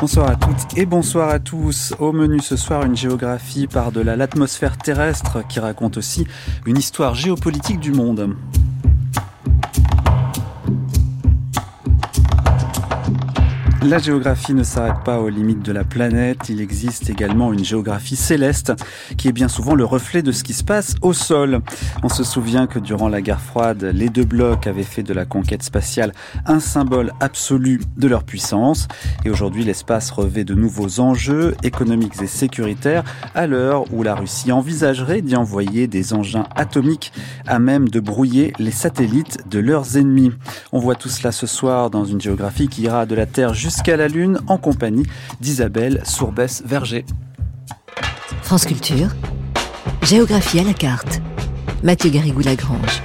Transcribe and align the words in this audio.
Bonsoir 0.00 0.30
à 0.30 0.36
toutes 0.36 0.78
et 0.78 0.86
bonsoir 0.86 1.28
à 1.28 1.38
tous. 1.38 1.94
Au 1.98 2.12
menu 2.12 2.40
ce 2.40 2.56
soir, 2.56 2.86
une 2.86 2.96
géographie 2.96 3.66
par-delà 3.66 4.16
l'atmosphère 4.16 4.78
terrestre 4.78 5.46
qui 5.46 5.60
raconte 5.60 5.98
aussi 5.98 6.26
une 6.64 6.78
histoire 6.78 7.14
géopolitique 7.14 7.80
du 7.80 7.92
monde. 7.92 8.34
La 13.82 13.96
géographie 13.96 14.52
ne 14.52 14.62
s'arrête 14.62 15.02
pas 15.06 15.20
aux 15.20 15.30
limites 15.30 15.62
de 15.62 15.72
la 15.72 15.84
planète, 15.84 16.50
il 16.50 16.60
existe 16.60 17.08
également 17.08 17.50
une 17.50 17.64
géographie 17.64 18.14
céleste 18.14 18.74
qui 19.16 19.26
est 19.26 19.32
bien 19.32 19.48
souvent 19.48 19.74
le 19.74 19.86
reflet 19.86 20.20
de 20.20 20.32
ce 20.32 20.44
qui 20.44 20.52
se 20.52 20.62
passe 20.62 20.96
au 21.00 21.14
sol. 21.14 21.60
On 22.02 22.10
se 22.10 22.22
souvient 22.22 22.66
que 22.66 22.78
durant 22.78 23.08
la 23.08 23.22
guerre 23.22 23.40
froide, 23.40 23.90
les 23.94 24.10
deux 24.10 24.26
blocs 24.26 24.66
avaient 24.66 24.82
fait 24.82 25.02
de 25.02 25.14
la 25.14 25.24
conquête 25.24 25.62
spatiale 25.62 26.12
un 26.44 26.60
symbole 26.60 27.12
absolu 27.20 27.80
de 27.96 28.06
leur 28.06 28.24
puissance 28.24 28.86
et 29.24 29.30
aujourd'hui 29.30 29.64
l'espace 29.64 30.10
revêt 30.10 30.44
de 30.44 30.54
nouveaux 30.54 31.00
enjeux 31.00 31.56
économiques 31.62 32.20
et 32.20 32.26
sécuritaires 32.26 33.02
à 33.34 33.46
l'heure 33.46 33.90
où 33.94 34.02
la 34.02 34.14
Russie 34.14 34.52
envisagerait 34.52 35.22
d'y 35.22 35.36
envoyer 35.36 35.86
des 35.86 36.12
engins 36.12 36.46
atomiques 36.54 37.12
à 37.46 37.58
même 37.58 37.88
de 37.88 37.98
brouiller 37.98 38.52
les 38.58 38.72
satellites 38.72 39.48
de 39.48 39.58
leurs 39.58 39.96
ennemis. 39.96 40.32
On 40.70 40.78
voit 40.80 40.96
tout 40.96 41.08
cela 41.08 41.32
ce 41.32 41.46
soir 41.46 41.88
dans 41.88 42.04
une 42.04 42.20
géographie 42.20 42.68
qui 42.68 42.82
ira 42.82 43.06
de 43.06 43.14
la 43.14 43.24
Terre 43.24 43.54
jusqu'à 43.54 43.69
jusqu'à 43.70 43.96
la 43.96 44.08
Lune 44.08 44.40
en 44.48 44.58
compagnie 44.58 45.06
d'Isabelle 45.40 46.02
Sourbès-Verger. 46.04 47.04
France 48.42 48.66
Culture, 48.66 49.10
géographie 50.02 50.58
à 50.58 50.64
la 50.64 50.74
carte. 50.74 51.20
Mathieu 51.84 52.10
Garrigou-Lagrange. 52.10 53.00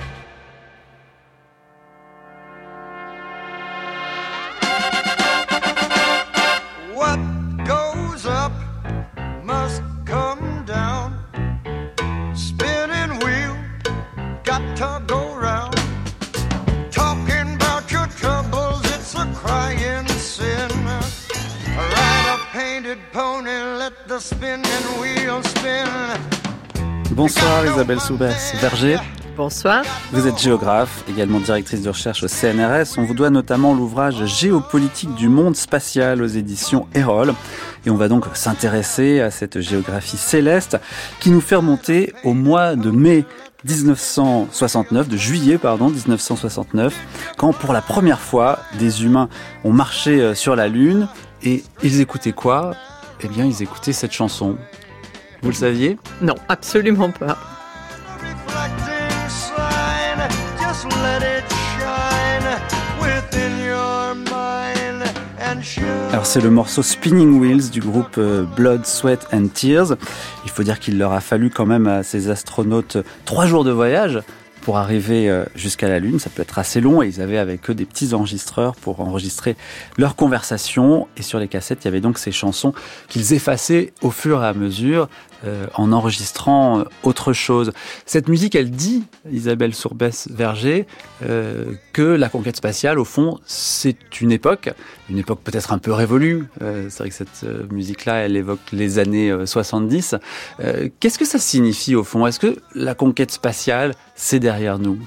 Bonsoir 27.12 27.66
Isabelle 27.66 28.00
Soubès, 28.00 28.56
Verger. 28.62 28.96
Bonsoir. 29.36 29.84
Vous 30.14 30.26
êtes 30.26 30.38
géographe, 30.40 31.04
également 31.10 31.42
directrice 31.42 31.82
de 31.82 31.90
recherche 31.90 32.24
au 32.24 32.30
CNRS. 32.30 32.98
On 32.98 33.04
vous 33.04 33.14
doit 33.14 33.30
notamment 33.30 33.74
l'ouvrage 33.74 34.26
Géopolitique 34.26 35.14
du 35.16 35.28
monde 35.28 35.58
spatial 35.58 36.22
aux 36.22 36.28
éditions 36.28 36.88
Erol. 36.96 37.34
Et 37.86 37.90
on 37.90 37.98
va 37.98 38.08
donc 38.08 38.24
s'intéresser 38.36 39.20
à 39.20 39.32
cette 39.32 39.60
géographie 39.60 40.16
céleste 40.16 40.78
qui 41.20 41.30
nous 41.30 41.42
fait 41.42 41.56
remonter 41.56 42.14
au 42.24 42.34
mois 42.34 42.78
de 42.78 42.92
mai 42.92 43.26
1969, 43.66 45.10
de 45.10 45.18
juillet 45.18 45.58
pardon 45.58 45.90
1969, 45.90 46.96
quand 47.36 47.52
pour 47.52 47.74
la 47.74 47.82
première 47.82 48.22
fois 48.22 48.60
des 48.80 49.04
humains 49.04 49.28
ont 49.66 49.74
marché 49.74 50.22
euh, 50.22 50.36
sur 50.36 50.56
la 50.56 50.70
Lune 50.70 51.10
et 51.44 51.64
ils 51.84 52.00
écoutaient 52.00 52.32
quoi? 52.32 52.76
Eh 53.22 53.28
bien, 53.28 53.46
ils 53.46 53.62
écoutaient 53.62 53.94
cette 53.94 54.12
chanson. 54.12 54.58
Vous 55.42 55.50
le 55.50 55.56
saviez? 55.56 55.98
Non, 56.22 56.36
absolument 56.50 57.12
pas. 57.12 57.38
Alors 66.12 66.26
c'est 66.26 66.42
le 66.42 66.50
morceau 66.50 66.82
Spinning 66.82 67.40
Wheels 67.40 67.70
du 67.72 67.82
groupe 67.82 68.18
euh, 68.18 68.44
Blood, 68.44 68.86
Sweat 68.86 69.28
and 69.34 69.48
Tears. 69.54 69.96
Il 70.46 70.50
faut 70.50 70.64
dire 70.64 70.80
qu'il 70.80 70.98
leur 70.98 71.12
a 71.12 71.20
fallu 71.20 71.50
quand 71.50 71.66
même 71.66 71.88
à 71.88 72.04
ces 72.04 72.30
astronautes 72.30 72.98
trois 73.26 73.46
jours 73.46 73.64
de 73.64 73.72
voyage 73.72 74.22
pour 74.66 74.78
arriver 74.78 75.30
euh, 75.30 75.46
jusqu'à 75.54 75.88
la 75.88 76.00
Lune. 76.00 76.18
Ça 76.18 76.32
peut 76.32 76.42
être 76.42 76.58
assez 76.58 76.82
long 76.82 77.04
et 77.04 77.08
ils 77.08 77.22
avaient 77.22 77.38
avec 77.38 77.70
eux 77.70 77.76
des 77.76 77.86
petits 77.86 78.16
enregistreurs 78.16 78.76
pour 78.76 79.00
enregistrer 79.00 79.56
leurs 79.96 80.16
conversations. 80.16 81.08
Et 81.18 81.22
sur 81.22 81.38
les 81.38 81.48
cassettes, 81.48 81.84
il 81.84 81.86
y 81.86 81.88
avait 81.90 82.02
donc 82.02 82.18
ces 82.18 82.32
chansons 82.32 82.74
qu'ils 83.08 83.34
effaçaient 83.34 83.94
au 84.02 84.10
fur 84.10 84.44
et 84.44 84.48
à 84.48 84.56
mesure 84.56 85.08
euh, 85.44 85.68
en 85.76 85.92
enregistrant 85.92 86.80
euh, 86.80 86.84
autre 87.04 87.34
chose. 87.34 87.72
Cette 88.06 88.30
musique, 88.30 88.56
elle 88.56 88.72
dit, 88.72 89.04
Isabelle 89.32 89.74
Sourbès-Verger, 89.74 90.86
que 91.94 92.02
la 92.02 92.30
conquête 92.30 92.56
spatiale, 92.56 93.00
au 93.00 93.06
fond, 93.06 93.40
c'est 93.46 94.22
une 94.22 94.32
époque, 94.32 94.70
une 95.10 95.18
époque 95.18 95.40
peut-être 95.44 95.74
un 95.74 95.78
peu 95.78 95.92
révolue. 95.92 96.48
c'est 96.60 96.98
vrai 96.98 97.10
que 97.10 97.16
cette 97.16 97.46
musique-là, 97.72 98.26
elle 98.26 98.36
évoque 98.36 98.60
les 98.72 99.00
années 99.00 99.34
70. 99.46 100.16
Qu'est-ce 101.00 101.18
que 101.18 101.26
ça 101.26 101.40
signifie, 101.40 101.96
au 101.96 102.04
fond? 102.04 102.28
Est-ce 102.28 102.40
que 102.40 102.58
la 102.74 102.96
conquête 102.96 103.32
spatiale, 103.32 103.94
c'est 104.16 104.40
derrière 104.40 104.78
nous? 104.80 105.00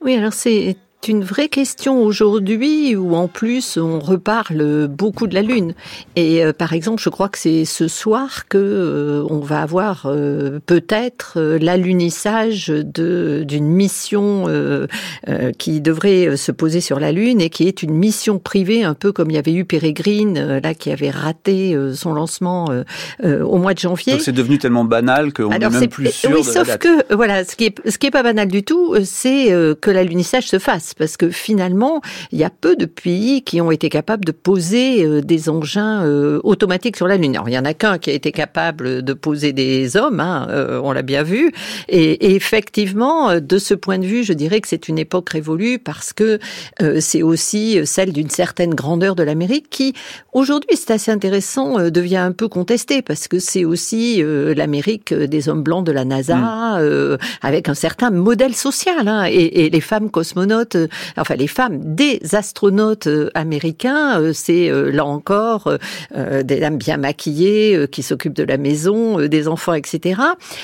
Oui, 0.00 0.14
alors 0.14 0.34
c'est 0.34 0.76
une 1.08 1.24
vraie 1.24 1.48
question 1.48 2.02
aujourd'hui 2.02 2.96
où 2.96 3.14
en 3.14 3.28
plus 3.28 3.76
on 3.76 3.98
reparle 3.98 4.88
beaucoup 4.88 5.26
de 5.26 5.34
la 5.34 5.42
Lune. 5.42 5.74
Et 6.16 6.44
euh, 6.44 6.52
par 6.52 6.72
exemple, 6.72 7.02
je 7.02 7.08
crois 7.08 7.28
que 7.28 7.38
c'est 7.38 7.64
ce 7.64 7.88
soir 7.88 8.48
que 8.48 8.58
euh, 8.58 9.26
on 9.30 9.40
va 9.40 9.62
avoir 9.62 10.06
euh, 10.06 10.60
peut-être 10.66 11.40
l'alunissage 11.60 12.68
de 12.68 13.44
d'une 13.46 13.66
mission 13.66 14.46
qui 15.58 15.80
devrait 15.80 16.36
se 16.36 16.52
poser 16.52 16.80
sur 16.80 17.00
la 17.00 17.12
Lune 17.12 17.40
et 17.40 17.50
qui 17.50 17.66
est 17.66 17.82
une 17.82 17.94
mission 17.94 18.38
privée, 18.38 18.84
un 18.84 18.94
peu 18.94 19.12
comme 19.12 19.30
il 19.30 19.34
y 19.34 19.38
avait 19.38 19.52
eu 19.52 19.64
Peregrine 19.64 20.58
là 20.62 20.74
qui 20.74 20.90
avait 20.90 21.10
raté 21.10 21.76
son 21.94 22.12
lancement 22.12 22.68
au 23.22 23.58
mois 23.58 23.74
de 23.74 23.78
janvier. 23.78 24.14
Donc 24.14 24.22
c'est 24.22 24.32
devenu 24.32 24.58
tellement 24.58 24.84
banal 24.84 25.32
qu'on 25.32 25.50
n'est 25.50 25.58
même 25.58 25.88
plus 25.88 26.10
sûr 26.10 26.30
oui, 26.30 26.38
de 26.38 26.42
sauf 26.42 26.68
la 26.68 26.76
date. 26.76 26.82
que 26.82 27.14
voilà, 27.14 27.44
ce 27.44 27.56
qui 27.56 27.66
est 27.66 27.90
ce 27.90 27.98
qui 27.98 28.06
est 28.06 28.10
pas 28.10 28.22
banal 28.22 28.48
du 28.48 28.62
tout, 28.62 28.94
c'est 29.04 29.46
que 29.80 29.90
l'alunissage 29.90 30.46
se 30.46 30.58
fasse 30.58 30.93
parce 30.94 31.16
que 31.16 31.30
finalement, 31.30 32.00
il 32.32 32.38
y 32.38 32.44
a 32.44 32.50
peu 32.50 32.76
de 32.76 32.86
pays 32.86 33.42
qui 33.42 33.60
ont 33.60 33.70
été 33.70 33.88
capables 33.88 34.24
de 34.24 34.32
poser 34.32 35.04
euh, 35.04 35.20
des 35.20 35.48
engins 35.48 36.04
euh, 36.04 36.40
automatiques 36.44 36.96
sur 36.96 37.06
la 37.06 37.16
Lune. 37.16 37.34
Alors, 37.34 37.48
il 37.48 37.54
y 37.54 37.58
en 37.58 37.64
a 37.64 37.74
qu'un 37.74 37.98
qui 37.98 38.10
a 38.10 38.12
été 38.12 38.32
capable 38.32 39.02
de 39.02 39.12
poser 39.12 39.52
des 39.52 39.96
hommes, 39.96 40.20
hein, 40.20 40.46
euh, 40.50 40.80
on 40.82 40.92
l'a 40.92 41.02
bien 41.02 41.22
vu. 41.22 41.52
Et, 41.88 42.26
et, 42.26 42.34
effectivement, 42.34 43.40
de 43.40 43.58
ce 43.58 43.74
point 43.74 43.98
de 43.98 44.06
vue, 44.06 44.24
je 44.24 44.32
dirais 44.32 44.60
que 44.60 44.68
c'est 44.68 44.88
une 44.88 44.98
époque 44.98 45.30
révolue 45.30 45.78
parce 45.78 46.12
que 46.12 46.38
c'est 47.00 47.22
aussi 47.22 47.80
celle 47.84 48.12
d'une 48.12 48.30
certaine 48.30 48.74
grandeur 48.74 49.14
de 49.14 49.22
l'Amérique 49.22 49.68
qui, 49.70 49.94
aujourd'hui, 50.32 50.76
c'est 50.76 50.92
assez 50.92 51.10
intéressant, 51.10 51.90
devient 51.90 52.16
un 52.16 52.32
peu 52.32 52.48
contestée 52.48 53.02
parce 53.02 53.28
que 53.28 53.38
c'est 53.38 53.64
aussi 53.64 54.22
l'Amérique 54.22 55.12
des 55.14 55.48
hommes 55.48 55.62
blancs 55.62 55.84
de 55.86 55.92
la 55.92 56.04
NASA, 56.04 56.34
Mm. 56.36 57.16
avec 57.42 57.68
un 57.68 57.74
certain 57.74 58.10
modèle 58.10 58.54
social. 58.54 59.08
Hein, 59.08 59.24
et, 59.28 59.64
et 59.64 59.70
les 59.70 59.80
femmes 59.80 60.10
cosmonautes 60.10 60.76
enfin 61.16 61.34
les 61.34 61.46
femmes 61.46 61.94
des 61.94 62.20
astronautes 62.32 63.06
euh, 63.06 63.30
américains, 63.34 64.20
euh, 64.20 64.32
c'est 64.32 64.70
euh, 64.70 64.90
là 64.90 65.04
encore 65.04 65.72
des 66.14 66.60
dames 66.60 66.76
bien 66.76 66.96
maquillées 66.96 67.86
qui 67.90 68.02
s'occupent 68.02 68.34
de 68.34 68.42
la 68.42 68.56
maison, 68.56 69.18
des 69.26 69.48
enfants, 69.48 69.74
etc. 69.74 70.20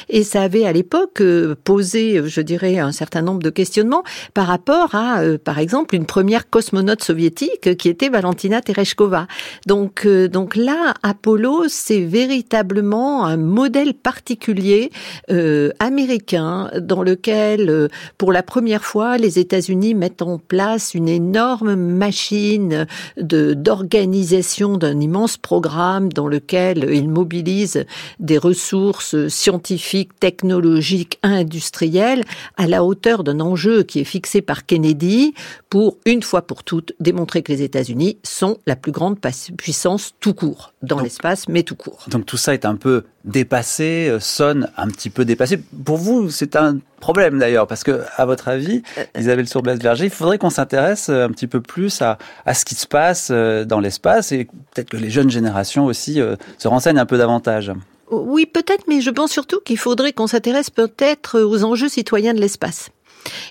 Et 0.09 0.23
ça 0.23 0.43
avait 0.43 0.65
à 0.65 0.73
l'époque 0.73 1.23
posé, 1.65 2.23
je 2.27 2.41
dirais, 2.41 2.79
un 2.79 2.93
certain 2.93 3.23
nombre 3.23 3.41
de 3.43 3.51
questionnements 3.51 4.03
par 4.35 4.47
rapport 4.47 4.95
à, 4.95 5.21
par 5.43 5.59
exemple, 5.59 5.95
une 5.95 6.07
première 6.07 6.49
cosmonaute 6.49 7.03
soviétique 7.03 7.77
qui 7.77 7.89
était 7.89 8.09
Valentina 8.09 8.61
Tereshkova. 8.61 9.27
Donc, 9.67 10.07
donc 10.07 10.57
là, 10.57 10.95
Apollo, 11.03 11.65
c'est 11.69 12.01
véritablement 12.01 13.27
un 13.27 13.37
modèle 13.37 13.95
particulier 13.95 14.91
euh, 15.31 15.71
américain 15.79 16.71
dans 16.81 17.03
lequel, 17.03 17.89
pour 18.19 18.33
la 18.33 18.43
première 18.43 18.85
fois, 18.85 19.19
les 19.19 19.39
États-Unis 19.39 19.95
mettent 19.95 20.10
en 20.21 20.39
place 20.39 20.95
une 20.95 21.09
énorme 21.09 21.75
machine 21.75 22.87
de 23.17 23.55
d'organisation 23.55 24.77
d'un 24.77 25.01
immense 25.01 25.37
programme 25.37 26.13
dans 26.13 26.29
lequel 26.29 26.89
il 26.93 27.09
mobilise 27.09 27.85
des 28.19 28.39
ressources 28.39 29.29
scientifiques, 29.29 30.19
technologiques, 30.19 31.19
industrielles 31.23 32.25
à 32.57 32.67
la 32.67 32.85
hauteur 32.85 33.25
d'un 33.25 33.41
enjeu 33.41 33.83
qui 33.83 34.01
est 34.01 34.05
fixé 34.05 34.43
par 34.43 34.67
Kennedy 34.67 35.35
pour 35.69 35.99
une 36.05 36.23
fois 36.23 36.43
pour 36.43 36.65
toutes 36.65 36.93
démontrer 37.01 37.43
que 37.43 37.53
les 37.53 37.63
États-Unis 37.63 38.19
sont 38.23 38.59
la 38.67 38.77
plus 38.77 38.93
grande 38.93 39.19
puissance 39.57 40.13
tout 40.21 40.35
court 40.35 40.73
dans 40.83 41.01
l'espace, 41.01 41.49
mais 41.49 41.63
tout 41.63 41.77
court. 41.77 42.05
Donc 42.09 42.27
tout 42.27 42.37
ça 42.37 42.55
est 42.55 42.65
un 42.65 42.77
peu 42.77 43.05
dépassé, 43.25 44.09
euh, 44.09 44.21
sonne 44.21 44.71
un 44.77 44.89
petit 44.89 45.11
peu 45.11 45.25
dépassé. 45.25 45.59
Pour 45.85 45.99
vous, 45.99 46.31
c'est 46.31 46.57
un 46.57 46.79
problème 47.01 47.39
d'ailleurs, 47.39 47.67
parce 47.67 47.83
que, 47.83 48.03
à 48.17 48.25
votre 48.25 48.49
avis, 48.49 48.83
Isabelle 49.19 49.49
Sourbès-Verger, 49.49 50.05
il 50.05 50.11
faudrait 50.11 50.39
qu'on 50.39 50.51
s'intéresse 50.51 51.09
euh, 51.09 51.27
un 51.27 51.31
petit 51.31 51.47
peu 51.47 51.61
plus 51.61 52.01
à, 52.03 52.19
à, 52.47 52.55
ce 52.55 52.65
qui 52.65 52.75
se 52.75 52.87
passe 52.87 53.29
euh, 53.31 53.65
dans 53.65 53.81
l'espace 53.81 54.33
et 54.33 54.45
peut-être 54.75 54.91
que 54.91 54.97
les 54.97 55.11
jeunes 55.11 55.31
générations 55.31 55.87
aussi 55.87 56.21
se 56.59 56.69
renseignent 56.69 56.99
un 56.99 57.07
peu 57.07 57.19
davantage. 57.19 57.73
Oui, 58.11 58.47
peut-être, 58.47 58.85
mais 58.89 59.01
je 59.01 59.11
pense 59.11 59.31
surtout 59.31 59.61
qu'il 59.65 59.79
faudrait 59.79 60.13
qu'on 60.13 60.27
s'intéresse 60.27 60.71
peut-être 60.71 61.41
aux 61.41 61.65
enjeux 61.65 61.89
citoyens 61.89 62.35
de 62.35 62.41
l'espace. 62.41 62.91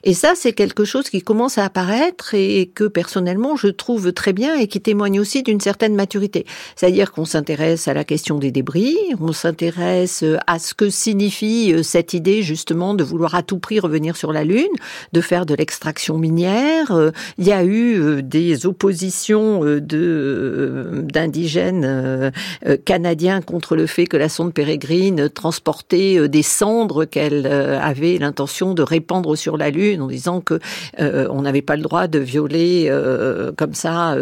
Et 0.04 0.14
ça, 0.14 0.34
c'est 0.36 0.54
quelque 0.54 0.86
chose 0.86 1.10
qui 1.10 1.22
commence 1.22 1.58
à 1.58 1.66
apparaître 1.66 2.34
et 2.34 2.72
que 2.74 2.86
personnellement, 2.86 3.56
je 3.56 3.68
trouve 3.68 4.14
très 4.14 4.34
bien 4.34 4.56
et 4.56 4.68
qui 4.68 4.82
témoigne 4.82 5.20
aussi 5.20 5.44
d'une 5.44 5.60
certaine 5.62 5.96
maturité. 5.96 6.46
C'est-à-dire 6.76 7.12
qu'on 7.12 7.26
s'intéresse 7.26 7.88
à 7.88 7.94
la 7.94 8.04
question 8.04 8.38
des 8.38 8.52
débris, 8.52 8.98
on 9.20 9.34
s'intéresse 9.34 10.24
à 10.48 10.60
ce 10.60 10.74
que 10.74 10.90
signifie 10.90 11.74
euh, 11.74 11.84
cette 11.84 12.14
idée 12.14 12.42
justement 12.42 12.94
de 12.94 13.04
vouloir 13.04 13.36
à 13.36 13.44
tout 13.44 13.60
prix 13.60 13.80
revenir 13.80 14.16
sur 14.16 14.32
la 14.32 14.44
Lune, 14.44 14.68
de 15.14 15.22
faire 15.22 15.46
de 15.46 15.56
l'extraction 15.56 16.18
minière. 16.18 16.92
Euh, 16.92 17.12
il 17.38 17.48
y 17.48 17.52
a 17.52 17.64
eu 17.64 18.00
euh, 18.00 18.22
des 18.22 18.66
oppositions 18.66 19.62
de 19.64 21.04
d'indigènes 21.04 22.32
canadiens 22.86 23.42
contre 23.42 23.76
le 23.76 23.86
fait 23.86 24.06
que 24.06 24.18
la 24.18 24.30
sonde 24.30 24.54
Pérégrine 24.54 25.30
transportait 25.30 26.28
des 26.28 26.44
cendres 26.44 27.06
qu'elle 27.06 27.46
avait 27.48 28.18
l'intention 28.18 28.74
de 28.74 28.82
répandre 28.82 29.38
sur 29.38 29.58
la 29.60 29.70
Lune 29.70 30.02
en 30.02 30.08
disant 30.08 30.42
que 30.42 30.60
on 30.98 31.42
n'avait 31.42 31.62
pas 31.62 31.76
le 31.76 31.84
droit 31.84 32.08
de 32.08 32.20
violer 32.20 32.92
comme 33.58 33.74
ça 33.74 34.16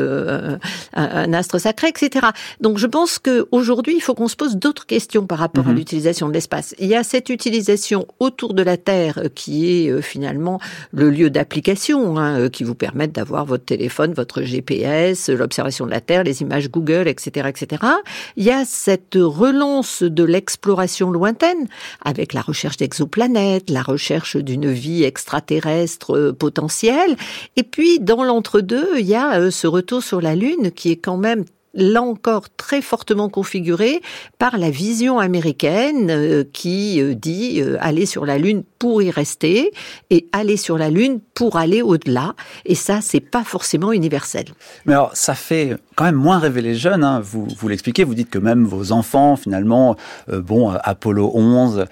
un, 0.93 1.33
astre 1.33 1.59
sacré, 1.59 1.89
etc. 1.89 2.27
Donc 2.61 2.77
je 2.77 2.87
pense 2.87 3.19
qu'aujourd'hui, 3.19 3.95
il 3.95 4.01
faut 4.01 4.13
qu'on 4.13 4.27
se 4.27 4.35
pose 4.35 4.57
d'autres 4.57 4.85
questions 4.85 5.25
par 5.25 5.39
rapport 5.39 5.67
à 5.67 5.71
mhm. 5.71 5.77
l'utilisation 5.77 6.27
de 6.27 6.33
l'espace. 6.33 6.75
Il 6.79 6.87
y 6.87 6.95
a 6.95 7.03
cette 7.03 7.29
utilisation 7.29 8.07
autour 8.19 8.53
de 8.53 8.63
la 8.63 8.77
Terre 8.77 9.21
qui 9.35 9.69
est 9.69 9.89
euh, 9.89 10.01
finalement 10.01 10.59
le 10.91 11.09
lieu 11.09 11.29
d'application 11.29 12.17
hein, 12.17 12.39
euh, 12.39 12.49
qui 12.49 12.63
vous 12.63 12.75
permettent 12.75 13.13
d'avoir 13.13 13.45
votre 13.45 13.65
téléphone, 13.65 14.13
votre 14.13 14.41
GPS, 14.41 15.29
l'observation 15.29 15.85
de 15.85 15.91
la 15.91 16.01
Terre, 16.01 16.23
les 16.23 16.41
images 16.41 16.69
Google, 16.69 17.07
etc., 17.07 17.47
etc. 17.49 17.83
Il 18.35 18.43
y 18.43 18.51
a 18.51 18.65
cette 18.65 19.15
relance 19.15 20.03
de 20.03 20.23
l'exploration 20.23 21.11
lointaine 21.11 21.67
avec 22.03 22.33
la 22.33 22.41
recherche 22.41 22.77
d'exoplanètes, 22.77 23.69
la 23.69 23.81
recherche 23.81 24.37
d'une 24.37 24.71
vie 24.71 25.03
extraterrestre 25.03 25.26
euh, 26.15 26.33
potentielle. 26.33 27.15
Et 27.55 27.63
puis, 27.63 27.99
dans 27.99 28.23
l'entre-deux, 28.23 28.99
il 28.99 29.05
y 29.05 29.15
a 29.15 29.51
ce 29.51 29.67
retour 29.67 30.03
sur 30.03 30.21
la 30.21 30.35
Lune 30.35 30.71
qui 30.71 30.91
est 30.91 30.97
quand 30.97 31.17
même 31.17 31.45
là 31.77 32.01
encore 32.01 32.49
très 32.49 32.81
fortement 32.81 33.29
configuré 33.29 34.01
par 34.39 34.57
la 34.57 34.69
vision 34.69 35.19
américaine 35.19 36.09
euh, 36.09 36.43
qui 36.51 36.99
euh, 37.01 37.13
dit 37.13 37.61
euh, 37.61 37.77
aller 37.79 38.05
sur 38.05 38.25
la 38.25 38.39
Lune 38.39 38.63
pour 38.79 39.01
y 39.01 39.11
rester 39.11 39.71
et 40.09 40.27
aller 40.33 40.57
sur 40.57 40.77
la 40.77 40.89
Lune 40.89 41.19
pour 41.35 41.55
aller 41.55 41.83
au-delà. 41.83 42.33
Et 42.65 42.75
ça, 42.75 42.99
c'est 43.01 43.19
pas 43.19 43.43
forcément 43.43 43.91
universel. 43.91 44.45
Mais 44.85 44.93
alors, 44.93 45.15
ça 45.15 45.35
fait 45.35 45.77
quand 45.95 46.05
même 46.05 46.15
moins 46.15 46.39
rêver 46.39 46.61
les 46.61 46.75
jeunes. 46.75 47.03
Hein. 47.03 47.21
Vous, 47.21 47.47
vous 47.57 47.67
l'expliquez, 47.67 48.03
vous 48.03 48.15
dites 48.15 48.31
que 48.31 48.39
même 48.39 48.65
vos 48.65 48.91
enfants, 48.91 49.35
finalement, 49.35 49.95
bon, 50.27 50.69
Apollo 50.69 51.31
11, 51.33 51.85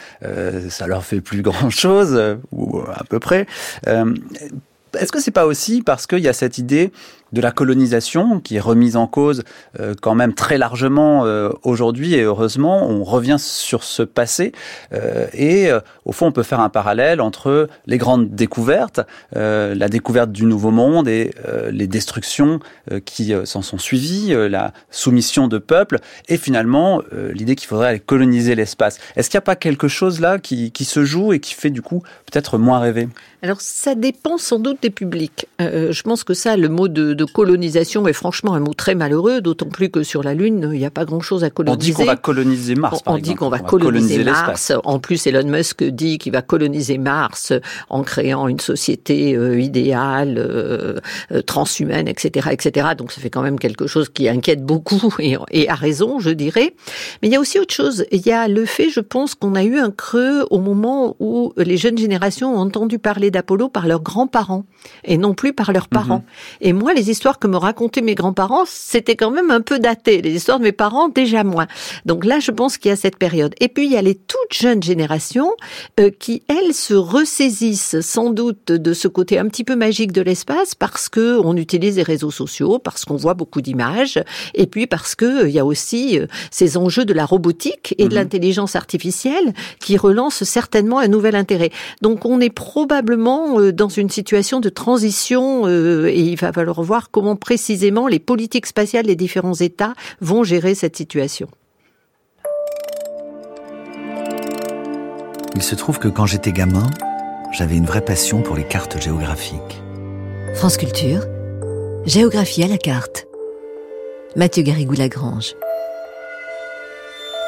ça 0.70 0.88
leur 0.88 1.04
fait 1.04 1.22
plus 1.22 1.42
grand-chose, 1.42 2.38
ou 2.52 2.80
à 2.80 3.04
peu 3.04 3.20
près. 3.20 3.48
Est-ce 3.86 5.12
que 5.12 5.20
c'est 5.20 5.32
pas 5.32 5.46
aussi 5.46 5.82
parce 5.82 6.08
qu'il 6.08 6.20
y 6.20 6.28
a 6.28 6.34
cette 6.34 6.58
idée 6.58 6.92
de 7.36 7.42
la 7.42 7.52
colonisation 7.52 8.40
qui 8.40 8.56
est 8.56 8.62
remise 8.62 8.96
en 8.96 9.08
cause 9.08 9.44
euh, 9.80 9.94
quand 10.02 10.16
même 10.16 10.34
très 10.34 10.58
largement 10.58 11.26
euh, 11.26 11.50
aujourd'hui 11.64 12.16
et 12.16 12.22
heureusement 12.22 12.90
on 12.90 13.04
revient 13.04 13.36
sur 13.38 13.84
ce 13.84 14.04
passé 14.04 14.54
euh, 14.94 15.28
et 15.34 15.70
au 16.06 16.14
fond 16.14 16.28
on 16.28 16.32
peut 16.32 16.44
faire 16.44 16.62
un 16.62 16.70
parallèle 16.70 17.20
entre 17.20 17.68
les 17.88 17.98
grandes 17.98 18.30
découvertes, 18.30 19.02
la 19.34 19.90
découverte 19.90 20.32
du 20.32 20.46
nouveau 20.46 20.72
monde 20.72 21.10
et 21.10 21.32
les 21.70 21.88
destructions 21.88 22.60
qui 23.04 23.34
s'en 23.44 23.62
sont 23.62 23.78
suivies, 23.78 24.34
la 24.50 24.72
soumission 24.90 25.50
de 25.50 25.58
peuples 25.58 26.00
et 26.30 26.38
finalement 26.38 27.02
l'idée 27.34 27.56
qu'il 27.56 27.68
faudrait 27.68 28.00
coloniser 28.00 28.56
l'espace. 28.56 29.00
Est-ce 29.18 29.30
qu'il 29.30 29.38
n'y 29.38 29.40
a 29.40 29.42
pas 29.42 29.58
quelque 29.58 29.90
chose 29.90 30.22
là 30.22 30.40
qui, 30.40 30.72
se 30.86 31.04
joue 31.04 31.34
et 31.34 31.40
qui 31.40 31.54
fait 31.54 31.70
du 31.70 31.82
coup 31.82 32.02
peut-être 32.32 32.58
moins 32.58 32.80
rêver? 32.80 33.10
Alors 33.42 33.60
ça 33.60 33.96
dépend 33.96 34.38
sans 34.38 34.60
doute 34.60 34.78
des 34.82 34.90
publics. 34.90 35.48
je 35.60 36.02
pense 36.04 36.24
que 36.24 36.34
ça, 36.34 36.56
le 36.56 36.70
mot 36.70 36.88
de 36.88 37.25
colonisation 37.26 38.08
est 38.08 38.14
franchement 38.14 38.54
un 38.54 38.60
mot 38.60 38.74
très 38.74 38.96
malheureux, 38.96 39.42
d'autant 39.42 39.68
plus 39.68 39.90
que 39.90 40.04
sur 40.04 40.24
la 40.24 40.34
Lune, 40.34 40.70
il 40.74 40.80
n'y 40.80 40.86
a 40.86 40.92
pas 40.92 41.06
grand-chose 41.06 41.44
à 41.44 41.50
coloniser. 41.50 41.92
On 41.92 41.94
dit 41.94 41.94
qu'on 41.94 42.06
va 42.06 42.16
coloniser 42.16 42.76
Mars. 42.76 43.02
On, 43.06 43.18
dit 43.18 43.36
qu'on 43.36 43.50
va, 43.50 43.60
coloniser, 43.60 44.24
Mars. 44.24 44.74
En 44.84 45.00
plus, 45.00 45.26
Elon 45.28 45.48
Musk 45.48 45.84
dit 45.84 46.18
qu'il 46.18 46.34
va 46.34 46.42
coloniser 46.42 46.98
Mars 46.98 47.54
en 47.90 48.04
créant 48.04 48.48
une 48.48 48.60
société 48.60 49.36
euh, 49.36 49.60
idéale, 49.60 50.36
euh, 50.38 51.00
euh, 51.32 51.42
transhumaine, 51.42 52.08
etc., 52.08 52.50
etc. 52.52 52.90
Donc 52.98 53.12
ça 53.12 53.22
fait 53.22 53.30
quand 53.30 53.42
même 53.42 53.60
quelque 53.60 53.88
chose 53.88 54.10
qui 54.10 54.28
inquiète 54.28 54.64
beaucoup 54.64 55.14
et, 55.20 55.38
et 55.52 55.70
a 55.70 55.76
raison, 55.76 56.20
je 56.20 56.32
dirais. 56.32 56.74
Mais 57.22 57.30
il 57.30 57.32
y 57.32 57.36
a 57.36 57.40
aussi 57.40 57.60
autre 57.60 57.74
chose. 57.74 58.06
Il 58.12 58.26
y 58.26 58.32
a 58.32 58.48
le 58.48 58.66
fait, 58.66 58.90
je 58.90 59.00
pense, 59.00 59.36
qu'on 59.36 59.56
a 59.56 59.64
eu 59.64 59.78
un 59.78 59.92
creux 59.92 60.46
au 60.50 60.60
moment 60.60 61.16
où 61.20 61.54
les 61.58 61.78
jeunes 61.78 61.98
générations 61.98 62.56
ont 62.56 62.60
entendu 62.60 63.00
parler 63.00 63.32
d'Apollo 63.32 63.70
par 63.70 63.88
leurs 63.88 64.02
grands-parents 64.02 64.66
et 65.04 65.18
non 65.18 65.34
plus 65.34 65.54
par 65.54 65.72
leurs 65.72 65.88
parents. 65.88 66.24
Mhm. 66.26 66.68
Et 66.68 66.74
moi, 66.74 66.94
les 66.94 67.05
histoires 67.10 67.40
que 67.40 67.48
me 67.48 67.58
racontaient 67.58 68.02
mes 68.02 68.16
grands-parents, 68.16 68.64
c'était 68.66 69.16
quand 69.16 69.32
même 69.32 69.52
un 69.52 69.62
peu 69.62 69.80
daté. 69.80 70.22
Les 70.22 70.36
histoires 70.36 70.60
de 70.60 70.64
mes 70.64 70.72
parents, 70.72 71.10
déjà 71.10 71.44
moins. 71.44 71.68
Donc 72.06 72.26
là, 72.26 72.40
je 72.40 72.52
pense 72.52 72.78
qu'il 72.78 72.90
y 72.90 72.92
a 72.92 72.96
cette 72.96 73.18
période. 73.18 73.54
Et 73.60 73.68
puis, 73.68 73.86
il 73.86 73.92
y 73.92 73.98
a 73.98 74.02
les 74.02 74.16
toutes 74.16 74.54
jeunes 74.54 74.84
générations 74.84 75.52
euh, 76.00 76.10
qui, 76.10 76.44
elles, 76.48 76.74
se 76.74 76.94
ressaisissent 76.94 78.00
sans 78.02 78.30
doute 78.30 78.72
de 78.72 78.94
ce 78.94 79.08
côté 79.08 79.38
un 79.38 79.48
petit 79.48 79.64
peu 79.64 79.76
magique 79.76 80.12
de 80.12 80.22
l'espace 80.22 80.76
parce 80.76 81.10
que 81.10 81.40
on 81.44 81.56
utilise 81.56 81.98
les 81.98 82.04
réseaux 82.04 82.32
sociaux, 82.32 82.80
parce 82.80 83.06
qu'on 83.06 83.16
voit 83.16 83.34
beaucoup 83.34 83.62
d'images, 83.62 84.22
et 84.54 84.68
puis 84.68 84.88
parce 84.88 85.16
que 85.16 85.44
euh, 85.44 85.50
il 85.50 85.56
y 85.56 85.60
a 85.60 85.66
aussi 85.66 86.20
euh, 86.20 86.28
ces 86.52 86.78
enjeux 86.78 87.06
de 87.06 87.14
la 87.14 87.26
robotique 87.26 87.96
et 87.98 88.04
de 88.06 88.10
mhm. 88.10 88.16
l'intelligence 88.16 88.76
artificielle 88.76 89.54
qui 89.80 89.98
relancent 89.98 90.44
certainement 90.44 91.00
un 91.00 91.08
nouvel 91.08 91.36
intérêt. 91.36 91.72
Donc, 92.02 92.26
on 92.26 92.40
est 92.40 92.50
probablement 92.50 93.60
dans 93.72 93.90
une 93.90 94.10
situation 94.10 94.60
de 94.60 94.70
transition 94.70 95.68
et 95.68 96.20
il 96.20 96.36
va 96.36 96.52
falloir 96.52 96.82
voir 96.82 96.95
comment 96.96 97.12
comment 97.12 97.36
précisément 97.36 98.08
les 98.08 98.20
politiques 98.20 98.66
spatiales 98.66 99.06
des 99.06 99.16
différents 99.16 99.54
États 99.54 99.94
vont 100.22 100.44
gérer 100.44 100.76
cette 100.76 100.96
situation. 100.96 101.48
Il 105.56 105.64
se 105.64 105.76
trouve 105.76 106.00
que 106.00 106.08
quand 106.08 106.26
j'étais 106.26 106.52
gamin, 106.52 106.90
j'avais 107.52 107.78
une 107.78 107.86
vraie 107.86 108.04
passion 108.04 108.42
pour 108.42 108.56
les 108.56 108.66
cartes 108.66 109.02
géographiques. 109.02 109.82
France 110.56 110.78
Culture, 110.78 111.22
géographie 112.06 112.64
à 112.64 112.68
la 112.68 112.78
carte. 112.78 113.28
Mathieu 114.36 114.64
Garrigou-Lagrange. 114.64 115.56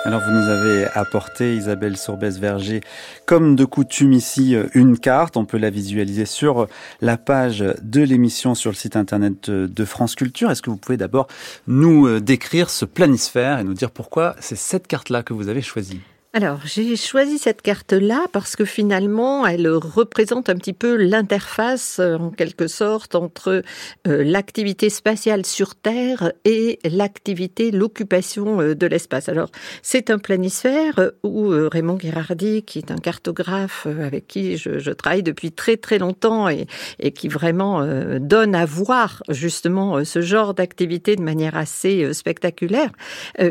Alors 0.07 0.21
vous 0.21 0.31
nous 0.31 0.47
avez 0.47 0.85
apporté, 0.93 1.57
Isabelle 1.57 1.97
Sorbès-Verger, 1.97 2.79
comme 3.25 3.57
de 3.57 3.65
coutume 3.65 4.13
ici, 4.13 4.55
une 4.73 4.97
carte. 4.97 5.35
On 5.35 5.43
peut 5.43 5.57
la 5.57 5.69
visualiser 5.69 6.25
sur 6.25 6.67
la 7.01 7.17
page 7.17 7.61
de 7.81 8.01
l'émission 8.03 8.55
sur 8.55 8.71
le 8.71 8.77
site 8.77 8.95
internet 8.95 9.49
de 9.49 9.85
France 9.85 10.15
Culture. 10.15 10.49
Est-ce 10.49 10.61
que 10.61 10.69
vous 10.69 10.77
pouvez 10.77 10.95
d'abord 10.95 11.27
nous 11.67 12.07
euh, 12.07 12.21
décrire 12.21 12.69
ce 12.69 12.85
planisphère 12.85 13.59
et 13.59 13.65
nous 13.65 13.73
dire 13.73 13.91
pourquoi 13.91 14.37
c'est 14.39 14.55
cette 14.55 14.87
carte-là 14.87 15.23
que 15.23 15.33
vous 15.33 15.49
avez 15.49 15.61
choisie? 15.61 15.99
Alors, 16.33 16.59
j'ai 16.65 16.95
choisi 16.97 17.39
cette 17.39 17.61
carte-là 17.61 18.25
parce 18.33 18.55
que 18.55 18.65
finalement, 18.65 19.47
elle 19.47 19.67
représente 19.69 20.49
un 20.49 20.55
petit 20.55 20.73
peu 20.73 20.95
l'interface, 20.95 21.97
euh, 21.99 22.17
en 22.17 22.31
quelque 22.31 22.67
sorte, 22.67 23.15
entre 23.15 23.63
euh, 24.07 24.23
l'activité 24.23 24.89
spatiale 24.89 25.45
sur 25.45 25.73
Terre 25.73 26.33
et 26.43 26.79
l'activité, 26.83 27.71
l'occupation 27.71 28.61
euh, 28.61 28.75
de 28.75 28.85
l'espace. 28.85 29.29
Alors, 29.29 29.49
c'est 29.81 30.09
un 30.09 30.19
planisphère 30.19 31.11
où 31.23 31.47
Raymond 31.47 31.97
Girardi, 31.97 32.61
qui 32.63 32.79
est 32.79 32.91
un 32.91 32.97
cartographe 32.97 33.87
avec 33.87 34.27
qui 34.27 34.57
je, 34.57 34.91
travaille 34.91 35.23
depuis 35.23 35.51
très 35.51 35.77
très 35.77 35.97
longtemps 35.97 36.49
et 36.49 36.67
qui 37.13 37.29
vraiment 37.29 37.85
donne 38.19 38.53
à 38.53 38.65
voir 38.65 39.23
justement 39.29 40.03
ce 40.03 40.21
genre 40.21 40.53
d'activité 40.53 41.15
de 41.15 41.21
manière 41.21 41.55
assez 41.55 42.13
spectaculaire, 42.13 42.91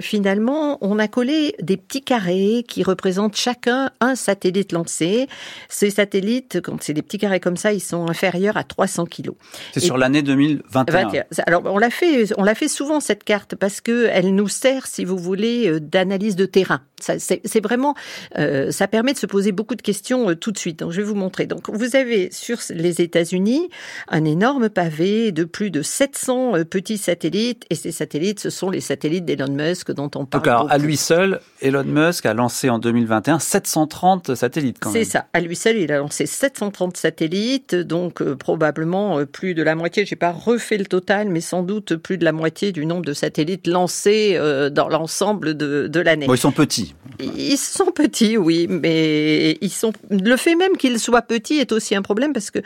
finalement, 0.00 0.78
on 0.83 0.99
a 0.99 1.09
collé 1.09 1.54
des 1.61 1.76
petits 1.76 2.02
carrés 2.02 2.64
qui 2.67 2.83
représentent 2.83 3.37
chacun 3.37 3.91
un 4.01 4.15
satellite 4.15 4.73
lancé. 4.73 5.29
Ces 5.69 5.91
satellites, 5.91 6.61
quand 6.63 6.83
c'est 6.83 6.93
des 6.93 7.03
petits 7.03 7.19
carrés 7.19 7.41
comme 7.41 7.57
ça, 7.57 7.73
ils 7.73 7.81
sont 7.81 8.09
inférieurs 8.09 8.57
à 8.57 8.65
300 8.65 9.07
kilos. 9.07 9.37
C'est 9.73 9.81
sur 9.81 9.99
l'année 9.99 10.23
2021. 10.23 11.25
Alors 11.47 11.63
on 11.65 11.79
l'a 11.79 11.91
fait, 11.91 12.33
on 12.37 12.45
l'a 12.45 12.55
fait 12.55 12.69
souvent 12.69 13.01
cette 13.01 13.25
carte 13.25 13.55
parce 13.55 13.81
que 13.81 14.09
elle 14.11 14.35
nous 14.35 14.49
sert, 14.49 14.87
si 14.87 15.05
vous 15.05 15.19
voulez, 15.19 15.69
euh, 15.69 15.81
d'analyse 15.81 16.37
de 16.37 16.47
terrain. 16.47 16.81
C'est 16.99 17.63
vraiment, 17.63 17.95
euh, 18.39 18.71
ça 18.71 18.89
permet 18.89 19.13
de 19.13 19.19
se 19.19 19.27
poser 19.27 19.53
beaucoup 19.53 19.75
de 19.75 19.83
questions 19.83 20.31
euh, 20.31 20.35
tout 20.35 20.51
de 20.51 20.59
suite. 20.59 20.79
Donc 20.79 20.93
je 20.93 20.99
vais 20.99 21.07
vous 21.07 21.15
montrer. 21.15 21.47
Donc 21.47 21.69
vous 21.71 21.95
avez 21.95 22.31
sur 22.33 22.59
les 22.71 23.01
États-Unis 23.01 23.69
un 24.09 24.25
énorme 24.25 24.71
pavé 24.71 25.33
de 25.33 25.45
plus 25.45 25.71
de 25.71 25.83
700 25.83 26.65
petits 26.71 26.99
satellites 26.99 27.65
et 27.71 27.75
ces 27.75 27.93
satellites, 27.93 28.41
ce 28.41 28.51
sont 28.51 28.71
les 28.71 28.81
satellites 28.81 29.25
d'Elon 29.25 29.53
Musk 29.53 29.93
dont 29.93 30.11
on 30.15 30.25
parle. 30.25 30.45
Donc 30.45 30.71
à 30.71 30.79
lui 30.79 30.97
seul, 30.97 31.41
Elon 31.61 31.85
Musk 31.85 32.27
a 32.27 32.35
lancé 32.35 32.56
lancé 32.57 32.71
en 32.71 32.79
2021 32.79 33.39
730 33.39 34.35
satellites 34.35 34.79
quand 34.81 34.91
même. 34.91 35.05
C'est 35.05 35.11
ça. 35.11 35.27
À 35.33 35.41
lui 35.41 35.57
seul, 35.57 35.77
il 35.77 35.93
a 35.93 35.99
lancé 35.99 36.25
730 36.27 36.97
satellites, 36.97 37.75
donc 37.75 38.23
euh, 38.23 38.35
probablement 38.35 39.19
euh, 39.19 39.27
plus 39.27 39.55
de 39.55 39.63
la 39.63 39.75
moitié. 39.75 40.07
J'ai 40.07 40.17
pas 40.17 40.33
refait 40.33 40.79
le 40.79 40.87
total, 40.87 41.29
mais 41.29 41.41
sans 41.41 41.63
doute 41.63 41.97
plus 41.97 42.17
de 42.17 42.25
la 42.25 42.33
moitié 42.33 42.73
du 42.73 42.87
nombre 42.87 43.05
de 43.05 43.13
satellites 43.13 43.67
lancés 43.67 44.35
euh, 44.37 44.71
dans 44.71 44.89
l'ensemble 44.89 45.55
de, 45.57 45.87
de 45.87 46.01
l'année. 46.01 46.27
Bon, 46.27 46.35
ils 46.35 46.39
sont 46.39 46.53
petits. 46.53 46.95
Ils 47.21 47.59
sont 47.59 47.93
petits, 47.93 48.37
oui, 48.39 48.67
mais 48.69 49.59
ils 49.61 49.71
sont. 49.71 49.93
Le 50.11 50.37
fait 50.37 50.55
même 50.55 50.77
qu'ils 50.77 50.99
soient 50.99 51.23
petits 51.23 51.59
est 51.59 51.73
aussi 51.73 51.95
un 51.95 52.03
problème 52.03 52.33
parce 52.33 52.51
que 52.51 52.59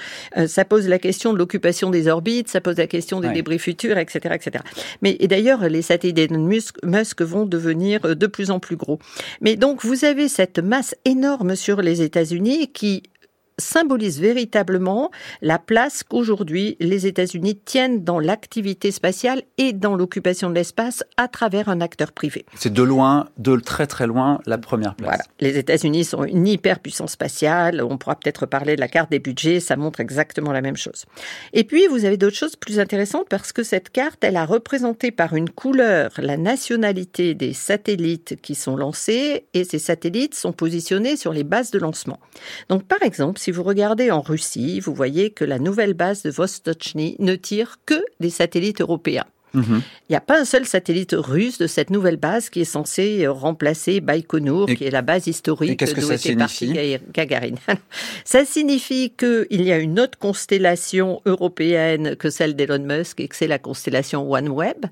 ça 0.47 0.65
pose 0.65 0.89
la 0.89 0.99
question 0.99 1.33
de 1.33 1.39
l'occupation 1.39 1.91
des 1.91 2.09
orbites, 2.09 2.49
ça 2.49 2.61
pose 2.61 2.77
la 2.77 2.87
question 2.87 3.21
des 3.21 3.29
Ouais. 3.29 3.35
débris 3.35 3.61
futurs, 3.61 3.97
etc., 3.99 4.35
etc. 4.35 4.65
Mais 5.03 5.17
et 5.21 5.29
d'ailleurs, 5.29 5.69
les 5.69 5.83
satellites 5.83 6.33
Musk, 6.33 6.77
Musk 6.85 7.23
vont 7.23 7.47
devenir 7.47 8.01
de 8.17 8.27
plus 8.27 8.51
en 8.51 8.59
plus 8.59 8.75
gros. 8.77 8.99
Mais 9.41 9.55
donc, 9.57 9.80
vous 9.83 10.05
avez 10.05 10.29
cette 10.29 10.59
masse 10.59 10.95
énorme 11.05 11.57
sur 11.57 11.81
les 11.81 12.03
États-Unis 12.03 12.73
qui 12.73 13.03
symbolise 13.61 14.21
véritablement 14.21 15.11
la 15.43 15.59
place 15.59 16.03
qu'aujourd'hui 16.03 16.77
les 16.81 17.07
États-Unis 17.07 17.57
tiennent 17.57 18.05
dans 18.05 18.19
l'activité 18.19 18.91
spatiale 18.91 19.43
et 19.59 19.73
dans 19.73 19.95
l'occupation 19.95 20.51
de 20.51 20.55
l'espace 20.55 21.05
à 21.17 21.29
travers 21.29 21.69
un 21.69 21.81
acteur 21.81 22.13
privé. 22.13 22.45
C'est 22.57 22.73
de 22.73 22.83
loin, 22.83 23.29
de 23.39 23.57
très 23.57 23.87
très 23.87 24.07
loin, 24.07 24.41
la 24.47 24.59
première 24.59 24.95
place. 24.95 25.09
Voilà. 25.09 25.25
Les 25.41 25.59
États-Unis 25.59 26.05
sont 26.05 26.25
une 26.25 26.47
hyperpuissance 26.47 27.13
spatiale. 27.13 27.83
On 27.83 27.99
pourra 27.99 28.17
peut-être 28.17 28.47
parler 28.47 28.77
de 28.77 28.81
la 28.81 28.89
carte 28.89 29.11
des 29.11 29.19
budgets. 29.19 29.61
Ça 29.61 29.77
montre 29.77 30.01
exactement 30.01 30.53
la 30.53 30.61
même 30.61 30.77
chose. 30.77 31.05
Et 31.53 31.65
puis, 31.65 31.87
vous 31.87 32.05
avez 32.05 32.17
d'autres 32.17 32.37
choses 32.37 32.57
plus 32.57 32.79
intéressantes 32.79 33.29
parce 33.29 33.53
que 33.53 33.63
cette 33.63 33.91
carte, 33.91 34.23
elle 34.25 34.37
a 34.37 34.45
représenté 34.45 35.11
par 35.11 35.35
une 35.35 35.51
couleur 35.51 36.11
la 36.19 36.37
nationalité 36.37 37.35
des 37.35 37.53
satellites 37.53 38.41
qui 38.41 38.55
sont 38.55 38.77
lancés 38.77 39.47
et 39.55 39.65
ces 39.65 39.79
satellites 39.79 40.35
sont 40.35 40.53
positionnés 40.53 41.17
sur 41.17 41.33
les 41.33 41.45
bases 41.45 41.71
de 41.71 41.79
lancement. 41.79 42.21
Donc, 42.69 42.85
par 42.85 43.03
exemple, 43.03 43.41
si 43.41 43.50
vous 43.51 43.63
regardez 43.63 44.11
en 44.11 44.21
Russie, 44.21 44.81
vous 44.81 44.95
voyez 44.95 45.31
que 45.31 45.45
la 45.45 45.59
nouvelle 45.59 45.95
base 45.95 46.23
de 46.23 46.31
Vostochny 46.31 47.17
ne 47.19 47.35
tire 47.35 47.77
que 47.87 48.03
des 48.21 48.31
satellites 48.31 48.81
européens. 48.81 49.27
Mhm. 49.55 49.83
Il 50.09 50.13
n'y 50.13 50.17
a 50.17 50.21
pas 50.21 50.41
un 50.41 50.45
seul 50.45 50.65
satellite 50.67 51.15
russe 51.17 51.59
de 51.59 51.67
cette 51.67 51.91
nouvelle 51.91 52.17
base 52.17 52.51
qui 52.51 52.61
est 52.61 52.65
censé 52.65 53.25
euh, 53.25 53.33
remplacer 53.33 54.01
Baïkonour, 54.01 54.69
Et- 54.71 54.77
qui 54.77 54.85
est 54.85 54.91
la 54.91 55.03
base 55.03 55.27
historique 55.27 55.79
d'où 55.79 55.87
ça 56.03 56.15
était 56.15 56.37
parti 56.37 56.73
Gagarine. 57.13 57.57
Ça 58.25 58.45
signifie 58.45 59.11
qu'il 59.17 59.63
y 59.63 59.73
a 59.73 59.79
une 59.79 59.99
autre 60.01 60.19
constellation 60.19 61.21
européenne 61.27 62.17
que 62.17 62.31
celle 62.31 62.55
d'Elon 62.57 62.81
Musk 62.85 63.21
et 63.21 63.29
que 63.29 63.37
c'est 63.37 63.47
la 63.47 63.59
constellation 63.59 64.31
OneWeb. 64.31 64.87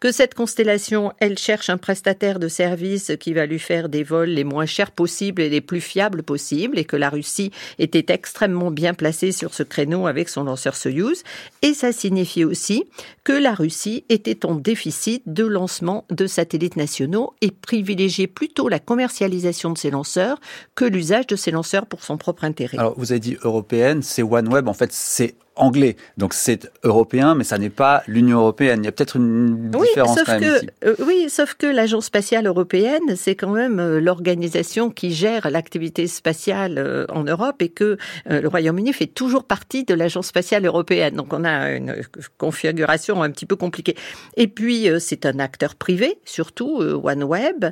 Que 0.00 0.12
cette 0.12 0.34
constellation, 0.34 1.12
elle 1.20 1.38
cherche 1.38 1.70
un 1.70 1.76
prestataire 1.78 2.38
de 2.38 2.48
service 2.48 3.12
qui 3.20 3.32
va 3.32 3.46
lui 3.46 3.58
faire 3.58 3.88
des 3.88 4.02
vols 4.02 4.30
les 4.30 4.44
moins 4.44 4.66
chers 4.66 4.90
possibles 4.90 5.42
et 5.42 5.48
les 5.48 5.60
plus 5.60 5.80
fiables 5.80 6.22
possibles 6.22 6.78
et 6.78 6.84
que 6.84 6.96
la 6.96 7.10
Russie 7.10 7.50
était 7.78 8.12
extrêmement 8.12 8.70
bien 8.70 8.94
placée 8.94 9.32
sur 9.32 9.54
ce 9.54 9.62
créneau 9.62 10.06
avec 10.06 10.28
son 10.28 10.44
lanceur 10.44 10.76
Soyuz. 10.76 11.22
Et 11.62 11.74
ça 11.74 11.92
signifie 11.92 12.44
aussi 12.44 12.84
que 13.24 13.32
la 13.32 13.54
Russie 13.54 14.01
était 14.08 14.44
en 14.46 14.54
déficit 14.54 15.22
de 15.26 15.44
lancement 15.44 16.04
de 16.10 16.26
satellites 16.26 16.76
nationaux 16.76 17.34
et 17.40 17.50
privilégiait 17.50 18.26
plutôt 18.26 18.68
la 18.68 18.78
commercialisation 18.78 19.70
de 19.70 19.78
ces 19.78 19.90
lanceurs 19.90 20.40
que 20.74 20.84
l'usage 20.84 21.26
de 21.26 21.36
ces 21.36 21.50
lanceurs 21.50 21.86
pour 21.86 22.04
son 22.04 22.16
propre 22.16 22.44
intérêt. 22.44 22.78
Alors, 22.78 22.94
vous 22.96 23.12
avez 23.12 23.20
dit 23.20 23.36
européenne, 23.42 24.02
c'est 24.02 24.22
OneWeb, 24.22 24.68
en 24.68 24.74
fait, 24.74 24.92
c'est 24.92 25.34
anglais. 25.56 25.96
Donc, 26.16 26.34
c'est 26.34 26.70
européen, 26.82 27.34
mais 27.34 27.44
ça 27.44 27.58
n'est 27.58 27.70
pas 27.70 28.02
l'Union 28.06 28.38
européenne. 28.38 28.80
Il 28.82 28.86
y 28.86 28.88
a 28.88 28.92
peut-être 28.92 29.16
une 29.16 29.70
Oui, 29.74 29.88
différence 29.88 30.18
sauf 30.18 30.26
quand 30.26 30.40
même 30.40 30.40
que, 30.40 30.56
ici. 30.56 30.68
euh, 30.84 30.94
oui, 31.06 31.26
sauf 31.28 31.54
que 31.54 31.66
l'Agence 31.66 32.06
spatiale 32.06 32.46
européenne, 32.46 33.16
c'est 33.16 33.34
quand 33.34 33.50
même 33.50 33.78
euh, 33.78 34.00
l'organisation 34.00 34.90
qui 34.90 35.12
gère 35.12 35.50
l'activité 35.50 36.06
spatiale 36.06 36.78
euh, 36.78 37.04
en 37.10 37.24
Europe 37.24 37.60
et 37.60 37.68
que 37.68 37.96
le 38.26 38.46
Royaume-Uni 38.48 38.92
fait 38.92 39.06
toujours 39.06 39.44
partie 39.44 39.84
de 39.84 39.94
l'Agence 39.94 40.28
spatiale 40.28 40.64
européenne. 40.64 41.16
Donc 41.16 41.32
on 41.32 41.44
a 41.44 41.72
une 41.72 41.96
configuration 42.38 43.22
un 43.22 43.30
petit 43.30 43.46
peu 43.46 43.56
compliquée. 43.56 43.96
Et 44.36 44.48
puis 44.48 44.88
c'est 45.00 45.26
un 45.26 45.38
acteur 45.38 45.74
privé, 45.74 46.18
surtout 46.24 46.80
OneWeb, 46.80 47.66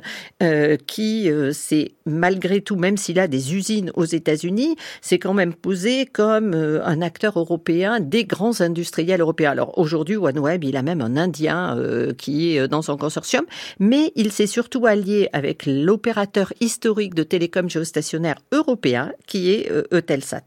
qui 0.87 1.29
c'est 1.53 1.91
malgré 2.05 2.61
tout, 2.61 2.75
même 2.75 2.97
s'il 2.97 3.19
a 3.19 3.27
des 3.27 3.55
usines 3.55 3.91
aux 3.95 4.05
États-Unis, 4.05 4.75
c'est 5.01 5.19
quand 5.19 5.33
même 5.33 5.53
posé 5.53 6.05
comme 6.05 6.53
un 6.53 7.01
acteur 7.01 7.39
européen 7.39 7.70
des 7.99 8.25
grands 8.25 8.61
industriels 8.61 9.21
européens. 9.21 9.51
Alors 9.51 9.77
aujourd'hui, 9.77 10.17
OneWeb, 10.17 10.63
il 10.63 10.75
a 10.75 10.81
même 10.81 11.01
un 11.01 11.15
Indien 11.15 11.77
euh, 11.77 12.13
qui 12.13 12.55
est 12.55 12.59
euh, 12.59 12.67
dans 12.67 12.81
son 12.81 12.97
consortium, 12.97 13.45
mais 13.79 14.11
il 14.15 14.31
s'est 14.31 14.47
surtout 14.47 14.85
allié 14.85 15.29
avec 15.33 15.65
l'opérateur 15.65 16.53
historique 16.59 17.15
de 17.15 17.23
télécom 17.23 17.69
géostationnaire 17.69 18.35
européen, 18.51 19.11
qui 19.27 19.51
est 19.51 19.71
euh, 19.71 19.83
Eutelsat. 19.93 20.43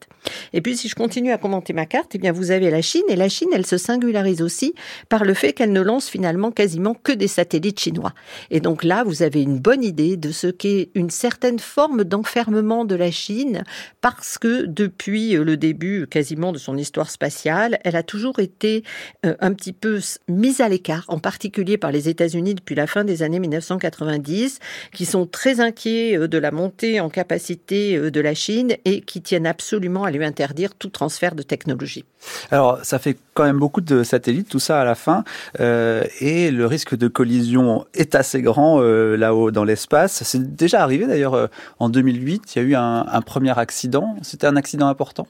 Et 0.52 0.60
puis, 0.60 0.76
si 0.76 0.88
je 0.88 0.94
continue 0.94 1.32
à 1.32 1.38
commenter 1.38 1.72
ma 1.72 1.86
carte, 1.86 2.12
eh 2.14 2.18
bien, 2.18 2.32
vous 2.32 2.50
avez 2.50 2.70
la 2.70 2.82
Chine, 2.82 3.02
et 3.08 3.16
la 3.16 3.28
Chine, 3.28 3.48
elle 3.52 3.66
se 3.66 3.78
singularise 3.78 4.42
aussi 4.42 4.74
par 5.08 5.24
le 5.24 5.34
fait 5.34 5.52
qu'elle 5.52 5.72
ne 5.72 5.80
lance 5.80 6.08
finalement 6.08 6.50
quasiment 6.50 6.94
que 6.94 7.12
des 7.12 7.28
satellites 7.28 7.80
chinois. 7.80 8.12
Et 8.50 8.60
donc 8.60 8.84
là, 8.84 9.04
vous 9.04 9.22
avez 9.22 9.42
une 9.42 9.58
bonne 9.58 9.84
idée 9.84 10.16
de 10.16 10.30
ce 10.30 10.46
qu'est 10.46 10.90
une 10.94 11.10
certaine 11.10 11.58
forme 11.58 12.04
d'enfermement 12.04 12.84
de 12.84 12.94
la 12.94 13.10
Chine, 13.10 13.64
parce 14.00 14.38
que 14.38 14.66
depuis 14.66 15.36
euh, 15.36 15.44
le 15.44 15.56
début 15.56 16.06
quasiment 16.06 16.52
de 16.52 16.58
son 16.58 16.76
histoire 16.76 17.10
spatiale, 17.14 17.78
elle 17.84 17.96
a 17.96 18.02
toujours 18.02 18.38
été 18.40 18.84
euh, 19.24 19.34
un 19.40 19.52
petit 19.54 19.72
peu 19.72 20.00
mise 20.28 20.60
à 20.60 20.68
l'écart, 20.68 21.04
en 21.08 21.18
particulier 21.18 21.78
par 21.78 21.90
les 21.90 22.08
États-Unis 22.08 22.54
depuis 22.54 22.74
la 22.74 22.86
fin 22.86 23.04
des 23.04 23.22
années 23.22 23.40
1990, 23.40 24.58
qui 24.92 25.06
sont 25.06 25.26
très 25.26 25.60
inquiets 25.60 26.18
euh, 26.18 26.28
de 26.28 26.38
la 26.38 26.50
montée 26.50 27.00
en 27.00 27.08
capacité 27.08 27.96
euh, 27.96 28.10
de 28.10 28.20
la 28.20 28.34
Chine 28.34 28.76
et 28.84 29.00
qui 29.00 29.22
tiennent 29.22 29.46
absolument 29.46 30.04
à 30.04 30.10
lui 30.10 30.24
interdire 30.24 30.74
tout 30.74 30.90
transfert 30.90 31.34
de 31.34 31.42
technologie. 31.42 32.04
Alors, 32.50 32.78
ça 32.82 32.98
fait 32.98 33.16
quand 33.34 33.44
même 33.44 33.58
beaucoup 33.58 33.80
de 33.80 34.02
satellites, 34.04 34.48
tout 34.48 34.60
ça 34.60 34.80
à 34.80 34.84
la 34.84 34.94
fin, 34.94 35.24
euh, 35.60 36.04
et 36.20 36.50
le 36.52 36.66
risque 36.66 36.94
de 36.96 37.08
collision 37.08 37.84
est 37.94 38.14
assez 38.14 38.42
grand 38.42 38.80
euh, 38.80 39.16
là-haut 39.16 39.50
dans 39.50 39.64
l'espace. 39.64 40.22
C'est 40.24 40.54
déjà 40.54 40.82
arrivé 40.82 41.06
d'ailleurs 41.06 41.34
euh, 41.34 41.46
en 41.80 41.88
2008, 41.88 42.54
il 42.54 42.58
y 42.62 42.64
a 42.64 42.68
eu 42.68 42.74
un, 42.76 43.04
un 43.10 43.20
premier 43.22 43.58
accident. 43.58 44.14
C'était 44.22 44.46
un 44.46 44.54
accident 44.56 44.86
important? 44.86 45.26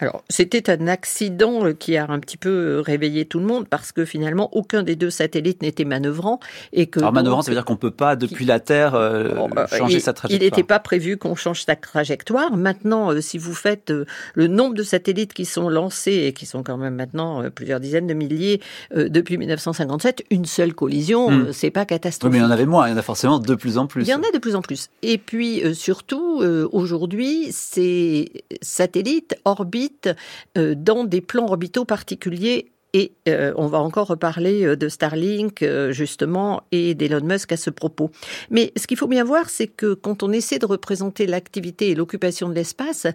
Alors, 0.00 0.22
c'était 0.28 0.68
un 0.70 0.86
accident 0.88 1.72
qui 1.72 1.96
a 1.96 2.06
un 2.10 2.18
petit 2.20 2.36
peu 2.36 2.82
réveillé 2.84 3.24
tout 3.24 3.38
le 3.38 3.46
monde 3.46 3.66
parce 3.68 3.92
que 3.92 4.04
finalement, 4.04 4.50
aucun 4.54 4.82
des 4.82 4.96
deux 4.96 5.08
satellites 5.10 5.62
n'était 5.62 5.86
manœuvrant 5.86 6.38
et 6.74 6.86
que 6.88 7.00
Alors 7.00 7.12
manœuvrant, 7.14 7.40
ça 7.40 7.50
veut 7.50 7.56
dire 7.56 7.64
qu'on 7.64 7.76
peut 7.76 7.90
pas 7.90 8.16
depuis 8.16 8.44
la 8.44 8.60
Terre 8.60 8.94
euh, 8.94 9.30
changer 9.78 9.94
il- 9.96 10.00
sa 10.02 10.10
Il 10.10 10.14
trajectoire. 10.14 10.50
n'était 10.50 10.62
pas 10.62 10.78
prévu 10.78 11.16
qu'on 11.16 11.34
change 11.34 11.62
sa 11.64 11.76
trajectoire. 11.76 12.54
Maintenant, 12.54 13.18
si 13.22 13.38
vous 13.38 13.54
faites 13.54 13.90
le 14.34 14.46
nombre 14.46 14.74
de 14.74 14.82
satellites 14.82 15.32
qui 15.32 15.46
sont 15.46 15.70
lancés 15.70 16.12
et 16.26 16.32
qui 16.36 16.46
sont 16.46 16.62
quand 16.62 16.76
même 16.76 16.94
maintenant 16.94 17.42
euh, 17.42 17.50
plusieurs 17.50 17.80
dizaines 17.80 18.06
de 18.06 18.14
milliers 18.14 18.60
euh, 18.94 19.08
depuis 19.08 19.38
1957, 19.38 20.24
une 20.30 20.44
seule 20.44 20.74
collision, 20.74 21.30
euh, 21.30 21.52
c'est 21.52 21.70
pas 21.70 21.80
Oui, 21.80 21.86
catastrophique. 21.86 22.32
mais 22.32 22.38
il 22.38 22.42
y 22.42 22.46
en 22.46 22.50
avait 22.50 22.66
moins, 22.66 22.86
il 22.86 22.92
y 22.92 22.94
en 22.94 22.98
a 22.98 23.02
forcément 23.02 23.38
de 23.40 23.54
plus 23.54 23.78
en 23.78 23.86
plus. 23.86 24.02
Il 24.02 24.08
y 24.08 24.14
en 24.14 24.22
a 24.22 24.30
de 24.32 24.38
plus 24.38 24.54
en 24.54 24.62
plus. 24.62 24.90
Et 25.02 25.18
puis 25.18 25.62
surtout, 25.74 26.42
aujourd'hui, 26.72 27.48
ces 27.50 28.30
satellites 28.62 29.36
orbitent 29.44 30.10
dans 30.54 31.04
des 31.04 31.20
plans 31.20 31.46
orbitaux 31.46 31.84
particuliers. 31.84 32.70
Et 32.92 33.12
euh, 33.28 33.52
on 33.56 33.66
va 33.66 33.78
encore 33.78 34.06
reparler 34.06 34.64
euh, 34.64 34.76
de 34.76 34.88
Starlink, 34.88 35.62
euh, 35.62 35.92
justement, 35.92 36.62
et 36.72 36.94
d'Elon 36.94 37.20
Musk 37.24 37.52
à 37.52 37.56
ce 37.56 37.68
propos. 37.68 38.10
Mais 38.50 38.72
ce 38.76 38.86
qu'il 38.86 38.96
faut 38.96 39.08
bien 39.08 39.24
voir, 39.24 39.50
c'est 39.50 39.66
que 39.66 39.94
quand 39.94 40.22
on 40.22 40.32
essaie 40.32 40.58
de 40.58 40.66
représenter 40.66 41.26
l'activité 41.26 41.90
et 41.90 41.94
l'occupation 41.94 42.48
de 42.48 42.54
l'espace, 42.54 43.06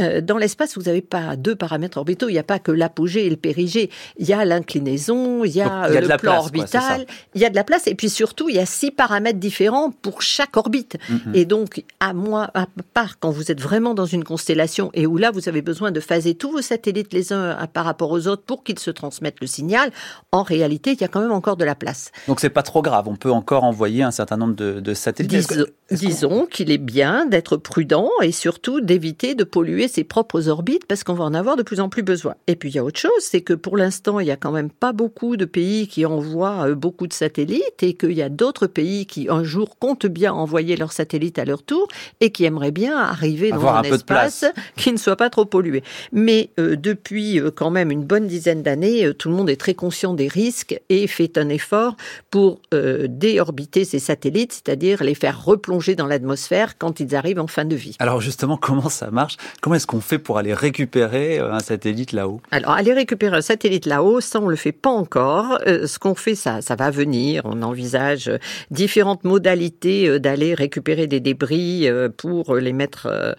euh, 0.00 0.20
dans 0.20 0.38
l'espace, 0.38 0.76
vous 0.76 0.84
n'avez 0.84 1.02
pas 1.02 1.36
deux 1.36 1.56
paramètres 1.56 1.98
orbitaux. 1.98 2.28
Il 2.28 2.32
n'y 2.32 2.38
a 2.38 2.44
pas 2.44 2.58
que 2.58 2.70
l'apogée 2.70 3.26
et 3.26 3.30
le 3.30 3.36
périgée. 3.36 3.90
Il 4.16 4.26
y 4.26 4.32
a 4.32 4.44
l'inclinaison, 4.44 5.44
il 5.44 5.54
y 5.54 5.60
a, 5.60 5.66
Donc, 5.68 5.90
il 5.90 5.94
y 5.94 5.98
a 5.98 6.00
de 6.00 6.06
le 6.06 6.08
la 6.08 6.18
plan 6.18 6.32
place, 6.32 6.36
quoi, 6.36 6.44
orbital, 6.44 7.06
il 7.34 7.40
y 7.40 7.44
a 7.44 7.50
de 7.50 7.56
la 7.56 7.64
place. 7.64 7.86
Et 7.88 7.94
puis 7.94 8.08
surtout, 8.08 8.48
il 8.48 8.56
y 8.56 8.60
a 8.60 8.66
six 8.66 8.90
paramètres 8.90 9.40
différents 9.40 9.90
pour 9.90 10.22
chaque 10.22 10.56
orbite. 10.56 10.96
Mhm. 11.08 11.32
Et 11.34 11.44
donc, 11.44 11.84
à 12.00 12.14
moi, 12.14 12.50
à 12.54 12.66
part 12.94 13.18
quand 13.18 13.30
vous 13.30 13.50
êtes 13.50 13.60
vraiment 13.60 13.94
dans 13.94 14.06
une 14.06 14.24
constellation 14.24 14.90
et 14.94 15.06
où 15.06 15.16
là, 15.16 15.30
vous 15.30 15.48
avez 15.48 15.62
besoin 15.62 15.90
de 15.90 16.00
phaser 16.00 16.34
tous 16.34 16.52
vos 16.52 16.62
satellites 16.62 17.12
les 17.12 17.32
uns 17.32 17.66
par 17.72 17.84
rapport 17.84 18.10
aux 18.12 18.28
autres 18.28 18.42
pour 18.42 18.64
qu'ils 18.64 18.78
se 18.78 18.90
transmettent 19.16 19.40
le 19.40 19.46
signal, 19.46 19.90
en 20.32 20.42
réalité, 20.42 20.92
il 20.92 21.00
y 21.00 21.04
a 21.04 21.08
quand 21.08 21.20
même 21.20 21.32
encore 21.32 21.56
de 21.56 21.64
la 21.64 21.74
place. 21.74 22.10
Donc 22.28 22.40
c'est 22.40 22.50
pas 22.50 22.62
trop 22.62 22.82
grave, 22.82 23.08
on 23.08 23.16
peut 23.16 23.30
encore 23.30 23.64
envoyer 23.64 24.02
un 24.02 24.10
certain 24.10 24.36
nombre 24.36 24.54
de, 24.54 24.80
de 24.80 24.94
satellites. 24.94 25.48
Dis- 25.48 25.64
disons 25.90 26.46
qu'il 26.46 26.70
est 26.70 26.78
bien 26.78 27.26
d'être 27.26 27.56
prudent 27.56 28.10
et 28.22 28.32
surtout 28.32 28.80
d'éviter 28.80 29.34
de 29.34 29.44
polluer 29.44 29.88
ses 29.88 30.04
propres 30.04 30.48
orbites 30.48 30.84
parce 30.86 31.04
qu'on 31.04 31.14
va 31.14 31.24
en 31.24 31.34
avoir 31.34 31.56
de 31.56 31.62
plus 31.62 31.80
en 31.80 31.88
plus 31.88 32.02
besoin. 32.02 32.34
Et 32.46 32.56
puis 32.56 32.70
il 32.70 32.74
y 32.74 32.78
a 32.78 32.84
autre 32.84 32.98
chose, 32.98 33.10
c'est 33.20 33.40
que 33.40 33.52
pour 33.54 33.76
l'instant, 33.76 34.20
il 34.20 34.26
y 34.26 34.30
a 34.30 34.36
quand 34.36 34.50
même 34.52 34.70
pas 34.70 34.92
beaucoup 34.92 35.36
de 35.36 35.44
pays 35.44 35.86
qui 35.86 36.04
envoient 36.04 36.68
euh, 36.68 36.74
beaucoup 36.74 37.06
de 37.06 37.12
satellites 37.12 37.82
et 37.82 37.94
qu'il 37.94 38.12
y 38.12 38.22
a 38.22 38.28
d'autres 38.28 38.66
pays 38.66 39.06
qui 39.06 39.28
un 39.30 39.44
jour 39.44 39.78
comptent 39.78 40.06
bien 40.06 40.32
envoyer 40.32 40.76
leurs 40.76 40.92
satellites 40.92 41.38
à 41.38 41.44
leur 41.44 41.62
tour 41.62 41.86
et 42.20 42.30
qui 42.30 42.44
aimeraient 42.44 42.72
bien 42.72 42.96
arriver 42.96 43.50
dans 43.50 43.56
Avoir 43.56 43.76
un, 43.76 43.80
un 43.80 43.82
peu 43.82 43.90
de 43.90 43.94
espace 43.94 44.44
qui 44.76 44.92
ne 44.92 44.98
soit 44.98 45.16
pas 45.16 45.30
trop 45.30 45.44
pollué. 45.44 45.82
Mais 46.12 46.50
euh, 46.58 46.76
depuis 46.76 47.40
euh, 47.40 47.50
quand 47.50 47.70
même 47.70 47.90
une 47.90 48.04
bonne 48.04 48.26
dizaine 48.26 48.62
d'années, 48.62 49.05
euh, 49.06 49.12
tout 49.12 49.28
le 49.28 49.34
monde 49.34 49.50
est 49.50 49.56
très 49.56 49.74
conscient 49.74 50.14
des 50.14 50.28
risques 50.28 50.80
et 50.88 51.06
fait 51.06 51.38
un 51.38 51.48
effort 51.48 51.96
pour 52.30 52.60
déorbiter 53.08 53.84
ces 53.84 53.98
satellites, 53.98 54.52
c'est-à-dire 54.52 55.02
les 55.02 55.14
faire 55.14 55.42
replonger 55.42 55.94
dans 55.94 56.06
l'atmosphère 56.06 56.76
quand 56.78 57.00
ils 57.00 57.14
arrivent 57.14 57.40
en 57.40 57.46
fin 57.46 57.64
de 57.64 57.74
vie. 57.74 57.96
Alors 57.98 58.20
justement, 58.20 58.56
comment 58.60 58.88
ça 58.88 59.10
marche? 59.10 59.36
Comment 59.60 59.76
est-ce 59.76 59.86
qu'on 59.86 60.00
fait 60.00 60.18
pour 60.18 60.38
aller 60.38 60.52
récupérer 60.52 61.38
un 61.38 61.60
satellite 61.60 62.12
là-haut? 62.12 62.40
Alors 62.50 62.72
aller 62.72 62.92
récupérer 62.92 63.36
un 63.36 63.40
satellite 63.40 63.86
là-haut, 63.86 64.20
ça 64.20 64.40
on 64.40 64.48
le 64.48 64.56
fait 64.56 64.72
pas 64.72 64.90
encore. 64.90 65.58
ce 65.64 65.98
qu'on 65.98 66.14
fait, 66.14 66.34
ça, 66.34 66.60
ça 66.60 66.76
va 66.76 66.90
venir. 66.90 67.42
On 67.44 67.62
envisage 67.62 68.30
différentes 68.70 69.24
modalités 69.24 70.18
d'aller 70.20 70.54
récupérer 70.54 71.06
des 71.06 71.20
débris 71.20 71.88
pour 72.16 72.56
les 72.56 72.72
mettre, 72.72 73.36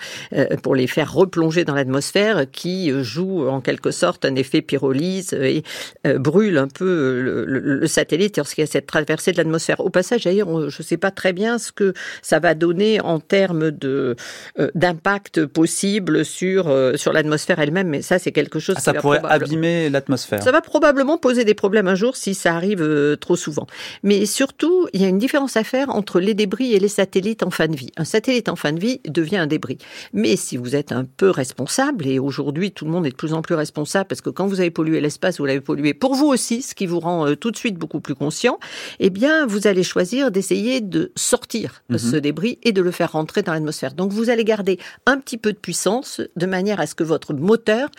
pour 0.64 0.76
les 0.76 0.88
faire 0.88 1.14
replonger 1.14 1.66
dans 1.66 1.76
l'atmosphère, 1.76 2.50
qui 2.52 2.92
joue 3.04 3.48
en 3.48 3.62
quelque 3.62 3.92
sorte 3.92 4.26
un 4.26 4.36
effet 4.36 4.62
pyrolyse 4.62 5.34
et 5.34 5.57
euh, 6.06 6.18
brûle 6.18 6.58
un 6.58 6.68
peu 6.68 7.46
le, 7.46 7.88
satellite 7.88 8.38
lorsqu'il 8.38 8.64
y 8.64 8.68
a 8.68 8.72
cette 8.72 8.88
traversée 8.88 9.32
de 9.32 9.38
l'atmosphère. 9.38 9.80
Au 9.80 9.90
passage, 9.90 10.24
d'ailleurs, 10.24 10.70
je 10.70 10.82
ne 10.82 10.84
sais 10.84 10.98
pas 10.98 11.12
très 11.12 11.34
bien 11.34 11.58
ce 11.58 11.72
que 11.72 11.94
ça 12.22 12.40
va 12.40 12.54
donner 12.54 13.00
en 13.02 13.20
termes 13.20 13.72
de 13.72 14.16
euh, 14.60 14.70
d'impact 14.76 15.46
possible 15.46 16.26
sur 16.26 16.68
euh, 16.68 16.96
sur 16.96 17.14
l'atmosphère 17.14 17.60
elle-même, 17.60 17.88
mais 17.88 18.02
ça, 18.02 18.20
c'est 18.20 18.32
quelque 18.32 18.60
chose. 18.60 18.76
Ah, 18.78 18.82
ça 18.82 18.94
pourrait 18.94 19.22
abîmer 19.24 19.90
l'atmosphère. 19.90 20.42
Ça 20.42 20.52
va 20.52 20.62
probablement 20.62 21.18
poser 21.18 21.46
des 21.46 21.54
problèmes 21.54 21.88
un 21.88 21.96
jour 21.96 22.16
si 22.16 22.34
ça 22.34 22.56
arrive 22.56 23.18
trop 23.20 23.36
souvent. 23.36 23.68
Mais 24.04 24.26
surtout, 24.26 24.88
il 24.94 25.02
y 25.02 25.06
a 25.06 25.08
une 25.08 25.18
différence 25.18 25.58
à 25.58 25.64
faire 25.64 25.90
entre 25.90 26.20
les 26.20 26.34
débris 26.34 26.74
et 26.74 26.80
les 26.80 26.88
satellites 26.88 27.44
en 27.44 27.50
fin 27.50 27.68
de 27.68 27.76
vie. 27.76 27.92
Un 27.98 28.06
satellite 28.06 28.50
en 28.50 28.56
fin 28.56 28.72
de 28.72 28.80
vie 28.80 29.02
devient 29.08 29.38
un 29.38 29.48
débris. 29.48 29.78
Mais 30.14 30.36
si 30.36 30.58
vous 30.58 30.76
êtes 30.76 30.92
un 30.92 31.06
peu 31.06 31.30
responsable, 31.30 32.08
et 32.08 32.20
aujourd'hui 32.20 32.72
tout 32.72 32.86
le 32.86 32.92
monde 32.92 33.06
est 33.06 33.12
de 33.12 33.16
plus 33.16 33.34
en 33.34 33.42
plus 33.42 33.56
responsable 33.56 34.08
parce 34.08 34.22
que 34.22 34.30
quand 34.30 34.48
vous 34.48 34.60
avez 34.60 34.72
pollué 34.72 35.02
l'espace, 35.02 35.40
vous 35.40 35.46
l'avez 35.48 35.62
pollué 35.62 35.94
pour 35.94 36.16
vous 36.16 36.27
aussi, 36.27 36.62
ce 36.62 36.75
qui 36.75 36.86
vous 36.86 37.00
rend 37.00 37.27
euh, 37.27 37.36
tout 37.36 37.51
de 37.51 37.58
suite 37.58 37.77
beaucoup 37.77 38.00
plus 38.00 38.16
conscient, 38.16 38.60
eh 39.00 39.10
bien 39.10 39.46
vous 39.46 39.68
allez 39.68 39.84
choisir 39.84 40.32
d'essayer 40.32 40.82
de 40.82 41.12
sortir 41.16 41.84
mhm. 41.89 41.98
ce 41.98 42.16
débris 42.16 42.60
et 42.63 42.72
de 42.72 42.82
le 42.82 42.92
faire 42.92 43.13
rentrer 43.13 43.42
dans 43.42 43.54
l'atmosphère. 43.54 43.94
Donc 43.94 44.12
vous 44.12 44.30
allez 44.30 44.44
garder 44.44 44.80
un 45.06 45.18
petit 45.18 45.38
peu 45.38 45.51
de 45.51 45.58
puissance 45.58 46.22
de 46.36 46.46
manière 46.46 46.80
à 46.80 46.88
ce 46.88 46.96
que 46.96 47.04
votre 47.04 47.34
moteur 47.34 47.89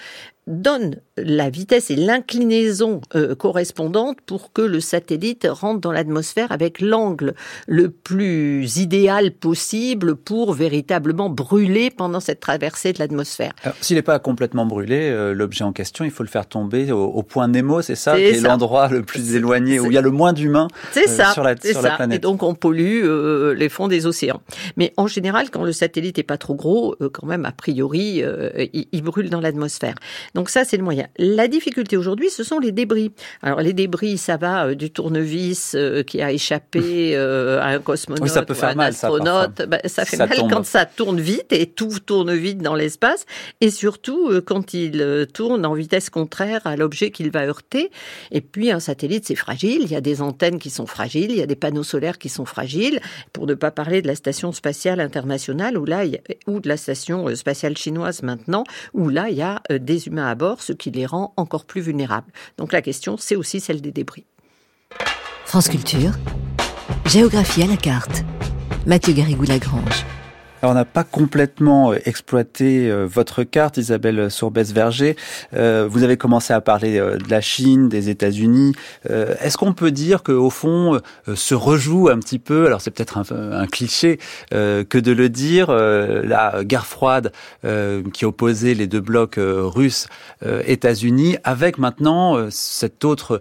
donne 0.46 0.96
la 1.24 1.50
vitesse 1.50 1.90
et 1.90 1.96
l'inclinaison 1.96 3.00
euh, 3.14 3.34
correspondante 3.34 4.18
pour 4.26 4.52
que 4.52 4.62
le 4.62 4.80
satellite 4.80 5.46
rentre 5.50 5.80
dans 5.80 5.92
l'atmosphère 5.92 6.52
avec 6.52 6.80
l'angle 6.80 7.34
le 7.66 7.90
plus 7.90 8.78
idéal 8.78 9.32
possible 9.32 10.16
pour 10.16 10.52
véritablement 10.52 11.30
brûler 11.30 11.90
pendant 11.90 12.20
cette 12.20 12.40
traversée 12.40 12.92
de 12.92 12.98
l'atmosphère. 12.98 13.52
S'il 13.80 13.96
n'est 13.96 14.02
pas 14.02 14.18
complètement 14.18 14.66
brûlé, 14.66 15.10
euh, 15.10 15.34
l'objet 15.34 15.64
en 15.64 15.72
question, 15.72 16.04
il 16.04 16.10
faut 16.10 16.22
le 16.22 16.28
faire 16.28 16.46
tomber 16.46 16.92
au, 16.92 17.22
point 17.22 17.48
Nemo, 17.48 17.82
c'est 17.82 17.94
ça, 17.94 18.16
qui 18.16 18.22
est, 18.22 18.40
l'endroit 18.40 18.88
le 18.88 19.02
plus 19.02 19.34
éloigné 19.34 19.80
où 19.80 19.86
il 19.86 19.94
y 19.94 19.98
a 19.98 20.02
le 20.02 20.10
moins 20.10 20.32
d'humains 20.32 20.68
euh, 20.96 21.00
sur, 21.32 21.42
la, 21.42 21.56
sur 21.56 21.82
la, 21.82 21.96
planète. 21.96 22.16
Et 22.16 22.20
donc 22.20 22.42
on 22.42 22.54
pollue 22.54 23.04
les 23.54 23.68
fonds 23.68 23.88
des 23.88 24.06
océans. 24.06 24.40
Mais 24.76 24.92
en 24.96 25.06
général, 25.06 25.50
quand 25.50 25.64
le 25.64 25.72
satellite 25.72 26.16
n'est 26.16 26.22
pas 26.22 26.38
trop 26.38 26.54
gros, 26.54 26.96
quand 27.12 27.26
même 27.26 27.44
a 27.44 27.52
priori, 27.52 28.22
il, 28.72 28.86
il 28.92 29.02
brûle 29.02 29.30
dans 29.30 29.40
l'atmosphère. 29.40 29.94
Donc 30.34 30.50
ça, 30.50 30.64
c'est 30.64 30.76
le 30.76 30.84
moyen. 30.84 31.07
La 31.16 31.48
difficulté 31.48 31.96
aujourd'hui, 31.96 32.30
ce 32.30 32.44
sont 32.44 32.58
les 32.58 32.72
débris. 32.72 33.12
Alors 33.42 33.60
les 33.60 33.72
débris, 33.72 34.18
ça 34.18 34.36
va 34.36 34.66
euh, 34.66 34.74
du 34.74 34.90
tournevis 34.90 35.74
euh, 35.74 36.02
qui 36.02 36.20
a 36.22 36.32
échappé 36.32 37.16
euh, 37.16 37.60
à 37.60 37.68
un 37.68 37.78
cosmonaute 37.78 38.28
ça 38.28 38.42
peut 38.42 38.54
faire 38.54 38.70
un 38.70 38.74
mal, 38.74 38.90
astronaute. 38.90 39.58
Ça, 39.58 39.66
bah, 39.66 39.78
ça 39.84 40.04
fait 40.04 40.16
mal 40.16 40.28
quand 40.50 40.64
ça 40.64 40.86
tourne 40.86 41.20
vite 41.20 41.52
et 41.52 41.66
tout 41.66 41.98
tourne 42.04 42.34
vite 42.34 42.58
dans 42.58 42.74
l'espace. 42.74 43.26
Et 43.60 43.70
surtout 43.70 44.30
quand 44.46 44.74
il 44.74 45.26
tourne 45.32 45.64
en 45.64 45.74
vitesse 45.74 46.10
contraire 46.10 46.60
à 46.66 46.76
l'objet 46.76 47.10
qu'il 47.10 47.30
va 47.30 47.46
heurter. 47.46 47.90
Et 48.30 48.40
puis 48.40 48.70
un 48.70 48.80
satellite, 48.80 49.26
c'est 49.26 49.34
fragile. 49.34 49.82
Il 49.82 49.90
y 49.90 49.96
a 49.96 50.00
des 50.00 50.22
antennes 50.22 50.58
qui 50.58 50.70
sont 50.70 50.86
fragiles, 50.86 51.30
il 51.30 51.38
y 51.38 51.42
a 51.42 51.46
des 51.46 51.56
panneaux 51.56 51.82
solaires 51.82 52.18
qui 52.18 52.28
sont 52.28 52.44
fragiles. 52.44 53.00
Pour 53.32 53.46
ne 53.46 53.54
pas 53.54 53.70
parler 53.70 54.02
de 54.02 54.06
la 54.06 54.14
station 54.14 54.52
spatiale 54.52 55.00
internationale 55.00 55.78
ou 55.78 55.84
là, 55.84 56.04
ou 56.46 56.60
de 56.60 56.68
la 56.68 56.76
station 56.76 57.34
spatiale 57.34 57.76
chinoise 57.76 58.22
maintenant, 58.22 58.64
où 58.94 59.08
là 59.08 59.30
il 59.30 59.36
y 59.36 59.42
a 59.42 59.62
des 59.70 60.06
humains 60.06 60.26
à 60.26 60.34
bord 60.34 60.62
ce 60.62 60.72
qui 60.72 60.90
rend 61.06 61.32
encore 61.36 61.64
plus 61.64 61.80
vulnérables. 61.80 62.32
Donc 62.56 62.72
la 62.72 62.82
question, 62.82 63.16
c'est 63.16 63.36
aussi 63.36 63.60
celle 63.60 63.80
des 63.80 63.92
débris. 63.92 64.24
France 65.44 65.68
Culture, 65.68 66.12
géographie 67.06 67.62
à 67.62 67.66
la 67.66 67.76
carte. 67.76 68.24
Mathieu 68.86 69.12
Garrigou-Lagrange. 69.12 70.04
On 70.62 70.74
n'a 70.74 70.84
pas 70.84 71.04
complètement 71.04 71.92
euh, 71.92 71.98
exploité 72.04 72.90
euh, 72.90 73.06
votre 73.06 73.44
carte, 73.44 73.76
Isabelle 73.76 74.30
Sourbès-Verger. 74.30 75.16
Euh, 75.54 75.86
vous 75.88 76.02
avez 76.02 76.16
commencé 76.16 76.52
à 76.52 76.60
parler 76.60 76.98
de 76.98 77.30
la 77.30 77.40
Chine, 77.40 77.88
des 77.88 78.08
États-Unis. 78.08 78.74
Est-ce 79.08 79.56
qu'on 79.56 79.72
peut 79.72 79.90
dire 79.90 80.22
que, 80.22 80.32
au 80.32 80.50
fond, 80.50 81.00
se 81.34 81.54
rejoue 81.54 82.08
un 82.08 82.18
petit 82.18 82.38
peu, 82.38 82.66
alors 82.66 82.80
c'est 82.80 82.90
peut-être 82.90 83.18
un, 83.18 83.66
cliché 83.66 84.18
que 84.50 84.98
de 84.98 85.12
le 85.12 85.28
dire, 85.28 85.70
la 85.70 86.64
guerre 86.64 86.86
froide 86.86 87.32
qui 88.12 88.24
opposait 88.24 88.74
les 88.74 88.86
deux 88.86 89.00
blocs 89.00 89.36
russes, 89.38 90.06
États-Unis, 90.44 91.36
avec 91.44 91.78
maintenant 91.78 92.50
cette 92.50 93.04
autre 93.04 93.40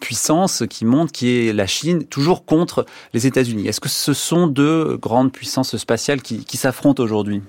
puissance 0.00 0.64
qui 0.68 0.84
monte, 0.84 1.12
qui 1.12 1.48
est 1.48 1.52
la 1.52 1.66
Chine, 1.66 2.04
toujours 2.04 2.44
contre 2.44 2.86
les 3.12 3.26
États-Unis? 3.26 3.68
Est-ce 3.68 3.80
que 3.80 3.88
ce 3.88 4.12
sont 4.12 4.46
deux 4.46 4.96
grandes 4.96 5.32
puissances 5.32 5.76
spatiales 5.76 6.05
qui, 6.14 6.56
s'affrontent 6.56 7.02
aujourd'hui 7.02 7.42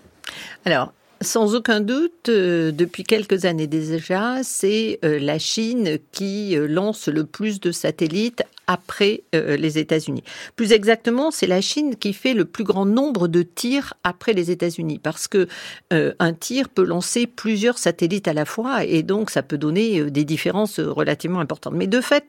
Alors, 0.65 0.91
sans 1.21 1.55
aucun 1.55 1.79
doute, 1.79 2.29
euh, 2.29 2.71
depuis 2.71 3.03
quelques 3.03 3.45
années 3.45 3.67
déjà, 3.67 4.43
c'est 4.43 4.99
euh, 5.03 5.19
la 5.19 5.39
Chine 5.39 5.97
qui 6.11 6.55
euh, 6.57 6.67
lance 6.67 7.07
le 7.07 7.23
plus 7.23 7.59
de 7.59 7.71
satellites 7.71 8.43
après 8.67 9.23
les 9.33 9.77
États-Unis. 9.77 10.23
Plus 10.55 10.71
exactement, 10.71 11.31
c'est 11.31 11.47
la 11.47 11.61
Chine 11.61 11.95
qui 11.95 12.13
fait 12.13 12.33
le 12.33 12.45
plus 12.45 12.63
grand 12.63 12.85
nombre 12.85 13.27
de 13.27 13.41
tirs 13.41 13.93
après 14.03 14.33
les 14.33 14.51
États-Unis, 14.51 14.99
parce 14.99 15.27
que 15.27 15.47
un 15.91 16.33
tir 16.33 16.69
peut 16.69 16.83
lancer 16.83 17.27
plusieurs 17.27 17.77
satellites 17.77 18.27
à 18.27 18.33
la 18.33 18.45
fois, 18.45 18.83
et 18.83 19.03
donc 19.03 19.29
ça 19.29 19.41
peut 19.41 19.57
donner 19.57 20.09
des 20.11 20.25
différences 20.25 20.79
relativement 20.79 21.39
importantes. 21.39 21.73
Mais 21.73 21.87
de 21.87 22.01
fait, 22.01 22.25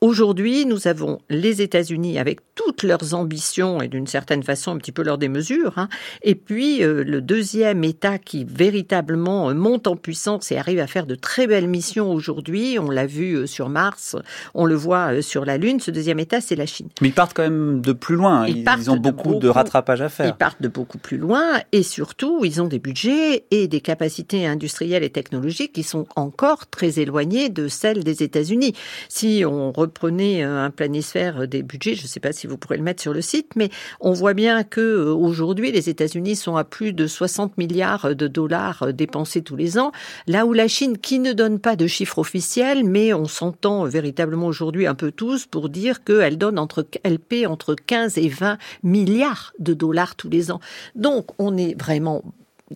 aujourd'hui, 0.00 0.66
nous 0.66 0.88
avons 0.88 1.20
les 1.28 1.62
États-Unis 1.62 2.18
avec 2.18 2.40
toutes 2.54 2.82
leurs 2.82 3.14
ambitions 3.14 3.80
et 3.80 3.88
d'une 3.88 4.06
certaine 4.06 4.42
façon 4.42 4.72
un 4.72 4.78
petit 4.78 4.92
peu 4.92 5.02
leur 5.02 5.18
démesure, 5.18 5.78
hein, 5.78 5.88
et 6.22 6.34
puis 6.34 6.78
le 6.80 7.20
deuxième 7.20 7.84
État 7.84 8.18
qui 8.18 8.44
véritablement 8.44 9.50
euh, 9.50 9.54
monte 9.54 9.86
en 9.86 9.96
puissance 9.96 10.52
et 10.52 10.56
arrive 10.56 10.80
à 10.80 10.86
faire 10.86 11.06
de 11.06 11.14
très 11.14 11.46
belles 11.46 11.68
missions 11.68 12.12
aujourd'hui. 12.12 12.78
On 12.78 12.90
l'a 12.90 13.06
vu 13.06 13.34
euh, 13.34 13.46
sur 13.46 13.68
Mars, 13.68 14.16
on 14.54 14.64
le 14.64 14.74
voit 14.74 15.14
euh, 15.14 15.22
sur 15.22 15.44
la 15.44 15.58
Lune. 15.60 15.80
Ce 15.80 15.90
deuxième 15.90 16.18
État, 16.18 16.40
c'est 16.40 16.56
la 16.56 16.66
Chine. 16.66 16.88
Mais 17.00 17.08
ils 17.08 17.14
partent 17.14 17.34
quand 17.34 17.42
même 17.42 17.80
de 17.80 17.92
plus 17.92 18.16
loin. 18.16 18.46
Ils, 18.46 18.90
ont 18.90 18.96
beaucoup 18.96 19.36
de, 19.36 19.48
rattrapage 19.48 20.02
à 20.02 20.08
faire. 20.08 20.26
Ils 20.26 20.34
partent 20.34 20.62
de 20.62 20.68
beaucoup 20.68 20.98
plus 20.98 21.18
loin 21.18 21.60
et 21.72 21.82
surtout, 21.82 22.44
ils 22.44 22.60
ont 22.60 22.66
des 22.66 22.78
budgets 22.78 23.44
et 23.50 23.68
des 23.68 23.80
capacités 23.80 24.46
industrielles 24.46 25.04
et 25.04 25.10
technologiques 25.10 25.72
qui 25.72 25.82
sont 25.82 26.06
encore 26.16 26.66
très 26.68 26.98
éloignées 26.98 27.48
de 27.48 27.68
celles 27.68 28.04
des 28.04 28.22
États-Unis. 28.22 28.74
Si 29.08 29.44
on 29.46 29.72
reprenait 29.72 30.42
un 30.42 30.70
planisphère 30.70 31.46
des 31.46 31.62
budgets, 31.62 31.94
je 31.94 32.02
ne 32.02 32.08
sais 32.08 32.20
pas 32.20 32.32
si 32.32 32.46
vous 32.46 32.56
pourrez 32.56 32.76
le 32.76 32.82
mettre 32.82 33.02
sur 33.02 33.12
le 33.12 33.22
site, 33.22 33.52
mais 33.56 33.70
on 34.00 34.12
voit 34.12 34.34
bien 34.34 34.64
que 34.64 35.10
aujourd'hui, 35.10 35.72
les 35.72 35.88
États-Unis 35.88 36.36
sont 36.36 36.56
à 36.56 36.64
plus 36.64 36.92
de 36.92 37.06
60 37.06 37.58
milliards 37.58 38.14
de 38.14 38.26
dollars 38.26 38.82
euh, 38.82 38.92
dépensés 38.92 39.42
tous 39.42 39.56
les 39.56 39.78
ans, 39.78 39.92
là 40.26 40.46
où 40.46 40.52
la 40.52 40.68
Chine, 40.68 40.98
qui 40.98 41.18
ne 41.18 41.32
donne 41.32 41.58
pas 41.58 41.76
de 41.76 41.86
chiffres 41.86 42.18
officiels, 42.18 42.84
mais 42.84 43.12
on 43.12 43.26
s'entend 43.26 43.84
véritablement 43.84 44.46
aujourd'hui 44.46 44.86
un 44.86 44.94
peu 44.94 45.10
tous 45.10 45.46
pour 45.50 45.68
dire 45.68 46.04
qu'elle 46.04 46.38
donne 46.38 46.58
entre, 46.58 46.86
elle 47.02 47.18
paie 47.18 47.46
entre 47.46 47.74
15 47.74 48.18
et 48.18 48.28
20 48.28 48.58
milliards 48.82 49.52
de 49.58 49.74
dollars 49.74 50.14
tous 50.16 50.28
les 50.28 50.50
ans. 50.50 50.60
Donc, 50.94 51.26
on 51.38 51.56
est 51.56 51.78
vraiment 51.80 52.22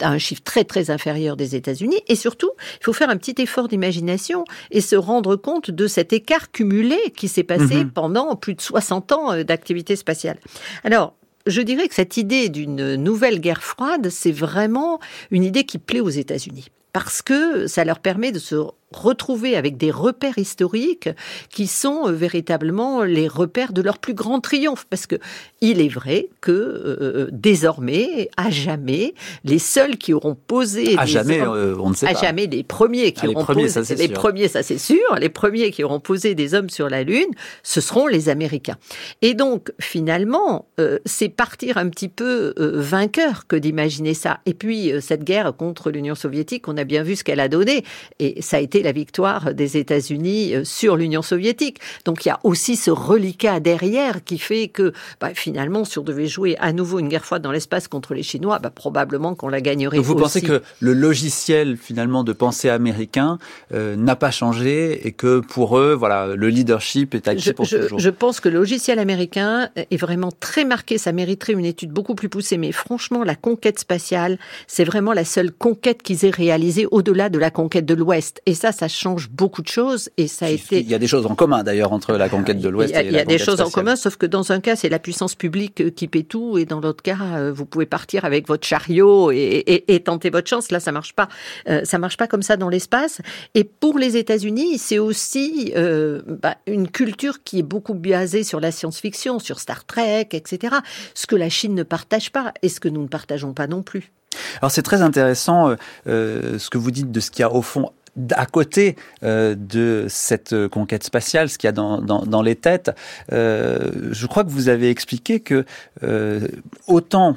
à 0.01 0.09
un 0.09 0.19
chiffre 0.19 0.43
très 0.43 0.65
très 0.65 0.91
inférieur 0.91 1.37
des 1.37 1.55
États-Unis. 1.55 2.01
Et 2.09 2.17
surtout, 2.17 2.51
il 2.81 2.85
faut 2.85 2.93
faire 2.93 3.11
un 3.11 3.17
petit 3.17 3.41
effort 3.41 3.69
d'imagination 3.69 4.45
et 4.71 4.81
se 4.81 4.97
rendre 4.97 5.37
compte 5.37 5.71
de 5.71 5.87
cet 5.87 6.13
écart 6.13 6.51
cumulé 6.51 6.99
qui 7.17 7.29
s'est 7.29 7.45
passé 7.45 7.85
mhm. 7.85 7.91
pendant 7.91 8.35
plus 8.37 8.55
de 8.55 8.61
60 8.61 9.13
ans 9.13 9.33
euh, 9.33 9.45
d'activité 9.45 9.97
spatiale. 9.97 10.39
Alors, 10.83 11.15
je 11.47 11.61
dirais 11.61 11.89
que 11.89 11.95
cette 11.95 12.17
idée 12.17 12.49
d'une 12.49 12.97
nouvelle 12.97 13.41
guerre 13.41 13.63
froide, 13.63 14.09
c'est 14.11 14.33
vraiment 14.33 14.99
une 15.31 15.45
idée 15.45 15.65
qui 15.65 15.79
plaît 15.79 16.01
aux 16.01 16.09
États-Unis 16.09 16.69
parce 16.95 17.23
que 17.23 17.67
ça 17.67 17.85
leur 17.85 17.99
permet 17.99 18.31
de 18.31 18.39
se 18.39 18.55
retrouver 18.93 19.57
avec 19.57 19.77
des 19.77 19.91
repères 19.91 20.39
historiques 20.39 21.09
qui 21.51 21.67
sont 21.67 22.07
euh, 22.07 22.13
véritablement 22.13 23.03
les 23.03 23.29
repères 23.29 23.73
de 23.73 23.83
leur 23.83 23.99
plus 23.99 24.15
grand 24.15 24.41
triomphe. 24.41 24.87
Parce 24.89 25.07
que 25.07 25.17
il 25.61 25.81
est 25.81 25.89
vrai 25.89 26.29
que 26.41 26.53
euh, 26.53 26.97
euh, 27.01 27.29
désormais, 27.33 28.29
à 28.37 28.51
jamais, 28.51 29.15
les 29.45 29.59
seuls 29.59 29.97
qui 29.97 30.13
auront 30.13 30.35
posé 30.35 30.97
à 30.99 31.07
jamais, 31.07 31.43
on 31.43 31.91
ne 31.91 31.95
sait 31.95 32.07
à 32.07 32.15
jamais 32.15 32.47
les 32.47 32.63
premiers 32.63 33.13
qui 33.13 33.27
ah, 33.27 33.31
auront 33.31 33.45
posé 33.45 33.69
ça, 33.69 33.95
les 33.95 34.09
premiers, 34.09 34.49
ça 34.49 34.63
c'est 34.63 34.79
sûr, 34.79 34.99
les 35.21 35.29
premiers 35.29 35.71
qui 35.71 35.85
auront 35.85 36.01
posé 36.01 36.35
des 36.35 36.55
hommes 36.55 36.71
sur 36.71 36.89
la 36.89 37.03
lune, 37.03 37.31
ce 37.63 37.81
seront 37.81 38.07
les 38.07 38.29
Américains. 38.29 38.77
Et 39.23 39.35
donc 39.35 39.73
finalement, 39.81 40.67
c'est 41.05 41.29
partir 41.29 41.79
un 41.79 41.89
petit 41.89 42.09
peu 42.09 42.55
vainqueur 42.59 43.47
que 43.47 43.57
d'imaginer 43.57 44.15
ça. 44.15 44.41
Et 44.47 44.55
puis 44.55 44.93
cette 45.01 45.25
guerre 45.25 45.55
contre 45.57 45.91
l'Union 45.91 46.15
soviétique, 46.15 46.69
on 46.69 46.77
a 46.77 46.85
bien 46.85 47.03
vu 47.03 47.17
ce 47.17 47.25
qu'elle 47.25 47.41
a 47.41 47.49
donné, 47.49 47.85
et 48.19 48.41
ça 48.43 48.59
a 48.59 48.61
été 48.61 48.84
la 48.85 48.93
victoire 48.93 49.55
des 49.55 49.77
États-Unis 49.77 50.55
euh, 50.55 50.65
sur 50.65 50.97
l'Union 50.97 51.23
soviétique. 51.23 51.81
Donc 52.05 52.25
il 52.25 52.29
y 52.29 52.31
a 52.31 52.41
aussi 52.45 52.77
ce 52.77 52.91
reliquat 52.91 53.61
derrière 53.61 54.23
qui 54.25 54.39
fait 54.39 54.69
que 54.69 54.93
bah, 55.21 55.31
finalement, 55.35 55.85
si 55.85 55.99
on 55.99 56.03
devait 56.03 56.27
jouer 56.27 56.57
à 56.59 56.73
nouveau 56.73 56.99
une 56.99 57.09
guerre 57.09 57.25
froide 57.25 57.43
dans 57.43 57.53
l'espace 57.53 57.89
contre 57.89 58.15
les 58.15 58.23
Chinois, 58.23 58.59
bah, 58.59 58.71
probablement 58.71 59.35
qu'on 59.35 59.49
la 59.49 59.61
gagnerait. 59.61 59.97
Donc 59.97 60.07
vous 60.07 60.17
pensez 60.17 60.43
que 60.43 60.63
le 60.81 60.93
logiciel 60.93 61.77
finalement 61.77 62.25
de 62.25 62.33
pensée 62.33 62.69
américain 62.69 63.39
euh, 63.73 63.97
n'a 63.97 64.17
pas 64.17 64.31
changé 64.31 65.07
et 65.07 65.13
que 65.13 65.41
pour 65.41 65.79
eux, 65.79 65.95
voilà, 65.95 66.35
le 66.35 66.49
leadership 66.49 67.15
est 67.15 67.29
acquis 67.29 67.53
pour 67.53 67.65
je, 67.65 67.77
toujours? 67.79 67.99
Je 67.99 68.11
pense 68.11 68.41
que 68.41 68.49
le 68.49 68.59
logiciel 68.59 68.99
américain 68.99 69.71
est 69.77 69.97
vraiment 69.97 70.31
très 70.33 70.65
marqué. 70.65 70.99
Ça 70.99 71.13
mériterait 71.13 71.55
une 71.55 71.65
étude 71.65 71.91
beaucoup 71.91 72.15
plus 72.15 72.29
poussée. 72.29 72.59
Mais 72.59 72.73
franchement, 72.73 73.25
la 73.25 73.35
conquête 73.35 73.79
spatiale, 73.79 74.39
c'est 74.67 74.85
vraiment 74.85 75.13
la 75.13 75.25
seule 75.25 75.53
conquête 75.53 76.03
qu'ils 76.03 76.25
aient 76.25 76.31
réalisée 76.31 76.87
au-delà 76.91 77.29
de 77.29 77.39
la 77.39 77.51
conquête 77.51 77.87
de 77.87 77.95
l'Ouest. 77.95 78.43
Et 78.47 78.55
ça, 78.65 78.73
ça 78.73 78.89
change 78.89 79.29
beaucoup 79.29 79.63
de 79.63 79.69
choses. 79.69 80.09
Et 80.17 80.29
ça 80.29 80.47
a 80.47 80.49
été. 80.49 80.81
Il 80.81 80.89
y 80.89 80.95
a 80.95 80.99
des 80.99 81.07
choses 81.07 81.27
en 81.27 81.35
commun 81.35 81.63
d'ailleurs 81.63 81.93
entre 81.93 82.15
la 82.15 82.29
conquête 82.29 82.61
de 82.61 82.69
l'Ouest 82.69 82.93
et 82.93 82.97
la 82.97 83.03
Il 83.03 83.13
y 83.13 83.19
a, 83.19 83.25
des 83.25 83.39
choses 83.39 83.57
spatiale. 83.57 83.67
en 83.67 83.71
commun, 83.71 83.97
sauf 83.97 84.17
que 84.17 84.27
dans 84.27 84.53
un 84.53 84.61
cas, 84.61 84.77
c'est 84.77 84.89
la 84.89 84.99
puissance 84.99 85.35
publique 85.35 85.81
euh, 85.81 85.91
qui 85.91 86.09
paie 86.09 86.23
tout, 86.23 86.57
et 86.57 86.65
dans 86.65 86.81
l'autre 86.81 87.03
cas, 87.03 87.19
euh, 87.21 87.53
vous 87.53 87.67
pouvez 87.67 87.87
partir 87.87 88.25
avec 88.25 88.49
votre 88.49 88.67
chariot 88.67 89.31
et, 89.31 89.37
et, 89.37 89.95
et 89.95 90.01
tenter 90.01 90.31
votre 90.31 90.49
chance. 90.49 90.71
Là, 90.71 90.81
ça 90.81 90.93
marche 90.93 91.13
pas. 91.13 91.29
Euh, 91.69 91.83
ça 91.85 91.99
marche 91.99 92.17
pas 92.17 92.27
comme 92.27 92.43
ça 92.43 92.57
dans 92.57 92.69
l'espace. 92.69 93.21
Et 93.55 93.65
pour 93.65 93.99
les 93.99 94.17
États-Unis, 94.17 94.79
c'est 94.79 94.99
aussi 94.99 95.73
euh, 95.77 96.23
bah, 96.27 96.57
une 96.67 96.89
culture 96.89 97.43
qui 97.43 97.59
est 97.59 97.63
beaucoup 97.63 97.95
basée 97.95 98.45
sur 98.45 98.61
la 98.61 98.71
science-fiction, 98.71 99.39
sur 99.39 99.61
Star 99.61 99.85
Trek, 99.85 100.29
etc. 100.33 100.77
Ce 101.15 101.27
que 101.27 101.37
la 101.37 101.51
Chine 101.51 101.75
ne 101.75 101.83
partage 101.83 102.33
pas 102.33 102.53
et 102.63 102.69
ce 102.69 102.81
que 102.81 102.89
nous 102.89 103.03
ne 103.03 103.09
partageons 103.09 103.53
pas 103.53 103.67
non 103.67 103.83
plus. 103.83 104.13
Alors 104.61 104.71
c'est 104.71 104.83
très 104.83 105.01
intéressant 105.01 105.77
euh, 106.09 106.59
ce 106.59 106.69
que 106.71 106.79
vous 106.79 106.91
dites 106.91 107.13
de 107.13 107.21
ce 107.21 107.31
qu'il 107.31 107.41
y 107.41 107.45
a 107.45 107.53
au 107.53 107.63
fond 107.63 107.91
à 108.33 108.47
côté 108.47 108.97
euh, 109.23 109.55
de 109.57 110.07
cette 110.09 110.69
conquête 110.69 111.05
spatiale, 111.05 111.49
ce 111.49 111.59
qu'il 111.59 111.69
y 111.69 111.69
a 111.69 111.73
dans 111.73 112.43
les 112.43 112.57
têtes, 112.57 112.91
euh, 113.33 113.91
je 114.13 114.27
crois 114.27 114.45
que 114.45 114.51
vous 114.51 114.69
avez 114.69 114.91
expliqué 114.91 115.41
que 115.41 115.65
euh, 116.03 116.47
autant 116.87 117.37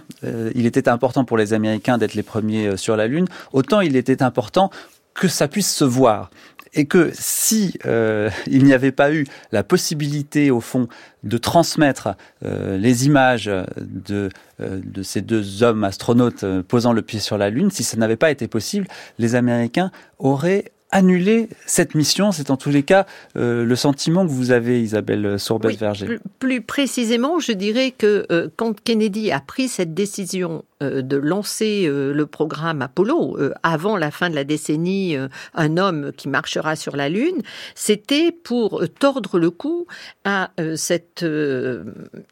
il 0.55 0.65
était 0.65 0.89
important 0.89 1.25
pour 1.25 1.37
les 1.37 1.53
Américains 1.53 1.97
d'être 1.97 2.13
les 2.13 2.23
premiers 2.23 2.77
sur 2.77 2.95
la 2.95 3.07
Lune, 3.07 3.27
autant 3.53 3.81
il 3.81 3.95
était 3.95 4.21
important 4.21 4.69
que 5.13 5.27
ça 5.27 5.47
puisse 5.47 5.73
se 5.73 5.83
voir 5.83 6.29
et 6.77 6.85
que 6.85 7.09
si 7.13 7.73
euh, 7.85 8.29
il 8.47 8.63
n'y 8.63 8.73
avait 8.73 8.93
pas 8.93 9.11
eu 9.11 9.25
la 9.51 9.63
possibilité 9.63 10.49
au 10.51 10.61
fond 10.61 10.87
de 11.23 11.37
transmettre 11.37 12.09
euh, 12.45 12.77
les 12.77 13.05
images 13.05 13.51
de, 13.77 14.29
euh, 14.61 14.79
de 14.81 15.03
ces 15.03 15.21
deux 15.21 15.63
hommes 15.63 15.83
astronautes 15.83 16.45
posant 16.67 16.93
le 16.93 17.01
pied 17.01 17.19
sur 17.19 17.37
la 17.37 17.49
Lune, 17.49 17.71
si 17.71 17.83
ça 17.83 17.97
n'avait 17.97 18.15
pas 18.15 18.31
été 18.31 18.47
possible, 18.47 18.87
les 19.17 19.35
Américains 19.35 19.91
auraient 20.19 20.71
annuler 20.91 21.49
cette 21.65 21.95
mission. 21.95 22.31
C'est 22.31 22.49
en 22.49 22.55
tous 22.55 22.69
les 22.69 22.83
cas 22.83 23.05
le 23.35 23.75
sentiment 23.75 24.25
que 24.25 24.31
vous 24.31 24.51
avez, 24.51 24.81
Isabelle 24.81 25.37
Sourbette-Verger. 25.37 26.07
Oui, 26.07 26.17
plus, 26.39 26.61
précisément, 26.61 27.39
je 27.39 27.51
dirais 27.51 27.91
que 27.91 28.49
quand 28.55 28.79
Kennedy 28.79 29.31
a 29.31 29.41
pris 29.41 29.67
cette 29.67 29.93
décision 29.93 30.63
de 30.81 31.17
lancer 31.17 31.87
le 31.87 32.25
programme 32.25 32.81
Apollo 32.81 33.37
avant 33.63 33.97
la 33.97 34.11
fin 34.11 34.29
de 34.29 34.35
la 34.35 34.43
décennie, 34.43 35.15
un 35.53 35.77
homme 35.77 36.11
qui 36.15 36.27
marchera 36.27 36.75
sur 36.75 36.95
la 36.95 37.09
Lune, 37.09 37.41
c'était 37.75 38.31
pour 38.31 38.83
tordre 38.99 39.39
le 39.39 39.49
cou 39.49 39.87
à 40.23 40.51
cette 40.75 41.25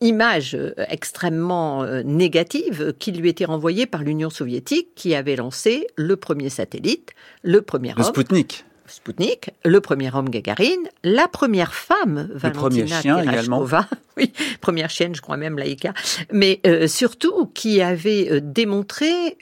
image 0.01 0.57
extrêmement 0.89 1.85
négative 2.03 2.93
qui 2.99 3.11
lui 3.11 3.29
était 3.29 3.45
renvoyée 3.45 3.85
par 3.85 4.03
l'Union 4.03 4.29
soviétique, 4.29 4.89
qui 4.95 5.15
avait 5.15 5.35
lancé 5.35 5.87
le 5.95 6.15
premier 6.15 6.49
satellite, 6.49 7.11
le 7.41 7.61
premier 7.61 7.93
le 7.93 8.01
homme. 8.01 8.05
Spoutnik. 8.05 8.64
Spoutnik, 8.87 9.51
le 9.63 9.81
premier 9.81 10.13
homme 10.13 10.29
Gagarine, 10.29 10.87
la 11.03 11.27
première 11.27 11.73
femme 11.73 12.29
le 12.31 12.37
Valentina 12.37 12.99
également. 13.23 13.65
oui, 14.17 14.31
première 14.61 14.89
chienne, 14.89 15.15
je 15.15 15.21
crois 15.21 15.37
même 15.37 15.57
Laïka, 15.57 15.93
mais 16.31 16.61
euh, 16.67 16.87
surtout 16.87 17.47
qui 17.53 17.81
avait 17.81 18.31
euh, 18.31 18.39
démontré 18.41 19.37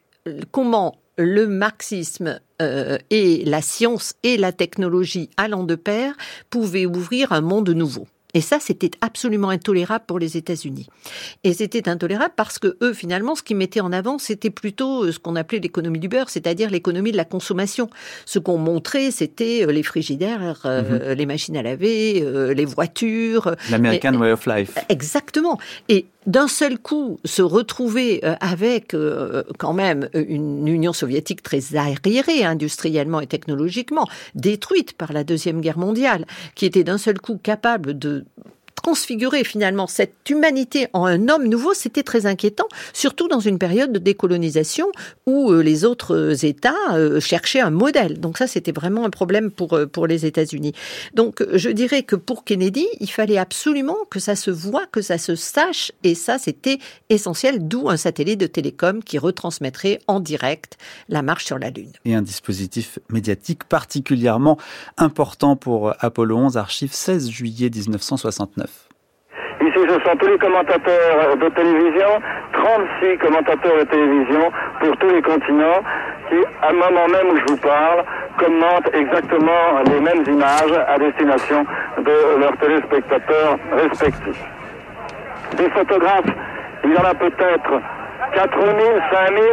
comment 0.52 0.96
le 1.18 1.48
marxisme 1.48 2.40
euh, 2.62 2.98
et 3.10 3.44
la 3.46 3.62
science 3.62 4.16
et 4.24 4.38
la 4.38 4.52
technologie 4.52 5.30
allant 5.38 5.64
de 5.64 5.76
pair 5.76 6.16
pouvaient 6.50 6.86
ouvrir 6.86 7.32
un 7.32 7.42
monde 7.42 7.70
nouveau. 7.70 8.08
Et 8.34 8.42
ça, 8.42 8.58
c'était 8.60 8.92
absolument 9.02 9.50
intolérable 9.50 10.06
pour 10.08 10.20
les 10.20 10.38
États-Unis. 10.38 10.88
Et 11.44 11.54
c'était 11.54 11.88
intolérable 11.88 12.34
parce 12.36 12.58
que 12.60 12.78
eux, 12.82 12.94
finalement, 12.94 13.36
ce 13.36 13.44
qu'ils 13.44 13.58
mettaient 13.58 13.82
en 13.82 13.92
avant, 13.92 14.18
c'était 14.18 14.50
plutôt 14.50 15.12
ce 15.12 15.20
qu'on 15.20 15.36
appelait 15.36 15.60
l'économie 15.60 16.00
du 16.00 16.08
beurre, 16.08 16.30
c'est-à-dire 16.30 16.70
l'économie 16.70 17.12
de 17.12 17.18
la 17.18 17.26
consommation. 17.26 17.90
Ce 18.26 18.40
qu'on 18.40 18.58
montrait, 18.58 19.12
c'était 19.12 19.66
les 19.68 19.84
frigidaires, 19.84 20.62
euh, 20.66 20.82
mm 20.82 20.86
-hmm. 20.86 21.14
les 21.20 21.26
machines 21.26 21.58
à 21.58 21.62
laver, 21.62 22.22
euh, 22.22 22.54
les 22.54 22.66
voitures. 22.66 23.56
L'American 23.70 24.16
way 24.16 24.32
of 24.32 24.46
life. 24.46 24.74
Exactement. 24.90 25.60
Et 25.90 26.06
d'un 26.26 26.48
seul 26.48 26.78
coup, 26.78 27.20
se 27.26 27.42
retrouver 27.42 28.22
euh, 28.24 28.36
avec 28.40 28.96
quand 29.58 29.74
même 29.74 30.10
une 30.14 30.68
Union 30.68 30.94
soviétique 30.94 31.44
très 31.44 31.76
arriérée 31.76 32.44
industriellement 32.44 33.22
et 33.22 33.28
technologiquement, 33.28 34.08
détruite 34.36 34.94
par 34.94 35.14
la 35.14 35.24
Deuxième 35.24 35.62
Guerre 35.62 35.78
mondiale, 35.78 36.26
qui 36.56 36.66
était 36.66 36.84
d'un 36.84 36.98
seul 36.98 37.20
coup 37.20 37.38
capable 37.38 37.98
de 37.98 38.26
transfigurer 38.84 39.44
finalement 39.44 39.88
cette 39.88 40.30
humanité 40.30 40.88
en 40.94 41.06
un 41.06 41.30
homme 41.30 41.48
nouveau, 41.48 41.74
c'était 41.74 42.04
très 42.04 42.26
inquiétant, 42.26 42.68
surtout 42.94 43.28
dans 43.28 43.40
une 43.40 43.58
période 43.58 43.92
de 43.92 44.00
décolonisation 44.00 44.88
où 45.26 45.52
les 45.54 45.86
autres 45.86 46.46
États 46.46 47.20
cherchaient 47.20 47.62
un 47.62 47.72
modèle. 47.72 48.20
Donc 48.20 48.38
ça, 48.38 48.46
c'était 48.46 48.74
vraiment 48.74 49.06
un 49.06 49.10
problème 49.10 49.50
pour, 49.50 49.80
pour 49.92 50.06
les 50.06 50.26
États-Unis. 50.26 50.74
Donc 51.14 51.44
je 51.54 51.70
dirais 51.70 52.04
que 52.04 52.16
pour 52.16 52.44
Kennedy, 52.44 52.86
il 53.00 53.10
fallait 53.10 53.38
absolument 53.38 53.98
que 54.10 54.20
ça 54.20 54.36
se 54.36 54.52
voit, 54.52 54.86
que 54.92 55.02
ça 55.02 55.18
se 55.18 55.36
sache, 55.36 55.92
et 56.04 56.14
ça, 56.14 56.38
c'était 56.38 56.78
essentiel, 57.10 57.68
d'où 57.68 57.90
un 57.90 57.98
satellite 57.98 58.40
de 58.40 58.48
télécom 58.48 59.02
qui 59.02 59.18
retransmettrait 59.18 60.00
en 60.08 60.20
direct 60.20 60.78
la 61.08 61.22
marche 61.22 61.46
sur 61.46 61.58
la 61.58 61.70
Lune. 61.70 61.92
Et 62.06 62.16
un 62.16 62.22
dispositif 62.22 63.00
médiatique 63.10 63.64
particulièrement 63.64 64.58
important 64.98 65.56
pour 65.56 65.94
Apollo 66.00 66.38
11, 66.38 66.58
archive 66.58 66.94
16 66.94 67.30
juillet 67.30 67.70
1969. 67.70 68.73
Ici, 69.64 69.80
ce 69.88 69.94
sont 69.94 70.18
tous 70.18 70.28
les 70.28 70.38
commentateurs 70.38 71.38
de 71.38 71.48
télévision, 71.50 72.08
36 72.52 73.18
commentateurs 73.18 73.78
de 73.80 73.84
télévision 73.86 74.52
pour 74.82 74.98
tous 74.98 75.08
les 75.08 75.22
continents 75.22 75.80
qui, 76.28 76.36
à 76.62 76.70
un 76.70 76.74
moment 76.74 77.08
même 77.08 77.30
où 77.32 77.38
je 77.38 77.46
vous 77.54 77.58
parle, 77.62 78.04
commentent 78.38 78.94
exactement 78.94 79.80
les 79.86 80.02
mêmes 80.02 80.24
images 80.28 80.78
à 80.90 80.98
destination 80.98 81.66
de 81.98 82.40
leurs 82.42 82.58
téléspectateurs 82.58 83.58
respectifs. 83.72 84.44
Des 85.56 85.70
photographes, 85.70 86.34
il 86.84 86.92
y 86.92 86.98
en 86.98 87.06
a 87.06 87.14
peut-être 87.14 87.82
4000, 88.34 88.76
5000, 89.14 89.44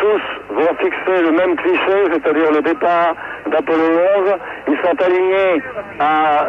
tous 0.00 0.54
vont 0.54 0.74
fixer 0.80 1.22
le 1.22 1.30
même 1.30 1.54
cliché, 1.54 2.06
c'est-à-dire 2.12 2.50
le 2.50 2.62
départ 2.62 3.14
d'Apollo 3.46 3.84
11. 4.18 4.34
Ils 4.66 4.78
sont 4.78 5.00
alignés 5.04 5.62
à 6.00 6.46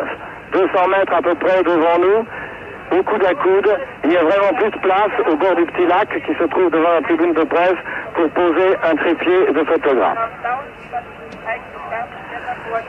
200 0.51 0.87
mètres 0.89 1.13
à 1.13 1.21
peu 1.21 1.35
près 1.35 1.63
devant 1.63 1.97
nous, 1.99 2.97
au 2.97 3.03
coude 3.03 3.25
à 3.25 3.33
coude. 3.33 3.77
Il 4.03 4.11
y 4.11 4.17
a 4.17 4.23
vraiment 4.23 4.53
plus 4.57 4.69
de 4.69 4.77
place 4.79 5.11
au 5.29 5.35
bord 5.35 5.55
du 5.55 5.65
petit 5.65 5.85
lac 5.87 6.09
qui 6.25 6.33
se 6.33 6.43
trouve 6.45 6.69
devant 6.71 6.93
la 6.93 7.01
tribune 7.01 7.33
de 7.33 7.43
presse 7.43 7.77
pour 8.15 8.29
poser 8.29 8.75
un 8.83 8.95
trépied 8.95 9.53
de 9.53 9.63
photographe. 9.63 10.19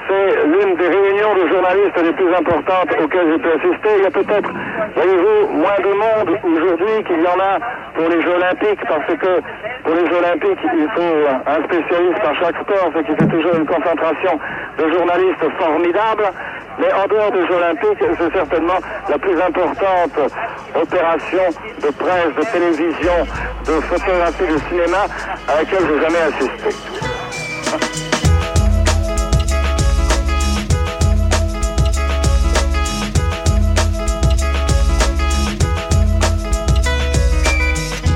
C'est 0.08 0.46
l'une 0.46 0.76
des 0.76 0.88
réunions 0.88 1.34
de 1.34 1.48
journalistes 1.48 2.02
les 2.02 2.12
plus 2.12 2.34
importantes 2.34 2.90
auxquelles 3.02 3.32
j'ai 3.32 3.38
pu 3.38 3.48
assister. 3.48 3.88
Il 3.98 4.02
y 4.02 4.06
a 4.06 4.10
peut-être, 4.10 4.50
voyez-vous, 4.94 5.48
moins 5.48 5.78
de 5.78 5.92
monde 6.02 6.38
aujourd'hui 6.44 7.04
qu'il 7.04 7.20
y 7.20 7.26
en 7.26 7.40
a 7.40 7.58
pour 7.94 8.08
les 8.08 8.22
Jeux 8.22 8.34
Olympiques, 8.34 8.80
parce 8.88 9.06
que 9.06 9.40
pour 9.82 9.94
les 9.94 10.06
Jeux 10.06 10.18
Olympiques, 10.18 10.64
il 10.74 10.88
faut 10.94 11.26
un 11.46 11.64
spécialiste 11.64 12.22
dans 12.22 12.34
chaque 12.34 12.56
sport, 12.62 12.90
ce 12.94 13.00
qui 13.00 13.16
fait 13.16 13.26
toujours 13.26 13.54
une 13.54 13.66
concentration 13.66 14.38
de 14.78 14.92
journalistes 14.92 15.46
formidable. 15.58 16.24
Mais 16.78 16.92
en 16.92 17.06
dehors 17.06 17.30
des 17.32 17.46
Jeux 17.46 17.56
Olympiques, 17.56 18.04
c'est 18.18 18.32
certainement 18.32 18.78
la 19.08 19.18
plus 19.18 19.40
importante 19.40 20.32
opération 20.74 21.44
de 21.82 21.90
presse, 21.90 22.34
de 22.36 22.44
télévision, 22.52 23.26
de 23.66 23.80
photographie, 23.82 24.46
de 24.46 24.58
cinéma 24.68 25.06
à 25.48 25.56
laquelle 25.56 25.84
j'ai 25.86 26.00
jamais 26.00 26.22
assisté. 26.30 28.11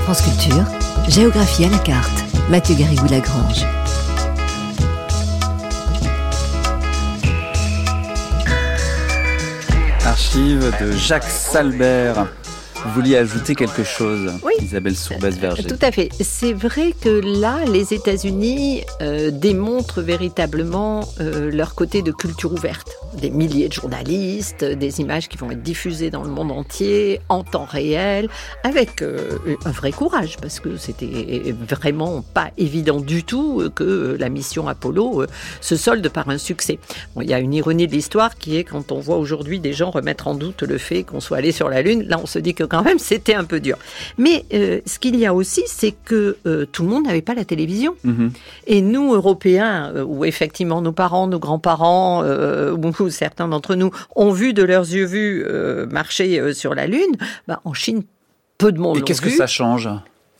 France 0.07 0.23
Culture, 0.23 0.65
géographie 1.09 1.65
à 1.65 1.69
la 1.69 1.79
carte. 1.79 2.23
Mathieu 2.49 2.77
Garrigou-Lagrange. 2.77 3.67
Archive 10.05 10.73
de 10.81 10.93
Jacques 10.93 11.25
Salbert. 11.25 12.29
Vous 12.87 13.03
vouliez 13.03 13.17
ajouter 13.17 13.57
quelque 13.57 13.83
chose, 13.83 14.33
Oui. 14.45 14.53
Isabelle 14.61 14.95
Sourbès-Verger. 14.95 15.65
Tout 15.65 15.79
à 15.83 15.91
fait. 15.91 16.09
C'est 16.21 16.53
vrai 16.53 16.95
que 16.99 17.09
là, 17.09 17.59
les 17.67 17.93
États-Unis 17.93 18.83
euh, 19.03 19.33
démontrent 19.33 20.03
véritablement 20.03 21.05
euh, 21.21 21.51
leur 21.51 21.75
côté 21.75 22.03
de 22.03 22.13
culture 22.13 22.53
ouverte. 22.53 22.97
Des 23.21 23.31
milliers 23.31 23.69
de 23.69 23.73
journalistes, 23.73 24.65
des 24.65 25.01
images 25.01 25.29
qui 25.29 25.37
vont 25.37 25.51
être 25.51 25.63
diffusées 25.63 26.11
dans 26.11 26.23
le 26.23 26.31
monde 26.31 26.53
entier, 26.53 27.21
en 27.29 27.43
temps 27.43 27.65
réel, 27.65 28.29
avec 28.63 29.03
euh, 29.03 29.37
un 29.65 29.73
vrai 29.73 29.91
courage, 29.91 30.37
parce 30.41 30.61
que 30.61 30.77
c'était 30.77 31.55
vraiment 31.69 32.23
pas 32.23 32.51
évident 32.57 33.01
du 33.01 33.25
tout 33.25 33.69
que 33.75 34.17
la 34.19 34.29
mission 34.29 34.69
Apollo 34.69 35.27
se 35.61 35.77
solde 35.77 36.09
par 36.09 36.29
un 36.29 36.39
succès. 36.39 36.79
Bon, 37.17 37.23
il 37.23 37.29
y 37.29 37.35
a 37.35 37.41
une 37.41 37.53
ironie 37.53 37.89
de 37.89 37.93
l'histoire 37.93 38.37
qui 38.37 38.57
est 38.57 38.65
quand 38.65 38.93
on 38.93 39.01
voit 39.01 39.17
aujourd'hui 39.17 39.59
des 39.59 39.73
gens 39.73 39.91
remettre 39.91 40.29
en 40.29 40.35
doute 40.37 40.63
le 40.63 40.79
fait 40.79 41.03
qu'on 41.03 41.21
soit 41.21 41.39
allé 41.39 41.51
sur 41.51 41.69
la 41.69 41.83
Lune, 41.83 42.05
là 42.05 42.21
on 42.23 42.27
se 42.27 42.39
dit 42.39 42.55
que 42.55 42.65
quand 42.65 42.76
même 42.83 42.99
c'était 42.99 43.35
un 43.35 43.45
peu 43.45 43.61
dur. 43.61 43.77
Mais 44.19 44.45
euh, 44.53 44.81
ce 44.87 44.99
qu'il 44.99 45.17
y 45.17 45.27
a 45.27 45.35
aussi, 45.35 45.63
c'est 45.67 45.93
que 45.93 46.37
euh, 46.47 46.67
tout 46.71 46.83
le 46.83 46.89
monde 46.89 47.07
n'avait 47.07 47.23
pas 47.23 47.35
la 47.35 47.45
télévision. 47.45 47.95
Mhm. 48.05 48.33
Et 48.67 48.81
nous, 48.81 49.15
Européens, 49.15 49.93
euh, 49.95 50.05
où 50.05 50.25
effectivement 50.25 50.81
nos 50.81 50.93
parents, 50.93 51.27
nos 51.27 51.39
grands-parents, 51.39 52.23
euh, 52.25 52.73
ou 52.77 53.11
certains 53.11 53.49
d'entre 53.49 53.75
nous 53.75 53.91
ont 54.15 54.33
vu 54.33 54.53
de 54.53 54.63
leurs 54.63 54.91
yeux 54.93 55.07
vus 55.07 55.47
marcher 55.91 56.53
sur 56.53 56.75
la 56.75 56.87
Lune, 56.87 57.17
bah, 57.47 57.61
en 57.65 57.75
Chine, 57.75 58.03
peu 58.59 58.73
de 58.73 58.79
monde 58.79 58.99
Et 58.99 59.03
qu'est-ce 59.03 59.21
que 59.21 59.31
ça 59.31 59.47
change? 59.47 59.89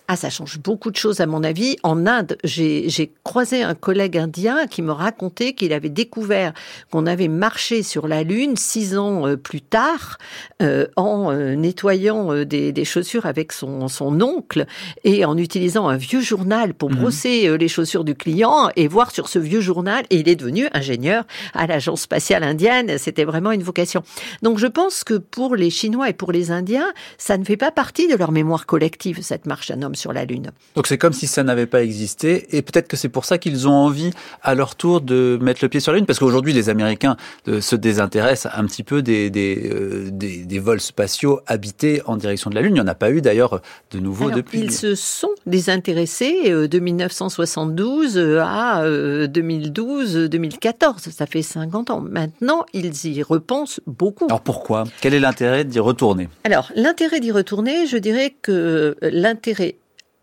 Ah, 0.09 0.15
ça 0.15 0.31
change 0.31 0.61
beaucoup 0.61 0.93
de 0.93 0.97
choses 0.97 1.21
à 1.21 1.27
mon 1.27 1.43
avis. 1.43 1.77
En 1.83 2.07
Inde, 2.07 2.39
j'ai 2.45 3.13
croisé 3.25 3.63
un 3.65 3.75
collègue 3.75 4.17
indien 4.17 4.69
qui 4.69 4.81
me 4.81 4.93
racontait 4.93 5.53
qu'il 5.53 5.73
avait 5.73 5.89
découvert 5.89 6.53
qu'on 6.93 7.07
avait 7.07 7.27
marché 7.27 7.83
sur 7.83 8.07
la 8.07 8.23
Lune 8.23 8.57
six 8.57 8.97
ans 8.97 9.27
euh, 9.27 9.37
plus 9.37 9.61
tard 9.61 10.19
euh, 10.63 10.87
en 10.95 11.33
euh, 11.33 11.57
nettoyant 11.57 12.33
euh, 12.33 12.45
des, 12.45 12.71
des 12.71 12.85
chaussures 12.85 13.27
avec 13.27 13.51
son, 13.51 13.89
son 13.89 14.21
oncle 14.21 14.67
et 15.03 15.25
en 15.25 15.37
utilisant 15.37 15.89
un 15.89 15.97
vieux 15.97 16.21
journal 16.21 16.73
pour 16.75 16.91
Mhm. 16.91 16.97
brosser 16.99 17.59
les 17.59 17.67
chaussures 17.69 18.05
du 18.05 18.15
client 18.15 18.69
et 18.77 18.87
voir 18.87 19.11
sur 19.11 19.29
ce 19.29 19.41
vieux 19.41 19.61
journal. 19.61 20.05
Et 20.11 20.19
il 20.21 20.29
est 20.29 20.37
devenu 20.37 20.69
ingénieur 20.73 21.25
à 21.53 21.67
l'agence 21.67 22.03
spatiale 22.03 22.45
indienne. 22.45 22.97
C'était 22.99 23.25
vraiment 23.25 23.51
une 23.51 23.65
vocation. 23.65 24.05
Donc 24.43 24.59
je 24.59 24.69
pense 24.69 25.03
que 25.03 25.15
pour 25.15 25.57
les 25.57 25.71
Chinois 25.71 26.11
et 26.11 26.13
pour 26.13 26.31
les 26.31 26.53
Indiens, 26.53 26.93
ça 27.19 27.37
ne 27.39 27.45
fait 27.45 27.57
pas 27.57 27.73
partie 27.73 28.07
de 28.07 28.15
leur 28.15 28.31
mémoire 28.31 28.67
collective, 28.67 29.19
cette 29.21 29.47
marche 29.47 29.69
d'un 29.69 29.83
homme 29.83 29.96
sur 29.97 30.13
la 30.13 30.25
Lune. 30.25 30.53
Donc 30.75 30.87
c'est 30.87 30.99
comme 30.99 31.13
si 31.13 31.27
ça 31.27 31.43
n'avait 31.43 31.67
pas 31.67 31.83
existé, 31.83 32.57
et 32.57 32.63
peut-être 32.63 32.89
que 32.89 32.97
c'est 32.97 33.09
pour 33.09 33.25
ça 33.25 33.39
qu'ils 33.39 33.67
ont 33.67 33.73
envie, 33.73 34.11
à 34.43 34.55
leur 34.55 34.77
tour, 34.77 35.01
de 35.01 35.39
mettre 35.41 35.61
le 35.63 35.69
pied 35.69 35.81
sur 35.81 35.93
la 35.93 35.99
Lune, 35.99 36.07
parce 36.07 36.19
qu'aujourd'hui 36.19 36.53
les 36.53 36.69
Américains 36.69 37.17
euh, 37.49 37.61
se 37.61 37.77
désintéressent 37.77 38.53
un 38.55 38.65
petit 38.67 38.83
peu 38.83 39.03
des, 39.03 39.31
des, 39.31 39.71
euh, 39.73 40.11
des, 40.11 40.45
des 40.45 40.59
vols 40.59 40.81
spatiaux 40.81 41.41
habités 41.47 42.03
en 42.07 42.17
direction 42.17 42.51
de 42.51 42.55
la 42.55 42.63
Lune. 42.63 42.73
Il 42.73 42.75
n'y 42.75 42.81
en 42.81 42.87
a 42.87 42.95
pas 42.95 43.11
eu 43.11 43.21
d'ailleurs 43.21 43.61
de 43.91 43.99
nouveau 43.99 44.27
Alors, 44.27 44.37
depuis. 44.37 44.61
Ils 44.61 44.73
se 44.73 44.95
sont 44.95 45.31
désintéressés 45.47 46.45
euh, 46.47 46.69
de 46.69 46.79
1972 46.79 48.19
euh, 48.19 48.41
à 48.43 48.83
euh, 48.83 49.27
2012-2014. 49.27 51.11
Ça 51.11 51.27
fait 51.27 51.43
50 51.43 51.91
ans. 51.91 52.01
Maintenant, 52.01 52.65
ils 52.73 53.07
y 53.07 53.23
repensent 53.23 53.81
beaucoup. 53.87 54.27
Alors 54.27 54.41
pourquoi? 54.41 54.85
Quel 55.01 55.15
est 55.15 55.21
l'intérêt 55.21 55.65
d'y 55.65 55.79
retourner? 55.79 56.29
Alors, 56.45 56.71
l'intérêt 56.75 57.21
d'y 57.21 57.33
retourner, 57.33 57.87
je 57.87 57.97
dirais 57.97 58.35
que 58.43 58.97
l'intérêt 59.03 59.77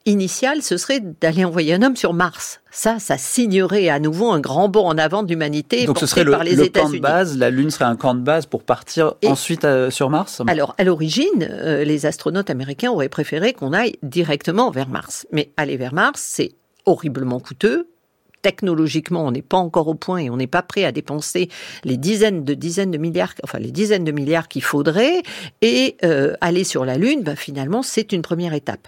initial, 0.06 0.62
ce 0.62 0.78
serait 0.78 1.00
d'aller 1.22 1.46
envoyer 1.46 1.74
un 1.74 1.82
homme 1.82 1.96
sur 1.96 2.14
Mars. 2.14 2.60
Ça, 2.72 3.00
ça 3.00 3.18
signerait 3.18 3.90
à 3.90 4.00
nouveau 4.00 4.32
un 4.32 4.40
grand 4.40 4.68
bond 4.70 4.86
en 4.86 4.98
avant 4.98 5.24
de 5.24 5.30
l'humanité 5.30 5.86
Donc 5.86 6.00
ce 6.00 6.06
serait 6.06 6.24
le, 6.24 6.32
par 6.32 6.44
les 6.44 6.56
le 6.56 6.68
camp 6.68 6.90
de 6.90 7.00
base, 7.00 7.38
la 7.38 7.50
Lune 7.50 7.70
serait 7.70 7.86
un 7.86 7.96
camp 7.96 8.16
de 8.16 8.22
base 8.22 8.46
pour 8.46 8.64
partir 8.64 9.14
Et- 9.22 9.28
ensuite 9.28 9.64
euh, 9.66 9.90
sur 9.90 10.10
Mars 10.10 10.42
Alors, 10.48 10.76
à 10.78 10.84
l'origine, 10.84 11.48
euh, 11.50 11.84
les 11.84 12.06
astronautes 12.06 12.50
américains 12.50 12.92
auraient 12.92 13.10
préféré 13.10 13.54
qu'on 13.54 13.74
aille 13.74 13.96
directement 14.04 14.72
vers 14.72 14.90
Mars. 14.90 15.28
Mais 15.32 15.52
aller 15.58 15.78
vers 15.78 15.94
Mars, 15.94 16.22
c'est 16.26 16.54
horriblement 16.86 17.40
coûteux. 17.40 17.88
Technologiquement, 18.44 19.26
on 19.26 19.32
n'est 19.32 19.42
pas 19.42 19.58
encore 19.58 19.88
au 19.88 19.96
point 19.96 20.20
et 20.20 20.30
on 20.30 20.38
n'est 20.38 20.48
pas 20.48 20.62
prêt 20.62 20.84
à 20.84 20.92
dépenser 20.92 21.50
les 21.84 21.98
dizaines 21.98 22.44
de 22.44 22.54
dizaines 22.54 22.92
de 22.92 22.98
milliards, 23.00 23.34
enfin 23.44 23.58
les 23.58 23.72
dizaines 23.72 24.04
de 24.04 24.12
milliards 24.12 24.48
qu'il 24.48 24.64
faudrait. 24.64 25.24
Et 25.62 25.98
euh, 26.04 26.36
aller 26.42 26.64
sur 26.64 26.86
la 26.86 26.98
Lune, 26.98 27.24
ben, 27.24 27.36
finalement, 27.36 27.82
c'est 27.82 28.12
une 28.12 28.22
première 28.22 28.54
étape. 28.54 28.88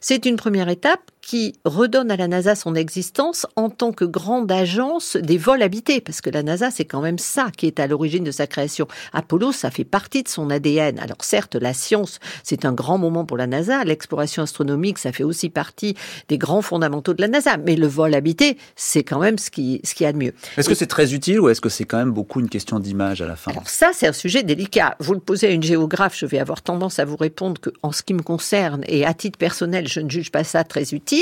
C'est 0.00 0.26
une 0.26 0.36
première 0.36 0.68
étape 0.68 1.00
qui 1.26 1.54
redonne 1.64 2.12
à 2.12 2.16
la 2.16 2.28
NASA 2.28 2.54
son 2.54 2.76
existence 2.76 3.48
en 3.56 3.68
tant 3.68 3.92
que 3.92 4.04
grande 4.04 4.50
agence 4.52 5.16
des 5.16 5.38
vols 5.38 5.62
habités, 5.62 6.00
parce 6.00 6.20
que 6.20 6.30
la 6.30 6.44
NASA, 6.44 6.70
c'est 6.70 6.84
quand 6.84 7.00
même 7.00 7.18
ça 7.18 7.48
qui 7.56 7.66
est 7.66 7.80
à 7.80 7.88
l'origine 7.88 8.22
de 8.22 8.30
sa 8.30 8.46
création. 8.46 8.86
Apollo, 9.12 9.50
ça 9.50 9.72
fait 9.72 9.84
partie 9.84 10.22
de 10.22 10.28
son 10.28 10.50
ADN. 10.50 11.00
Alors 11.00 11.16
certes, 11.22 11.56
la 11.56 11.74
science, 11.74 12.20
c'est 12.44 12.64
un 12.64 12.72
grand 12.72 12.98
moment 12.98 13.24
pour 13.24 13.36
la 13.36 13.48
NASA, 13.48 13.82
l'exploration 13.82 14.44
astronomique, 14.44 14.98
ça 14.98 15.10
fait 15.10 15.24
aussi 15.24 15.50
partie 15.50 15.96
des 16.28 16.38
grands 16.38 16.62
fondamentaux 16.62 17.12
de 17.12 17.20
la 17.20 17.26
NASA, 17.26 17.56
mais 17.56 17.74
le 17.74 17.88
vol 17.88 18.14
habité, 18.14 18.56
c'est 18.76 19.02
quand 19.02 19.18
même 19.18 19.36
ce 19.36 19.50
qui, 19.50 19.80
ce 19.82 19.96
qui 19.96 20.04
a 20.04 20.12
de 20.12 20.18
mieux. 20.18 20.32
Est-ce 20.56 20.68
que 20.68 20.76
c'est 20.76 20.86
très 20.86 21.12
utile 21.12 21.40
ou 21.40 21.48
est-ce 21.48 21.60
que 21.60 21.68
c'est 21.68 21.86
quand 21.86 21.98
même 21.98 22.12
beaucoup 22.12 22.38
une 22.38 22.48
question 22.48 22.78
d'image 22.78 23.20
à 23.20 23.26
la 23.26 23.34
fin? 23.34 23.50
Alors 23.50 23.68
ça, 23.68 23.90
c'est 23.92 24.06
un 24.06 24.12
sujet 24.12 24.44
délicat. 24.44 24.94
Vous 25.00 25.14
le 25.14 25.20
posez 25.20 25.48
à 25.48 25.50
une 25.50 25.64
géographe, 25.64 26.16
je 26.16 26.26
vais 26.26 26.38
avoir 26.38 26.62
tendance 26.62 27.00
à 27.00 27.04
vous 27.04 27.16
répondre 27.16 27.60
que, 27.60 27.70
en 27.82 27.90
ce 27.90 28.04
qui 28.04 28.14
me 28.14 28.22
concerne 28.22 28.84
et 28.86 29.04
à 29.04 29.12
titre 29.12 29.38
personnel, 29.38 29.88
je 29.88 29.98
ne 29.98 30.08
juge 30.08 30.30
pas 30.30 30.44
ça 30.44 30.62
très 30.62 30.94
utile. 30.94 31.15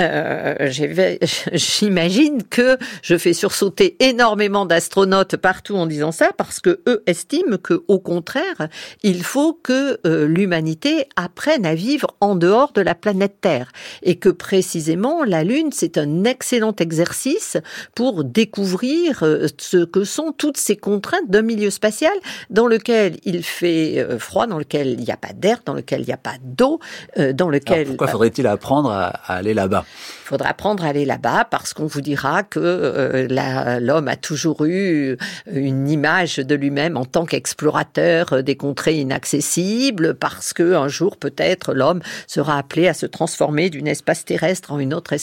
Euh, 0.00 0.54
J'imagine 1.52 2.42
que 2.42 2.78
je 3.02 3.16
fais 3.16 3.32
sursauter 3.32 3.96
énormément 4.00 4.66
d'astronautes 4.66 5.36
partout 5.36 5.76
en 5.76 5.86
disant 5.86 6.12
ça 6.12 6.30
parce 6.36 6.60
que 6.60 6.80
eux 6.86 7.02
estiment 7.06 7.58
que, 7.58 7.84
au 7.88 7.98
contraire, 7.98 8.68
il 9.02 9.22
faut 9.22 9.54
que 9.54 9.98
euh, 10.06 10.26
l'humanité 10.26 11.08
apprenne 11.16 11.66
à 11.66 11.74
vivre 11.74 12.14
en 12.20 12.34
dehors 12.34 12.72
de 12.72 12.80
la 12.80 12.94
planète 12.94 13.40
Terre. 13.40 13.72
Et 14.02 14.16
que 14.16 14.28
précisément 14.28 15.24
la 15.24 15.44
Lune, 15.44 15.70
c'est 15.72 15.98
un 15.98 16.24
excellent 16.24 16.74
exercice 16.76 17.56
pour 17.94 18.24
découvrir 18.24 19.22
euh, 19.22 19.46
ce 19.58 19.84
que 19.84 20.04
sont 20.04 20.32
toutes 20.36 20.56
ces 20.56 20.76
contraintes 20.76 21.28
d'un 21.28 21.42
milieu 21.42 21.70
spatial 21.70 22.12
dans 22.50 22.66
lequel 22.66 23.16
il 23.24 23.42
fait 23.42 23.98
euh, 23.98 24.18
froid, 24.18 24.46
dans 24.46 24.58
lequel 24.58 24.88
il 24.98 25.04
n'y 25.04 25.10
a 25.10 25.16
pas 25.16 25.32
d'air, 25.32 25.58
dans 25.64 25.74
lequel 25.74 26.00
il 26.02 26.06
n'y 26.06 26.12
a 26.12 26.18
pas 26.18 26.36
d'eau, 26.42 26.80
dans 27.16 27.46
Alors, 27.46 27.50
lequel 27.50 27.86
pourquoi 27.86 28.06
bah, 28.06 28.12
faudrait-il 28.12 28.46
apprendre 28.46 28.90
à, 28.90 29.23
à 29.26 29.34
aller 29.36 29.54
là-bas 29.54 29.84
il 30.24 30.28
faudra 30.28 30.48
apprendre 30.48 30.84
à 30.84 30.88
aller 30.88 31.04
là-bas 31.04 31.44
parce 31.50 31.74
qu'on 31.74 31.84
vous 31.84 32.00
dira 32.00 32.44
que 32.44 32.58
euh, 32.58 33.78
l'homme 33.78 34.08
a 34.08 34.16
toujours 34.16 34.64
eu 34.64 35.18
une 35.52 35.86
image 35.86 36.36
de 36.36 36.54
lui-même 36.54 36.96
en 36.96 37.04
tant 37.04 37.26
qu'explorateur 37.26 38.32
euh, 38.32 38.42
des 38.42 38.56
contrées 38.56 38.94
inaccessibles, 38.94 40.14
parce 40.14 40.54
que 40.54 40.72
un 40.74 40.88
jour 40.88 41.18
peut-être 41.18 41.74
l'homme 41.74 42.00
sera 42.26 42.56
appelé 42.56 42.88
à 42.88 42.94
se 42.94 43.04
transformer 43.04 43.68
d'une 43.68 43.86
espace 43.86 44.24
terrestre 44.24 44.72
en 44.72 44.78
une 44.78 44.94
autre 44.94 45.14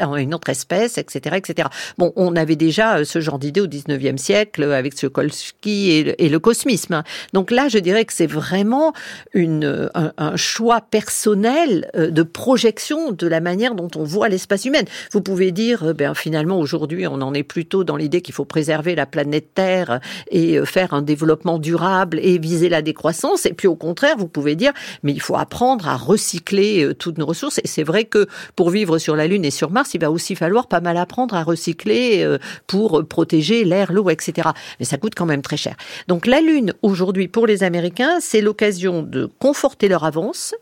en 0.00 0.16
une 0.16 0.34
autre 0.34 0.48
espèce, 0.48 0.98
etc., 0.98 1.36
etc. 1.36 1.68
Bon, 1.96 2.12
on 2.16 2.34
avait 2.34 2.56
déjà 2.56 2.96
euh, 2.98 3.04
ce 3.04 3.20
genre 3.20 3.38
d'idée 3.38 3.60
au 3.60 3.68
19e 3.68 4.16
siècle 4.16 4.64
avec 4.64 4.94
Tsiolkovsky 4.94 5.90
et, 6.18 6.28
le- 6.28 6.38
cosmisme. 6.40 6.94
hein. 6.94 7.04
Donc 7.32 7.52
là, 7.52 7.68
je 7.68 7.78
dirais 7.78 8.04
que 8.04 8.12
c'est 8.12 8.26
vraiment 8.26 8.92
une, 9.32 9.90
un, 9.94 10.36
choix 10.36 10.80
personnel 10.80 11.90
de 11.94 12.22
projection 12.22 13.07
de 13.12 13.26
la 13.26 13.40
manière 13.40 13.74
dont 13.74 13.88
on 13.96 14.04
voit 14.04 14.28
l'espace 14.28 14.64
humain. 14.64 14.82
Vous 15.12 15.20
pouvez 15.20 15.52
dire, 15.52 15.84
euh, 15.84 15.92
ben 15.92 16.14
finalement 16.14 16.58
aujourd'hui, 16.58 17.06
on 17.06 17.20
en 17.20 17.34
est 17.34 17.42
plutôt 17.42 17.84
dans 17.84 17.96
l'idée 17.96 18.20
qu'il 18.20 18.34
faut 18.34 18.44
préserver 18.44 18.94
la 18.94 19.06
planète 19.06 19.54
Terre 19.54 20.00
et 20.30 20.58
euh, 20.58 20.64
faire 20.64 20.94
un 20.94 21.02
développement 21.02 21.58
durable 21.58 22.18
et 22.22 22.38
viser 22.38 22.68
la 22.68 22.82
décroissance. 22.82 23.46
Et 23.46 23.52
puis 23.52 23.68
au 23.68 23.76
contraire, 23.76 24.16
vous 24.16 24.28
pouvez 24.28 24.56
dire, 24.56 24.72
mais 25.02 25.12
il 25.12 25.20
faut 25.20 25.36
apprendre 25.36 25.88
à 25.88 25.96
recycler 25.96 26.84
euh, 26.84 26.94
toutes 26.94 27.18
nos 27.18 27.26
ressources. 27.26 27.58
Et 27.58 27.66
c'est 27.66 27.84
vrai 27.84 28.04
que 28.04 28.26
pour 28.56 28.70
vivre 28.70 28.98
sur 28.98 29.16
la 29.16 29.26
Lune 29.26 29.44
et 29.44 29.50
sur 29.50 29.70
Mars, 29.70 29.94
il 29.94 30.00
va 30.00 30.10
aussi 30.10 30.34
falloir 30.34 30.66
pas 30.66 30.80
mal 30.80 30.96
apprendre 30.96 31.34
à 31.34 31.42
recycler 31.42 32.26
pour 32.66 33.06
protéger 33.06 33.64
l'air, 33.64 33.92
l'eau, 33.92 34.10
etc. 34.10 34.48
Mais 34.78 34.84
ça 34.84 34.96
coûte 34.96 35.14
quand 35.14 35.26
même 35.26 35.42
très 35.42 35.56
cher. 35.56 35.76
Donc 36.08 36.26
la 36.26 36.40
Lune, 36.40 36.72
aujourd'hui, 36.82 37.28
pour 37.28 37.46
les 37.46 37.62
Américains, 37.62 38.18
c'est 38.20 38.40
l'occasion 38.40 39.02
de 39.02 39.28
conforter 39.38 39.88
leur 39.88 40.04
avance. 40.04 40.54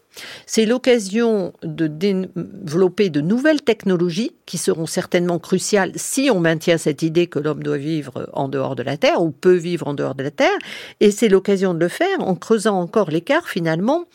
C'est 0.46 0.66
l'occasion 0.66 1.52
de 1.62 1.86
développer 1.86 3.10
de 3.10 3.20
nouvelles 3.20 3.62
technologies 3.62 4.32
qui 4.46 4.58
seront 4.58 4.86
certainement 4.86 5.38
cruciales 5.38 5.92
si 5.96 6.30
on 6.32 6.40
maintient 6.40 6.78
cette 6.78 7.02
idée 7.02 7.26
que 7.26 7.38
l'homme 7.38 7.62
doit 7.62 7.76
vivre 7.76 8.28
en 8.32 8.48
dehors 8.48 8.76
de 8.76 8.82
la 8.82 8.96
Terre 8.96 9.22
ou 9.22 9.30
peut 9.30 9.54
vivre 9.54 9.88
en 9.88 9.94
dehors 9.94 10.14
de 10.14 10.22
la 10.22 10.30
Terre. 10.30 10.58
Et 11.00 11.10
c'est 11.10 11.28
l'occasion 11.28 11.74
de 11.74 11.80
le 11.80 11.88
faire 11.88 12.20
en 12.20 12.34
creusant 12.34 12.80
encore 12.80 13.10
l'écart 13.10 13.48
finalement 13.48 14.06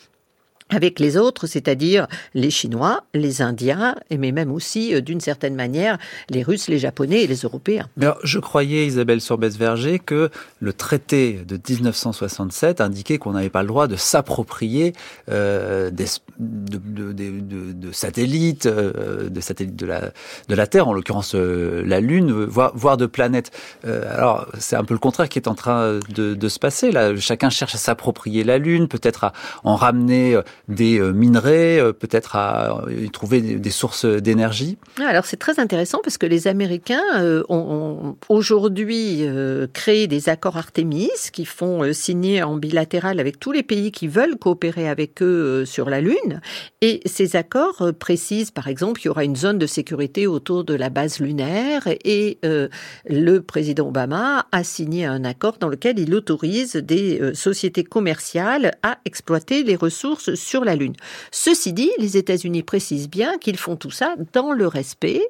avec 0.72 1.00
les 1.00 1.16
autres, 1.16 1.46
c'est-à-dire 1.46 2.06
les 2.34 2.50
Chinois, 2.50 3.04
les 3.14 3.42
Indiens, 3.42 3.94
mais 4.10 4.32
même 4.32 4.52
aussi, 4.52 4.94
euh, 4.94 5.00
d'une 5.00 5.20
certaine 5.20 5.54
manière, 5.54 5.98
les 6.30 6.42
Russes, 6.42 6.68
les 6.68 6.78
Japonais 6.78 7.22
et 7.22 7.26
les 7.26 7.40
Européens. 7.40 7.86
je 8.22 8.38
croyais, 8.38 8.86
Isabelle 8.86 9.20
Sorbès-Verger, 9.20 9.98
que 9.98 10.30
le 10.60 10.72
traité 10.72 11.40
de 11.46 11.58
1967 11.68 12.80
indiquait 12.80 13.18
qu'on 13.18 13.32
n'avait 13.32 13.50
pas 13.50 13.62
le 13.62 13.68
droit 13.68 13.86
de 13.86 13.96
s'approprier 13.96 14.94
euh, 15.30 15.90
des, 15.90 16.06
de, 16.38 17.12
de, 17.12 17.72
de, 17.72 17.92
satellites, 17.92 18.66
euh, 18.66 19.28
de 19.28 19.40
satellites 19.40 19.76
de 19.76 19.86
la, 19.86 20.12
de 20.48 20.54
la 20.54 20.66
Terre, 20.66 20.88
en 20.88 20.92
l'occurrence 20.92 21.34
euh, 21.34 21.82
la 21.86 22.00
Lune, 22.00 22.32
voire, 22.32 22.72
voire 22.74 22.96
de 22.96 23.06
planètes. 23.06 23.50
Euh, 23.86 24.04
alors, 24.14 24.46
c'est 24.58 24.76
un 24.76 24.84
peu 24.84 24.94
le 24.94 25.00
contraire 25.00 25.28
qui 25.28 25.38
est 25.38 25.48
en 25.48 25.54
train 25.54 25.98
de, 26.14 26.34
de 26.34 26.48
se 26.48 26.58
passer. 26.58 26.90
Là, 26.90 27.16
chacun 27.16 27.50
cherche 27.50 27.74
à 27.74 27.78
s'approprier 27.78 28.44
la 28.44 28.58
Lune, 28.58 28.88
peut-être 28.88 29.24
à 29.24 29.32
en 29.64 29.76
ramener 29.76 30.38
des 30.68 30.98
euh, 30.98 31.12
minerais, 31.12 31.80
euh, 31.80 31.92
peut-être 31.92 32.36
à 32.36 32.84
y 32.90 33.10
trouver 33.10 33.40
des 33.40 33.70
sources 33.70 34.04
d'énergie 34.04 34.78
Alors 35.04 35.24
c'est 35.24 35.36
très 35.36 35.58
intéressant 35.58 36.00
parce 36.02 36.18
que 36.18 36.26
les 36.26 36.46
Américains 36.48 37.02
euh, 37.16 37.42
ont 37.48 38.16
aujourd'hui 38.28 39.26
créé 39.72 40.06
des 40.06 40.28
accords 40.28 40.56
Artemis 40.56 41.10
qui 41.32 41.44
font 41.44 41.92
signer 41.92 42.42
en 42.42 42.56
bilatéral 42.56 43.20
avec 43.20 43.38
tous 43.38 43.52
les 43.52 43.62
pays 43.62 43.92
qui 43.92 44.08
veulent 44.08 44.36
coopérer 44.36 44.88
avec 44.88 45.22
eux 45.22 45.64
sur 45.64 45.88
la 45.90 46.00
Lune. 46.00 46.40
Et 46.80 47.00
ces 47.06 47.36
accords 47.36 47.92
précisent 47.98 48.50
par 48.50 48.68
exemple 48.68 49.00
qu'il 49.00 49.08
y 49.08 49.10
aura 49.10 49.24
une 49.24 49.36
zone 49.36 49.58
de 49.58 49.66
sécurité 49.66 50.26
autour 50.26 50.64
de 50.64 50.74
la 50.74 50.90
base 50.90 51.20
lunaire 51.20 51.82
et 52.04 52.38
le 52.42 53.38
président 53.40 53.88
Obama 53.88 54.46
a 54.52 54.64
signé 54.64 55.04
un 55.04 55.24
accord 55.24 55.56
dans 55.58 55.68
lequel 55.68 55.98
il 55.98 56.14
autorise 56.14 56.76
des 56.76 57.34
sociétés 57.34 57.84
commerciales 57.84 58.72
à 58.82 58.98
exploiter 59.04 59.62
les 59.62 59.76
ressources 59.76 60.34
sur 60.42 60.64
la 60.64 60.76
Lune. 60.76 60.94
Ceci 61.30 61.72
dit, 61.72 61.90
les 61.98 62.16
États-Unis 62.16 62.62
précisent 62.62 63.08
bien 63.08 63.38
qu'ils 63.38 63.56
font 63.56 63.76
tout 63.76 63.90
ça 63.90 64.14
dans 64.32 64.52
le 64.52 64.66
respect 64.66 65.22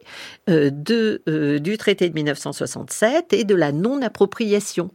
euh, 0.49 0.71
euh, 1.29 1.59
du 1.59 1.79
traité 1.79 2.09
de 2.09 2.15
1967 2.15 3.33
et 3.33 3.45
de 3.45 3.55
la 3.55 3.73
non-appropriation. 3.73 4.91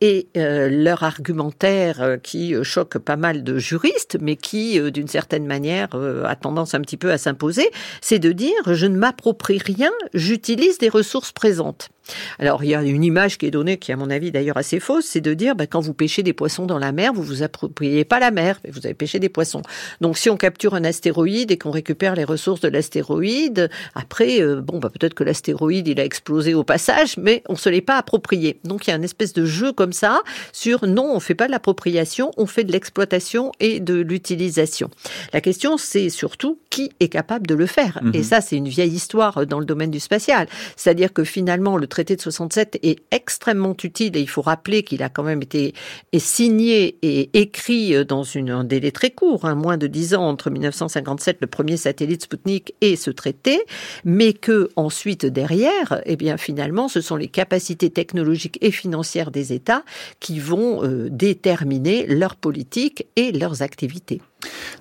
Et 0.00 0.28
euh, 0.36 0.68
leur 0.70 1.02
argumentaire 1.02 2.18
qui 2.22 2.54
choque 2.62 2.98
pas 2.98 3.16
mal 3.16 3.42
de 3.42 3.58
juristes, 3.58 4.16
mais 4.20 4.36
qui, 4.36 4.80
d'une 4.90 5.08
certaine 5.08 5.46
manière, 5.46 5.88
a 6.24 6.36
tendance 6.36 6.74
un 6.74 6.80
petit 6.80 6.96
peu 6.96 7.10
à 7.10 7.18
s'imposer, 7.18 7.68
c'est 8.00 8.18
de 8.18 8.32
dire 8.32 8.52
je 8.72 8.86
ne 8.86 8.96
m'approprie 8.96 9.58
rien, 9.58 9.90
j'utilise 10.14 10.78
des 10.78 10.88
ressources 10.88 11.32
présentes. 11.32 11.90
Alors, 12.38 12.64
il 12.64 12.70
y 12.70 12.74
a 12.74 12.82
une 12.82 13.04
image 13.04 13.38
qui 13.38 13.46
est 13.46 13.50
donnée, 13.50 13.78
qui 13.78 13.92
à 13.92 13.96
mon 13.96 14.10
avis 14.10 14.30
d'ailleurs 14.30 14.56
assez 14.56 14.80
fausse, 14.80 15.06
c'est 15.06 15.20
de 15.20 15.34
dire, 15.34 15.54
bah, 15.54 15.66
quand 15.66 15.80
vous 15.80 15.94
pêchez 15.94 16.22
des 16.22 16.32
poissons 16.32 16.66
dans 16.66 16.78
la 16.78 16.92
mer, 16.92 17.12
vous 17.12 17.22
vous 17.22 17.42
appropriez 17.42 18.04
pas 18.04 18.20
la 18.20 18.30
mer, 18.30 18.60
mais 18.64 18.70
vous 18.70 18.84
avez 18.86 18.94
pêché 18.94 19.18
des 19.18 19.28
poissons. 19.28 19.62
Donc, 20.00 20.18
si 20.18 20.30
on 20.30 20.36
capture 20.36 20.74
un 20.74 20.84
astéroïde 20.84 21.50
et 21.50 21.58
qu'on 21.58 21.70
récupère 21.70 22.14
les 22.14 22.24
ressources 22.24 22.60
de 22.60 22.68
l'astéroïde, 22.68 23.70
après, 23.94 24.40
euh, 24.40 24.60
bon, 24.60 24.78
bah, 24.78 24.90
peut-être 24.90 25.14
que 25.14 25.24
l'astéroïde, 25.24 25.88
il 25.88 26.00
a 26.00 26.04
explosé 26.04 26.54
au 26.54 26.64
passage, 26.64 27.16
mais 27.16 27.42
on 27.48 27.56
se 27.56 27.68
l'est 27.68 27.80
pas 27.80 27.96
approprié. 27.96 28.58
Donc, 28.64 28.86
il 28.86 28.90
y 28.90 28.92
a 28.92 28.96
une 28.96 29.04
espèce 29.04 29.32
de 29.32 29.44
jeu 29.44 29.72
comme 29.72 29.92
ça 29.92 30.22
sur 30.52 30.86
non, 30.86 31.12
on 31.14 31.20
fait 31.20 31.34
pas 31.34 31.46
de 31.46 31.52
l'appropriation, 31.52 32.30
on 32.36 32.46
fait 32.46 32.64
de 32.64 32.72
l'exploitation 32.72 33.52
et 33.60 33.80
de 33.80 33.94
l'utilisation. 33.94 34.90
La 35.32 35.40
question, 35.40 35.76
c'est 35.76 36.08
surtout 36.08 36.58
qui 36.70 36.90
est 37.00 37.08
capable 37.08 37.46
de 37.46 37.54
le 37.54 37.66
faire. 37.66 38.00
Et 38.12 38.18
mhm. 38.18 38.24
ça, 38.24 38.40
c'est 38.40 38.56
une 38.56 38.68
vieille 38.68 38.92
histoire 38.92 39.46
dans 39.46 39.58
le 39.58 39.64
domaine 39.64 39.90
du 39.90 40.00
spatial. 40.00 40.46
C'est-à-dire 40.76 41.12
que 41.12 41.24
finalement, 41.24 41.76
le 41.76 41.86
traité 41.96 42.14
de 42.14 42.20
67 42.20 42.78
est 42.82 42.98
extrêmement 43.10 43.74
utile 43.82 44.18
et 44.18 44.20
il 44.20 44.28
faut 44.28 44.42
rappeler 44.42 44.82
qu'il 44.82 45.02
a 45.02 45.08
quand 45.08 45.22
même 45.22 45.40
été 45.40 45.72
signé 46.18 46.98
et 47.00 47.30
écrit 47.32 47.94
euh, 47.94 48.04
dans 48.04 48.22
un 48.36 48.64
délai 48.64 48.90
très 48.90 49.08
court, 49.08 49.46
hein, 49.46 49.54
moins 49.54 49.78
de 49.78 49.86
dix 49.86 50.14
ans 50.14 50.28
entre 50.28 50.50
1957, 50.50 51.38
le 51.40 51.46
premier 51.46 51.78
satellite 51.78 52.24
Sputnik 52.24 52.74
et 52.82 52.96
ce 52.96 53.10
traité, 53.10 53.62
mais 54.04 54.34
que 54.34 54.68
ensuite 54.76 55.24
derrière, 55.24 56.02
eh 56.04 56.16
bien 56.16 56.36
finalement, 56.36 56.88
ce 56.88 57.00
sont 57.00 57.16
les 57.16 57.28
capacités 57.28 57.88
technologiques 57.88 58.58
et 58.60 58.72
financières 58.72 59.30
des 59.30 59.54
États 59.54 59.82
qui 60.20 60.38
vont 60.38 60.84
euh, 60.84 61.08
déterminer 61.10 62.06
leur 62.06 62.36
politique 62.36 63.06
et 63.16 63.32
leurs 63.32 63.62
activités. 63.62 64.20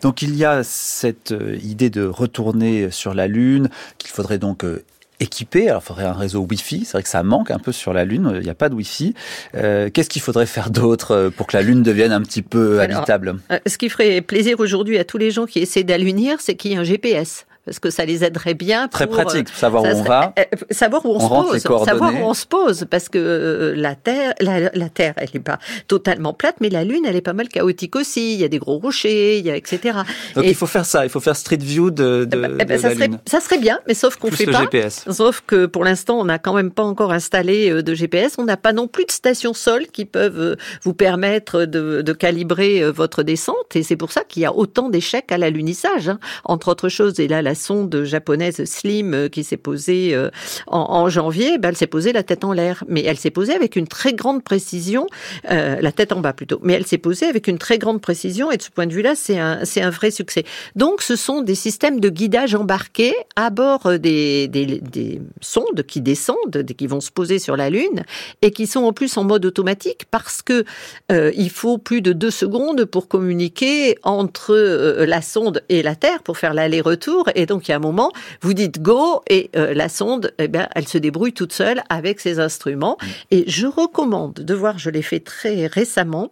Donc 0.01 0.21
il 0.21 0.35
y 0.35 0.43
a 0.43 0.65
cette 0.65 1.31
euh, 1.31 1.57
idée 1.63 1.89
de 1.89 2.03
retourner 2.03 2.91
sur 2.91 3.13
la 3.13 3.27
Lune, 3.27 3.69
qu'il 3.99 4.09
faudrait 4.09 4.37
donc 4.37 4.65
équipé. 5.19 5.69
Alors, 5.69 5.81
il 5.83 5.85
faudrait 5.87 6.05
un 6.05 6.13
réseau 6.13 6.45
Wi-Fi. 6.49 6.85
C'est 6.85 6.93
vrai 6.93 7.03
que 7.03 7.09
ça 7.09 7.23
manque 7.23 7.51
un 7.51 7.59
peu 7.59 7.71
sur 7.71 7.93
la 7.93 8.05
Lune. 8.05 8.31
Il 8.35 8.41
n'y 8.41 8.49
a 8.49 8.55
pas 8.55 8.69
de 8.69 8.75
Wi-Fi. 8.75 9.13
Euh, 9.55 9.89
Qu'est-ce 9.93 10.09
qu'il 10.09 10.21
faudrait 10.21 10.45
faire 10.45 10.69
d'autre 10.69 11.11
euh, 11.11 11.29
pour 11.29 11.47
que 11.47 11.55
la 11.57 11.63
Lune 11.63 11.83
devienne 11.83 12.11
un 12.11 12.21
petit 12.21 12.41
peu 12.41 12.79
habitable? 12.81 13.35
euh, 13.51 13.59
Ce 13.65 13.77
qui 13.77 13.89
ferait 13.89 14.21
plaisir 14.21 14.59
aujourd'hui 14.59 14.97
à 14.97 15.03
tous 15.03 15.17
les 15.17 15.31
gens 15.31 15.45
qui 15.45 15.59
essaient 15.59 15.83
d'allunir, 15.83 16.37
c'est 16.41 16.55
qu'il 16.55 16.71
y 16.71 16.73
ait 16.73 16.77
un 16.77 16.83
GPS 16.83 17.45
parce 17.65 17.79
que 17.79 17.89
ça 17.89 18.05
les 18.05 18.23
aiderait 18.23 18.53
bien. 18.53 18.87
Très 18.87 19.07
pratique, 19.07 19.47
pour 19.47 19.57
savoir 19.57 19.83
où 19.83 19.87
on 19.87 20.03
va. 20.03 20.33
Euh, 20.37 20.43
euh, 20.53 20.57
savoir 20.69 21.05
où 21.05 21.15
on, 21.15 21.19
se 21.19 21.67
pose. 21.67 21.85
Savoir 21.85 22.13
où 22.13 22.17
on 22.17 22.33
se 22.35 22.45
pose, 22.45 22.85
parce 22.89 23.09
que 23.09 23.17
euh, 23.17 23.73
la 23.75 23.95
Terre, 23.95 24.33
la, 24.39 24.89
Terre, 24.89 25.15
elle 25.17 25.29
n'est 25.33 25.39
pas 25.39 25.57
totalement 25.87 26.33
plate, 26.33 26.57
mais 26.61 26.69
la 26.69 26.83
Lune, 26.83 27.05
elle 27.07 27.15
est 27.15 27.21
pas 27.21 27.33
mal 27.33 27.47
chaotique 27.47 27.95
aussi. 27.95 28.35
Il 28.35 28.39
y 28.39 28.43
a 28.43 28.47
des 28.47 28.59
gros 28.59 28.77
rochers, 28.77 29.39
il 29.39 29.45
y 29.45 29.49
a 29.49 29.55
etc. 29.55 29.99
Donc 30.35 30.45
il 30.45 30.53
faut 30.53 30.67
faire 30.67 30.85
ça, 30.85 31.05
il 31.05 31.09
faut 31.09 31.19
faire 31.19 31.35
Street 31.35 31.57
View 31.59 31.89
de, 31.89 32.25
de, 32.25 32.57
eh 32.59 32.65
ben, 32.65 32.79
ça 32.79 32.89
la 32.89 32.95
serait, 32.95 33.07
Lune. 33.07 33.19
Ça 33.25 33.39
serait 33.39 33.57
bien, 33.57 33.79
mais 33.87 33.95
sauf 33.95 34.17
qu'on 34.17 34.29
fait 34.29 34.45
pas. 34.45 34.61
GPS. 34.61 35.05
Sauf 35.09 35.41
que 35.45 35.65
pour 35.65 35.83
l'instant, 35.83 36.19
on 36.19 36.25
n'a 36.25 36.37
quand 36.37 36.53
même 36.53 36.71
pas 36.71 36.83
encore 36.83 37.11
installé 37.11 37.81
de 37.81 37.93
GPS. 37.95 38.35
On 38.37 38.43
n'a 38.43 38.57
pas 38.57 38.73
non 38.73 38.87
plus 38.87 39.05
de 39.05 39.11
stations 39.11 39.55
sol 39.55 39.87
qui 39.91 40.05
peuvent 40.05 40.55
vous 40.83 40.93
permettre 40.93 41.65
de, 41.65 42.03
de 42.03 42.13
calibrer 42.13 42.91
votre 42.91 43.23
descente, 43.23 43.75
et 43.75 43.81
c'est 43.81 43.95
pour 43.95 44.11
ça 44.11 44.23
qu'il 44.23 44.43
y 44.43 44.45
a 44.45 44.53
autant 44.53 44.89
d'échecs 44.89 45.31
à 45.31 45.39
l'alunissage, 45.39 46.09
hein, 46.09 46.19
entre 46.43 46.67
autres 46.67 46.89
choses. 46.89 47.19
Et 47.19 47.27
là, 47.27 47.41
la 47.41 47.54
sonde 47.55 48.03
japonaise 48.03 48.63
Slim 48.65 49.13
euh, 49.13 49.29
qui 49.29 49.43
s'est 49.43 49.57
posée 49.57 50.13
euh, 50.13 50.29
en, 50.67 51.09
janvier, 51.09 51.57
ben, 51.57 51.69
elle 51.69 51.77
s'est 51.77 51.87
posée 51.87 52.13
la 52.13 52.23
tête 52.23 52.43
en 52.43 52.53
l'air, 52.53 52.83
mais 52.87 53.03
elle 53.03 53.17
s'est 53.17 53.29
posée 53.29 53.53
avec 53.53 53.75
une 53.75 53.87
très 53.87 54.13
grande 54.13 54.43
précision, 54.43 55.07
euh, 55.51 55.77
la 55.81 55.91
tête 55.91 56.11
en 56.11 56.19
bas 56.19 56.33
plutôt, 56.33 56.59
mais 56.63 56.73
elle 56.73 56.85
s'est 56.85 56.97
posée 56.97 57.25
avec 57.25 57.47
une 57.47 57.57
très 57.57 57.77
grande 57.77 58.01
précision 58.01 58.51
et 58.51 58.57
de 58.57 58.61
ce 58.61 58.69
point 58.69 58.87
de 58.87 58.93
vue-là, 58.93 59.13
c'est 59.15 59.39
un, 59.39 59.65
c'est 59.65 59.81
un 59.81 59.89
vrai 59.89 60.11
succès. 60.11 60.43
Donc, 60.75 61.01
ce 61.01 61.15
sont 61.15 61.41
des 61.41 61.55
systèmes 61.55 61.99
de 61.99 62.09
guidage 62.09 62.55
embarqués 62.55 63.13
à 63.35 63.49
bord 63.49 63.99
des, 63.99 64.47
des, 64.47 64.65
des 64.65 65.21
sondes 65.41 65.83
qui 65.87 66.01
descendent, 66.01 66.65
qui 66.77 66.87
vont 66.87 67.01
se 67.01 67.11
poser 67.11 67.39
sur 67.39 67.57
la 67.57 67.69
Lune 67.69 68.03
et 68.41 68.51
qui 68.51 68.67
sont 68.67 68.83
en 68.83 68.93
plus 68.93 69.17
en 69.17 69.23
mode 69.23 69.45
automatique 69.45 70.05
parce 70.11 70.41
que 70.41 70.65
il 71.09 71.49
faut 71.49 71.77
plus 71.77 72.01
de 72.01 72.13
deux 72.13 72.31
secondes 72.31 72.85
pour 72.85 73.07
communiquer 73.07 73.97
entre 74.03 74.55
la 75.05 75.21
sonde 75.21 75.63
et 75.69 75.83
la 75.83 75.95
Terre 75.95 76.23
pour 76.23 76.37
faire 76.37 76.53
l'aller-retour 76.53 77.29
et 77.35 77.44
donc 77.45 77.67
il 77.67 77.71
y 77.71 77.73
a 77.73 77.77
un 77.77 77.79
moment, 77.79 78.11
vous 78.41 78.53
dites 78.53 78.81
go 78.81 79.21
et 79.29 79.49
euh, 79.55 79.73
la 79.73 79.89
sonde, 79.89 80.33
eh 80.37 80.47
bien, 80.47 80.67
elle 80.75 80.87
se 80.87 80.97
débrouille 80.97 81.33
toute 81.33 81.53
seule 81.53 81.83
avec 81.89 82.19
ses 82.19 82.39
instruments. 82.39 82.97
Mm. 83.01 83.05
Et 83.31 83.43
je 83.47 83.67
recommande 83.67 84.33
de 84.33 84.53
voir, 84.53 84.77
je 84.77 84.89
l'ai 84.89 85.01
fait 85.01 85.19
très 85.19 85.67
récemment, 85.67 86.31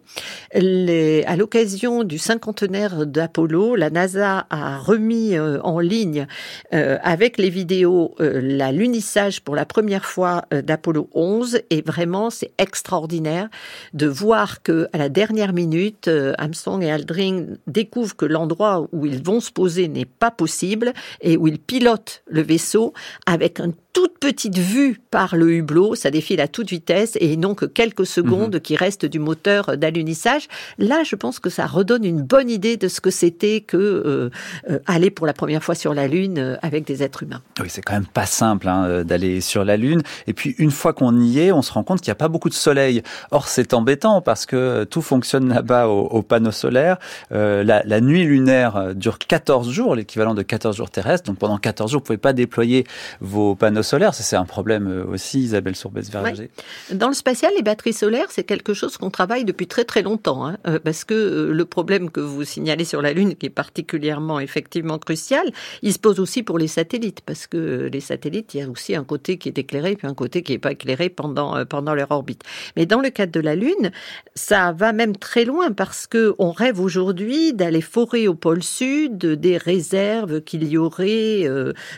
les, 0.54 1.24
à 1.24 1.36
l'occasion 1.36 2.04
du 2.04 2.18
cinquantenaire 2.18 3.06
d'Apollo, 3.06 3.76
la 3.76 3.90
NASA 3.90 4.46
a 4.50 4.78
remis 4.78 5.36
euh, 5.36 5.60
en 5.62 5.80
ligne 5.80 6.26
euh, 6.72 6.98
avec 7.02 7.38
les 7.38 7.50
vidéos 7.50 8.14
la 8.18 8.72
lunissage 8.72 9.40
pour 9.40 9.54
la 9.54 9.64
première 9.64 10.04
fois 10.04 10.44
d'Apollo 10.50 11.08
11 11.14 11.60
et 11.70 11.82
vraiment 11.82 12.30
c'est 12.30 12.52
extraordinaire 12.58 13.48
de 13.92 14.06
voir 14.06 14.62
que 14.62 14.88
à 14.92 14.98
la 14.98 15.08
dernière 15.08 15.52
minute 15.52 16.10
Armstrong 16.38 16.82
et 16.82 16.90
Aldrin 16.90 17.46
découvrent 17.66 18.16
que 18.16 18.26
l'endroit 18.26 18.88
où 18.92 19.06
ils 19.06 19.22
vont 19.22 19.40
se 19.40 19.50
poser 19.50 19.88
n'est 19.88 20.04
pas 20.04 20.30
possible 20.30 20.92
et 21.20 21.36
où 21.36 21.46
il 21.46 21.58
pilote 21.58 22.22
le 22.26 22.42
vaisseau 22.42 22.92
avec 23.26 23.60
un 23.60 23.72
toute 23.94 24.18
petite 24.18 24.58
vue 24.58 25.00
par 25.10 25.36
le 25.36 25.52
hublot, 25.52 25.94
ça 25.94 26.10
défile 26.10 26.40
à 26.40 26.48
toute 26.48 26.68
vitesse 26.68 27.16
et 27.20 27.36
non 27.36 27.54
que 27.54 27.64
quelques 27.64 28.04
secondes 28.04 28.56
mhm. 28.56 28.60
qui 28.60 28.76
restent 28.76 29.06
du 29.06 29.20
moteur 29.20 29.78
d'alunissage. 29.78 30.48
Là, 30.78 31.04
je 31.04 31.14
pense 31.14 31.38
que 31.38 31.48
ça 31.48 31.66
redonne 31.66 32.04
une 32.04 32.20
bonne 32.20 32.50
idée 32.50 32.76
de 32.76 32.88
ce 32.88 33.00
que 33.00 33.10
c'était 33.10 33.60
que 33.60 33.76
euh, 33.76 34.30
euh, 34.68 34.78
aller 34.86 35.10
pour 35.10 35.26
la 35.26 35.32
première 35.32 35.62
fois 35.62 35.76
sur 35.76 35.94
la 35.94 36.08
Lune 36.08 36.38
euh, 36.38 36.56
avec 36.60 36.84
des 36.84 37.04
êtres 37.04 37.22
humains. 37.22 37.40
Oui, 37.60 37.66
c'est 37.68 37.82
quand 37.82 37.94
même 37.94 38.06
pas 38.06 38.26
simple 38.26 38.68
hein, 38.68 39.04
d'aller 39.04 39.40
sur 39.40 39.64
la 39.64 39.76
Lune. 39.76 40.02
Et 40.26 40.32
puis 40.32 40.56
une 40.58 40.72
fois 40.72 40.92
qu'on 40.92 41.20
y 41.20 41.38
est, 41.38 41.52
on 41.52 41.62
se 41.62 41.72
rend 41.72 41.84
compte 41.84 42.00
qu'il 42.00 42.10
n'y 42.10 42.16
a 42.16 42.16
pas 42.16 42.28
beaucoup 42.28 42.48
de 42.48 42.54
soleil. 42.54 43.02
Or, 43.30 43.46
c'est 43.46 43.74
embêtant 43.74 44.20
parce 44.20 44.44
que 44.44 44.82
tout 44.84 45.02
fonctionne 45.02 45.48
là-bas 45.48 45.86
au, 45.86 46.06
au, 46.06 46.22
panneau 46.22 46.50
solaire. 46.50 46.98
la, 47.30 47.62
la, 47.62 48.00
nuit 48.00 48.24
lunaire 48.24 48.92
dure 48.96 49.18
14 49.18 49.70
jours, 49.70 49.94
l'équivalent 49.94 50.34
de 50.34 50.42
14 50.42 50.76
jours 50.76 50.90
terrestres. 50.90 51.26
Donc 51.30 51.38
pendant 51.38 51.58
14 51.58 51.92
jours, 51.92 52.00
vous 52.00 52.04
pouvez 52.04 52.18
pas 52.18 52.32
déployer 52.32 52.84
vos 53.20 53.54
panneaux 53.54 53.83
solaires, 53.84 54.14
c'est 54.14 54.36
un 54.36 54.44
problème 54.44 54.88
euh, 54.88 55.04
aussi, 55.04 55.40
Isabelle 55.40 55.76
Sourbès-Verger. 55.76 56.50
Dans 56.92 57.08
le 57.08 57.14
spatial, 57.14 57.52
les 57.56 57.62
batteries 57.62 57.92
solaires, 57.92 58.26
c'est 58.30 58.44
quelque 58.44 58.74
chose 58.74 58.96
qu'on 58.96 59.10
travaille 59.10 59.44
depuis 59.44 59.66
très 59.66 59.84
très 59.84 60.02
longtemps, 60.02 60.46
hein, 60.46 60.56
euh, 60.66 60.78
parce 60.82 61.04
que 61.04 61.14
euh, 61.14 61.52
le 61.52 61.64
problème 61.64 62.10
que 62.10 62.20
vous 62.20 62.44
signalez 62.44 62.84
sur 62.84 63.02
la 63.02 63.12
Lune, 63.12 63.36
qui 63.36 63.46
est 63.46 63.50
particulièrement 63.50 64.40
effectivement 64.40 64.98
crucial, 64.98 65.44
il 65.82 65.92
se 65.92 65.98
pose 65.98 66.18
aussi 66.20 66.42
pour 66.42 66.58
les 66.58 66.66
satellites, 66.66 67.20
parce 67.20 67.46
que 67.46 67.88
les 67.92 68.00
satellites, 68.00 68.54
il 68.54 68.60
y 68.60 68.62
a 68.62 68.68
aussi 68.68 68.96
un 68.96 69.04
côté 69.04 69.38
qui 69.38 69.48
est 69.48 69.58
éclairé, 69.58 69.96
puis 69.96 70.08
un 70.08 70.14
côté 70.14 70.42
qui 70.42 70.52
n'est 70.52 70.58
pas 70.58 70.72
éclairé 70.72 71.08
pendant 71.08 71.64
pendant 71.66 71.94
leur 71.94 72.10
orbite. 72.10 72.42
Mais 72.76 72.86
dans 72.86 73.00
le 73.00 73.10
cadre 73.10 73.32
de 73.32 73.40
la 73.40 73.54
Lune, 73.54 73.90
ça 74.34 74.72
va 74.72 74.92
même 74.92 75.16
très 75.16 75.44
loin, 75.44 75.72
parce 75.72 76.06
que 76.06 76.34
on 76.38 76.50
rêve 76.50 76.80
aujourd'hui 76.80 77.52
d'aller 77.52 77.80
forer 77.80 78.28
au 78.28 78.34
pôle 78.34 78.62
sud 78.62 79.18
des 79.18 79.56
réserves 79.56 80.40
qu'il 80.42 80.64
y 80.64 80.76
aurait 80.78 81.48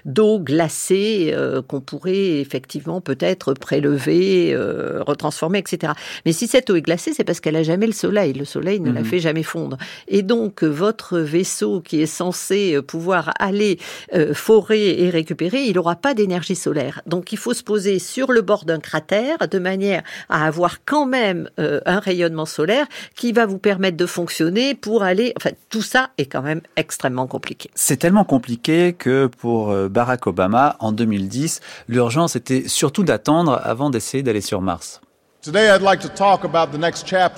d'eau 0.05 0.39
glacée 0.41 1.35
pourrait 1.81 2.41
effectivement 2.41 3.01
peut-être 3.01 3.55
prélever, 3.55 4.53
euh, 4.55 5.03
retransformer, 5.03 5.59
etc. 5.59 5.93
Mais 6.25 6.33
si 6.33 6.47
cette 6.47 6.71
eau 6.71 6.77
est 6.77 6.83
glacée, 6.83 7.13
c'est 7.15 7.25
parce 7.25 7.41
qu'elle 7.41 7.57
a 7.57 7.63
jamais 7.63 7.87
le 7.87 7.93
soleil. 7.93 8.33
Le 8.33 8.45
soleil 8.45 8.81
ne 8.81 8.91
la 8.91 9.01
mhm. 9.01 9.07
fait 9.07 9.19
jamais 9.19 9.43
fondre. 9.43 9.77
Et 10.09 10.23
donc 10.23 10.63
votre 10.63 11.19
vaisseau 11.19 11.81
qui 11.81 12.01
est 12.01 12.07
censé 12.07 12.75
euh, 12.75 12.83
pouvoir 12.83 13.33
aller 13.39 13.79
euh, 14.15 14.35
forer 14.35 15.03
et 15.03 15.11
récupérer, 15.11 15.63
il 15.65 15.75
n'aura 15.75 15.97
pas 15.97 16.15
d'énergie 16.15 16.57
solaire. 16.57 17.03
Donc 17.07 17.33
il 17.33 17.39
faut 17.39 17.55
se 17.55 17.63
poser 17.63 17.99
sur 17.99 18.33
le 18.33 18.43
bord 18.43 18.65
d'un 18.65 18.81
cratère 18.81 19.49
de 19.49 19.59
manière 19.59 20.03
à 20.29 20.47
avoir 20.47 20.85
quand 20.85 21.07
même 21.07 21.49
un 21.59 21.99
rayonnement 21.99 22.47
solaire 22.47 22.87
qui 23.15 23.33
va 23.33 23.47
vous 23.47 23.59
permettre 23.59 23.97
de 23.97 24.07
fonctionner 24.07 24.75
pour 24.75 25.03
aller. 25.03 25.33
Enfin, 25.37 25.51
tout 25.71 25.83
ça 25.83 26.11
est 26.19 26.27
quand 26.27 26.43
même 26.43 26.61
extrêmement 26.77 27.27
compliqué. 27.27 27.71
C'est 27.75 27.97
tellement 27.97 28.25
compliqué 28.25 28.95
que 28.97 29.27
pour 29.27 29.75
Barack 29.89 30.27
Obama, 30.27 30.77
en 30.81 30.93
2010, 30.93 31.61
l'urgence 31.89 32.37
était 32.37 32.69
surtout 32.69 33.03
d'attendre 33.03 33.61
avant 33.63 33.91
d'essayer 33.91 34.23
d'aller 34.23 34.41
sur 34.41 34.61
Mars. 34.61 35.01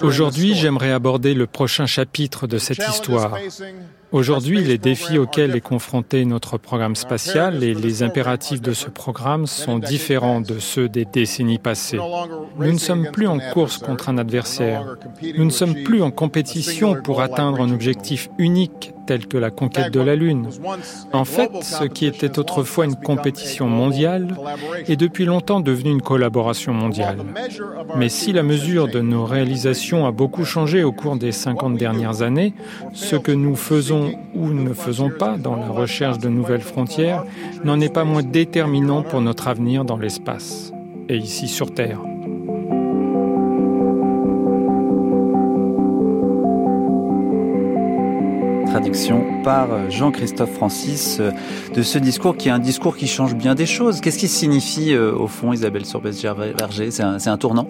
Aujourd'hui, 0.01 0.55
j'aimerais 0.55 0.93
aborder 0.93 1.35
le 1.35 1.47
prochain 1.47 1.87
chapitre 1.87 2.47
de 2.47 2.59
cette 2.59 2.79
histoire. 2.89 3.37
Aujourd'hui, 4.11 4.65
les 4.65 4.79
défis 4.79 5.19
auxquels 5.19 5.55
est 5.55 5.61
confronté 5.61 6.25
notre 6.25 6.57
programme 6.57 6.97
spatial 6.97 7.63
et 7.63 7.75
les 7.75 8.03
impératifs 8.03 8.63
de 8.63 8.73
ce 8.73 8.89
programme 8.89 9.47
sont 9.47 9.79
différents 9.79 10.41
de 10.41 10.59
ceux 10.59 10.89
des 10.89 11.05
décennies 11.05 11.59
passées. 11.59 11.99
Nous 12.59 12.73
ne 12.73 12.79
sommes 12.79 13.09
plus 13.13 13.27
en 13.27 13.39
course 13.39 13.77
contre 13.79 14.09
un 14.09 14.17
adversaire. 14.17 14.97
Nous 15.37 15.45
ne 15.45 15.51
sommes 15.51 15.83
plus 15.85 16.03
en 16.03 16.11
compétition 16.11 16.95
pour 16.95 17.21
atteindre 17.21 17.61
un 17.61 17.71
objectif 17.71 18.31
unique 18.39 18.95
tel 19.09 19.27
que 19.27 19.39
la 19.39 19.51
conquête 19.51 19.91
de 19.91 20.01
la 20.01 20.17
Lune. 20.17 20.51
En 21.15 21.25
fait, 21.25 21.51
ce 21.63 21.85
qui 21.85 22.05
était 22.05 22.39
autrefois 22.39 22.85
une 22.85 22.95
compétition 22.95 23.67
mondiale 23.67 24.37
est 24.87 24.97
depuis 24.97 25.25
longtemps 25.25 25.61
devenu 25.61 25.91
une 25.93 26.03
collaboration 26.03 26.75
mondiale. 26.75 27.17
Mais 27.97 28.11
si 28.11 28.35
la 28.35 28.43
mesure 28.43 28.87
de 28.87 29.01
nos 29.01 29.25
réalisations 29.25 30.07
a 30.07 30.13
beaucoup 30.13 30.45
changé 30.45 30.85
au 30.85 30.93
cours 30.93 31.17
des 31.17 31.33
50 31.33 31.79
dernières 31.79 32.21
années, 32.21 32.53
ce 32.93 33.17
que 33.17 33.33
nous 33.33 33.57
faisons 33.57 33.98
ou 34.35 34.49
ne 34.49 34.73
faisons 34.73 35.11
pas 35.11 35.37
dans 35.37 35.57
la 35.57 35.69
recherche 35.69 36.19
de 36.19 36.29
nouvelles 36.29 36.61
frontières 36.61 37.25
n'en 37.65 37.81
est 37.81 37.93
pas 37.93 38.05
moins 38.05 38.23
déterminant 38.23 39.03
pour 39.03 39.21
notre 39.21 39.49
avenir 39.49 39.85
dans 39.85 39.97
l'espace 39.97 40.73
et 41.09 41.17
ici 41.17 41.49
sur 41.49 41.73
Terre. 41.73 42.01
Traduction 48.67 49.25
par 49.43 49.91
Jean-Christophe 49.91 50.53
Francis 50.53 51.21
de 51.75 51.83
ce 51.83 51.99
discours 51.99 52.37
qui 52.37 52.49
est 52.49 52.53
un 52.53 52.59
discours 52.59 52.97
qui 52.97 53.07
change 53.07 53.35
bien 53.35 53.55
des 53.55 53.67
choses. 53.67 54.01
Qu'est-ce 54.01 54.19
qui 54.19 54.29
signifie 54.29 54.93
euh, 54.93 55.13
au 55.13 55.27
fond 55.27 55.53
Isabelle 55.53 55.87
Sorbès-Verger 55.87 56.91
C'est 56.91 57.03
un 57.03 57.39
tournant? 57.39 57.69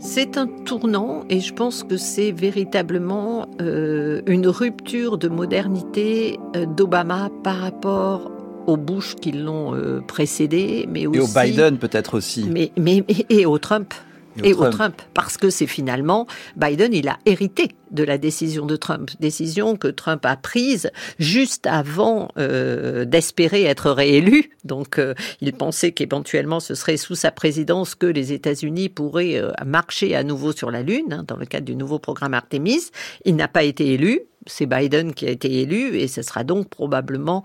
C'est 0.00 0.38
un 0.38 0.46
tournant 0.46 1.24
et 1.28 1.40
je 1.40 1.52
pense 1.52 1.82
que 1.82 1.96
c'est 1.96 2.30
véritablement 2.30 3.48
euh, 3.60 4.22
une 4.26 4.46
rupture 4.46 5.18
de 5.18 5.28
modernité 5.28 6.38
euh, 6.56 6.66
d'Obama 6.66 7.30
par 7.42 7.56
rapport 7.56 8.30
aux 8.66 8.76
Bush 8.76 9.16
qui 9.16 9.32
l'ont 9.32 9.74
euh, 9.74 10.00
précédé, 10.00 10.86
mais 10.88 11.06
aussi... 11.06 11.18
Et 11.18 11.22
au 11.22 11.26
Biden 11.26 11.78
peut-être 11.78 12.16
aussi. 12.16 12.46
Mais, 12.48 12.70
mais, 12.76 13.04
et 13.28 13.46
au 13.46 13.58
Trump 13.58 13.92
et, 14.42 14.54
au 14.54 14.68
Trump. 14.70 15.00
Parce 15.14 15.36
que 15.36 15.50
c'est 15.50 15.66
finalement, 15.66 16.26
Biden, 16.56 16.92
il 16.92 17.08
a 17.08 17.18
hérité 17.26 17.68
de 17.90 18.04
la 18.04 18.18
décision 18.18 18.66
de 18.66 18.76
Trump, 18.76 19.10
décision 19.18 19.76
que 19.76 19.88
Trump 19.88 20.24
a 20.26 20.36
prise 20.36 20.90
juste 21.18 21.66
avant 21.66 22.28
euh, 22.38 23.04
d'espérer 23.04 23.64
être 23.64 23.90
réélu. 23.90 24.50
Donc, 24.64 24.98
euh, 24.98 25.14
il 25.40 25.52
pensait 25.52 25.92
qu'éventuellement, 25.92 26.60
ce 26.60 26.74
serait 26.74 26.96
sous 26.96 27.14
sa 27.14 27.30
présidence 27.30 27.94
que 27.94 28.06
les 28.06 28.32
États-Unis 28.32 28.88
pourraient 28.88 29.36
euh, 29.36 29.52
marcher 29.64 30.14
à 30.14 30.22
nouveau 30.22 30.52
sur 30.52 30.70
la 30.70 30.82
Lune, 30.82 31.12
hein, 31.12 31.24
dans 31.26 31.36
le 31.36 31.46
cadre 31.46 31.66
du 31.66 31.76
nouveau 31.76 31.98
programme 31.98 32.34
Artemis. 32.34 32.90
Il 33.24 33.36
n'a 33.36 33.48
pas 33.48 33.64
été 33.64 33.92
élu 33.92 34.22
c'est 34.46 34.66
Biden 34.66 35.14
qui 35.14 35.26
a 35.26 35.30
été 35.30 35.60
élu 35.60 35.96
et 35.96 36.08
ce 36.08 36.22
sera 36.22 36.44
donc 36.44 36.68
probablement 36.68 37.42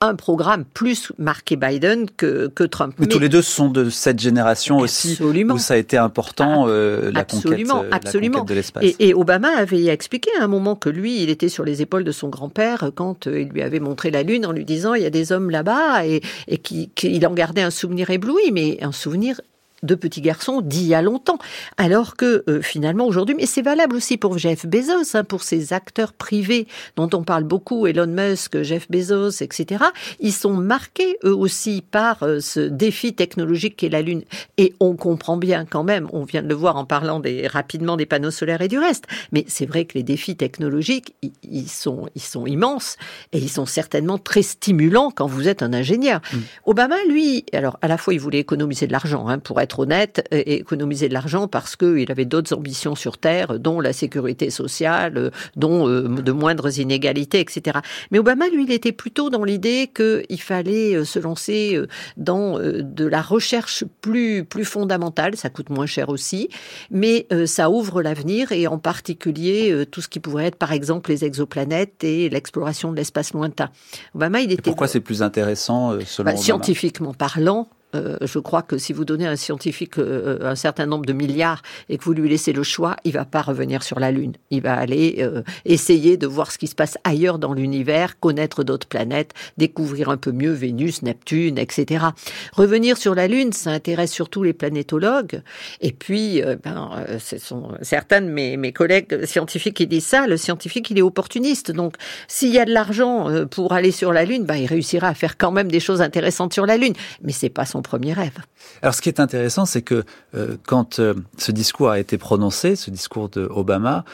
un 0.00 0.14
programme 0.14 0.64
plus 0.64 1.12
marqué 1.18 1.56
Biden 1.56 2.06
que, 2.16 2.48
que 2.48 2.64
Trump. 2.64 2.94
Mais, 2.98 3.06
tous 3.06 3.18
les 3.18 3.28
deux 3.28 3.42
sont 3.42 3.68
de 3.68 3.90
cette 3.90 4.20
génération 4.20 4.78
aussi 4.78 5.18
où 5.20 5.58
ça 5.58 5.74
a 5.74 5.76
été 5.76 5.96
important 5.96 6.66
ah, 6.66 6.70
euh, 6.70 7.10
la, 7.12 7.24
conquête, 7.24 7.52
euh, 7.68 7.88
absolument. 7.90 8.44
de 8.44 8.54
l'espace. 8.54 8.84
Et, 8.98 9.14
Obama 9.14 9.48
avait 9.56 9.86
expliqué 9.86 10.30
à 10.40 10.44
un 10.44 10.48
moment 10.48 10.76
que 10.76 10.88
lui, 10.88 11.22
il 11.22 11.30
était 11.30 11.48
sur 11.48 11.64
les 11.64 11.82
épaules 11.82 12.04
de 12.04 12.12
son 12.12 12.28
grand-père 12.28 12.90
quand 12.94 13.26
euh, 13.26 13.40
il 13.40 13.48
lui 13.48 13.62
avait 13.62 13.80
montré 13.80 14.10
la 14.10 14.22
Lune 14.22 14.46
en 14.46 14.52
lui 14.52 14.64
disant 14.64 14.94
il 14.94 15.02
y 15.02 15.06
a 15.06 15.10
des 15.10 15.32
hommes 15.32 15.50
là-bas 15.50 16.06
et, 16.06 16.22
et 16.46 16.58
qu'il 16.58 17.26
en 17.26 17.34
gardait 17.34 17.62
un 17.62 17.70
souvenir 17.70 18.10
ébloui, 18.10 18.52
mais 18.52 18.78
un 18.82 18.92
souvenir 18.92 19.40
de 19.82 19.94
petits 19.94 20.20
garçons 20.20 20.60
d'il 20.60 20.86
y 20.86 20.94
a 20.94 21.02
longtemps. 21.02 21.38
Alors 21.76 22.16
que 22.16 22.44
euh, 22.48 22.60
finalement 22.62 23.06
aujourd'hui, 23.06 23.34
mais 23.34 23.46
c'est 23.46 23.62
valable 23.62 23.96
aussi 23.96 24.16
pour 24.16 24.38
Jeff 24.38 24.66
Bezos, 24.66 25.14
hein, 25.14 25.24
pour 25.24 25.42
ces 25.42 25.72
acteurs 25.72 26.12
privés 26.12 26.66
dont 26.96 27.08
on 27.12 27.22
parle 27.22 27.44
beaucoup, 27.44 27.86
Elon 27.86 28.06
Musk, 28.06 28.62
Jeff 28.62 28.90
Bezos, 28.90 29.42
etc. 29.42 29.84
Ils 30.20 30.32
sont 30.32 30.54
marqués 30.54 31.18
eux 31.24 31.34
aussi 31.34 31.82
par 31.82 32.22
euh, 32.22 32.40
ce 32.40 32.60
défi 32.60 33.14
technologique 33.14 33.76
qu'est 33.76 33.88
la 33.88 34.02
Lune. 34.02 34.22
Et 34.56 34.74
on 34.80 34.96
comprend 34.96 35.36
bien 35.36 35.64
quand 35.64 35.84
même, 35.84 36.08
on 36.12 36.24
vient 36.24 36.42
de 36.42 36.48
le 36.48 36.54
voir 36.54 36.76
en 36.76 36.84
parlant 36.84 37.20
des, 37.20 37.46
rapidement 37.46 37.96
des 37.96 38.06
panneaux 38.06 38.30
solaires 38.30 38.62
et 38.62 38.68
du 38.68 38.78
reste, 38.78 39.04
mais 39.32 39.44
c'est 39.48 39.66
vrai 39.66 39.84
que 39.84 39.94
les 39.94 40.02
défis 40.02 40.36
technologiques, 40.36 41.14
ils, 41.42 41.68
sont, 41.68 42.08
ils 42.14 42.22
sont 42.22 42.46
immenses 42.46 42.96
et 43.32 43.38
ils 43.38 43.50
sont 43.50 43.66
certainement 43.66 44.18
très 44.18 44.42
stimulants 44.42 45.10
quand 45.14 45.26
vous 45.26 45.48
êtes 45.48 45.62
un 45.62 45.72
ingénieur. 45.72 46.20
Mm. 46.32 46.38
Obama, 46.66 46.96
lui, 47.08 47.44
alors 47.52 47.78
à 47.82 47.88
la 47.88 47.98
fois 47.98 48.14
il 48.14 48.20
voulait 48.20 48.38
économiser 48.38 48.86
de 48.86 48.92
l'argent 48.92 49.28
hein, 49.28 49.38
pour 49.38 49.60
être 49.60 49.67
être 49.68 49.80
honnête, 49.80 50.26
et 50.32 50.54
économiser 50.54 51.08
de 51.08 51.12
l'argent 51.12 51.46
parce 51.46 51.76
qu'il 51.76 52.10
avait 52.10 52.24
d'autres 52.24 52.54
ambitions 52.54 52.94
sur 52.94 53.18
Terre, 53.18 53.58
dont 53.58 53.80
la 53.80 53.92
sécurité 53.92 54.48
sociale, 54.48 55.30
dont 55.56 55.88
euh, 55.88 56.08
de 56.08 56.32
moindres 56.32 56.78
inégalités, 56.78 57.40
etc. 57.40 57.78
Mais 58.10 58.18
Obama, 58.18 58.48
lui, 58.48 58.64
il 58.64 58.72
était 58.72 58.92
plutôt 58.92 59.28
dans 59.28 59.44
l'idée 59.44 59.90
qu'il 59.94 60.40
fallait 60.40 60.94
euh, 60.94 61.04
se 61.04 61.18
lancer 61.18 61.74
euh, 61.74 61.86
dans 62.16 62.58
de 62.58 63.06
la 63.06 63.20
recherche 63.20 63.84
plus, 64.00 64.44
plus 64.44 64.64
fondamentale, 64.64 65.36
ça 65.36 65.50
coûte 65.50 65.68
moins 65.68 65.86
cher 65.86 66.08
aussi, 66.08 66.48
mais 66.90 67.26
ça 67.46 67.70
ouvre 67.70 68.02
l'avenir 68.02 68.52
et 68.52 68.66
en 68.66 68.78
particulier 68.78 69.84
tout 69.90 70.00
ce 70.00 70.08
qui 70.08 70.20
pourrait 70.20 70.46
être, 70.46 70.56
par 70.56 70.72
exemple, 70.72 71.10
les 71.10 71.24
exoplanètes 71.24 72.04
et 72.04 72.28
l'exploration 72.28 72.90
de 72.90 72.96
l'espace 72.96 73.32
lointain. 73.32 73.70
Obama, 74.14 74.40
il 74.40 74.52
était... 74.52 74.62
pourquoi 74.62 74.88
c'est 74.88 75.00
plus 75.00 75.22
intéressant 75.22 75.98
selon 76.04 76.30
bah, 76.30 76.36
Scientifiquement 76.36 77.14
parlant, 77.14 77.68
euh, 77.94 78.18
je 78.20 78.38
crois 78.38 78.62
que 78.62 78.76
si 78.76 78.92
vous 78.92 79.04
donnez 79.04 79.26
à 79.26 79.30
un 79.30 79.36
scientifique 79.36 79.98
euh, 79.98 80.38
un 80.42 80.54
certain 80.54 80.84
nombre 80.84 81.06
de 81.06 81.14
milliards 81.14 81.62
et 81.88 81.96
que 81.96 82.04
vous 82.04 82.12
lui 82.12 82.28
laissez 82.28 82.52
le 82.52 82.62
choix, 82.62 82.96
il 83.04 83.12
va 83.12 83.24
pas 83.24 83.40
revenir 83.40 83.82
sur 83.82 83.98
la 83.98 84.10
Lune. 84.10 84.34
Il 84.50 84.60
va 84.60 84.74
aller 84.74 85.16
euh, 85.20 85.42
essayer 85.64 86.18
de 86.18 86.26
voir 86.26 86.52
ce 86.52 86.58
qui 86.58 86.66
se 86.66 86.74
passe 86.74 86.98
ailleurs 87.04 87.38
dans 87.38 87.54
l'univers, 87.54 88.18
connaître 88.20 88.62
d'autres 88.62 88.88
planètes, 88.88 89.32
découvrir 89.56 90.10
un 90.10 90.18
peu 90.18 90.32
mieux 90.32 90.52
Vénus, 90.52 91.02
Neptune, 91.02 91.56
etc. 91.56 92.06
Revenir 92.52 92.98
sur 92.98 93.14
la 93.14 93.26
Lune, 93.26 93.52
ça 93.52 93.70
intéresse 93.70 94.12
surtout 94.12 94.42
les 94.42 94.52
planétologues. 94.52 95.40
Et 95.80 95.92
puis, 95.92 96.42
ben, 96.62 96.90
ce 97.18 97.38
sont 97.38 97.72
certains 97.82 98.20
de 98.20 98.26
mes, 98.26 98.56
mes 98.56 98.72
collègues 98.72 99.24
scientifiques 99.24 99.76
qui 99.76 99.86
disent 99.86 100.06
ça. 100.06 100.26
Le 100.26 100.36
scientifique, 100.36 100.90
il 100.90 100.98
est 100.98 101.02
opportuniste. 101.02 101.70
Donc, 101.70 101.94
s'il 102.26 102.52
y 102.52 102.58
a 102.58 102.64
de 102.64 102.72
l'argent 102.72 103.46
pour 103.50 103.72
aller 103.72 103.92
sur 103.92 104.12
la 104.12 104.24
Lune, 104.24 104.44
ben, 104.44 104.56
il 104.56 104.66
réussira 104.66 105.08
à 105.08 105.14
faire 105.14 105.38
quand 105.38 105.52
même 105.52 105.70
des 105.70 105.80
choses 105.80 106.02
intéressantes 106.02 106.52
sur 106.52 106.66
la 106.66 106.76
Lune. 106.76 106.94
Mais 107.22 107.32
c'est 107.32 107.48
pas 107.48 107.64
son 107.64 107.77
premier 107.82 108.12
rêve. 108.12 108.36
Alors 108.82 108.94
ce 108.94 109.02
qui 109.02 109.08
est 109.08 109.20
intéressant, 109.20 109.66
c'est 109.66 109.82
que 109.82 110.04
euh, 110.34 110.56
quand 110.66 110.98
euh, 110.98 111.14
ce 111.36 111.52
discours 111.52 111.90
a 111.90 111.98
été 111.98 112.18
prononcé, 112.18 112.76
ce 112.76 112.90
discours 112.90 113.28
de 113.28 113.46
Obama, 113.50 114.04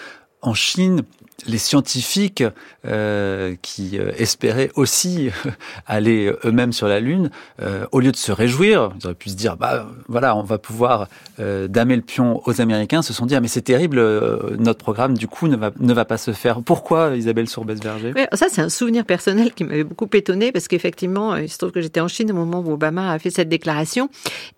en 0.42 0.54
Chine, 0.54 1.02
les 1.46 1.58
scientifiques 1.58 2.44
euh, 2.86 3.54
qui 3.60 3.98
euh, 3.98 4.12
espéraient 4.16 4.70
aussi 4.76 5.30
aller 5.86 6.32
eux-mêmes 6.44 6.72
sur 6.72 6.86
la 6.86 7.00
Lune, 7.00 7.30
euh, 7.60 7.86
au 7.92 8.00
lieu 8.00 8.12
de 8.12 8.16
se 8.16 8.32
réjouir, 8.32 8.92
ils 9.00 9.06
auraient 9.06 9.14
pu 9.14 9.30
se 9.30 9.34
dire, 9.34 9.56
bah 9.56 9.86
voilà, 10.08 10.36
on 10.36 10.42
va 10.42 10.58
pouvoir 10.58 11.08
damer 11.38 11.96
le 11.96 12.02
pion 12.02 12.40
aux 12.46 12.60
Américains, 12.60 13.02
se 13.02 13.12
sont 13.12 13.26
dit, 13.26 13.34
ah, 13.34 13.40
mais 13.40 13.48
c'est 13.48 13.62
terrible, 13.62 14.00
notre 14.56 14.78
programme 14.78 15.18
du 15.18 15.26
coup 15.26 15.48
ne 15.48 15.56
va, 15.56 15.72
ne 15.80 15.92
va 15.92 16.04
pas 16.04 16.16
se 16.16 16.30
faire. 16.30 16.62
Pourquoi 16.62 17.16
Isabelle 17.16 17.48
Sourbès-Berger 17.48 18.12
Oui, 18.14 18.22
Ça, 18.34 18.46
c'est 18.48 18.60
un 18.60 18.68
souvenir 18.68 19.04
personnel 19.04 19.52
qui 19.52 19.64
m'avait 19.64 19.82
beaucoup 19.82 20.08
étonné 20.12 20.52
parce 20.52 20.68
qu'effectivement, 20.68 21.34
il 21.36 21.48
se 21.48 21.58
trouve 21.58 21.72
que 21.72 21.80
j'étais 21.80 22.00
en 22.00 22.06
Chine 22.06 22.30
au 22.30 22.34
moment 22.34 22.60
où 22.60 22.72
Obama 22.72 23.10
a 23.10 23.18
fait 23.18 23.30
cette 23.30 23.48
déclaration 23.48 24.08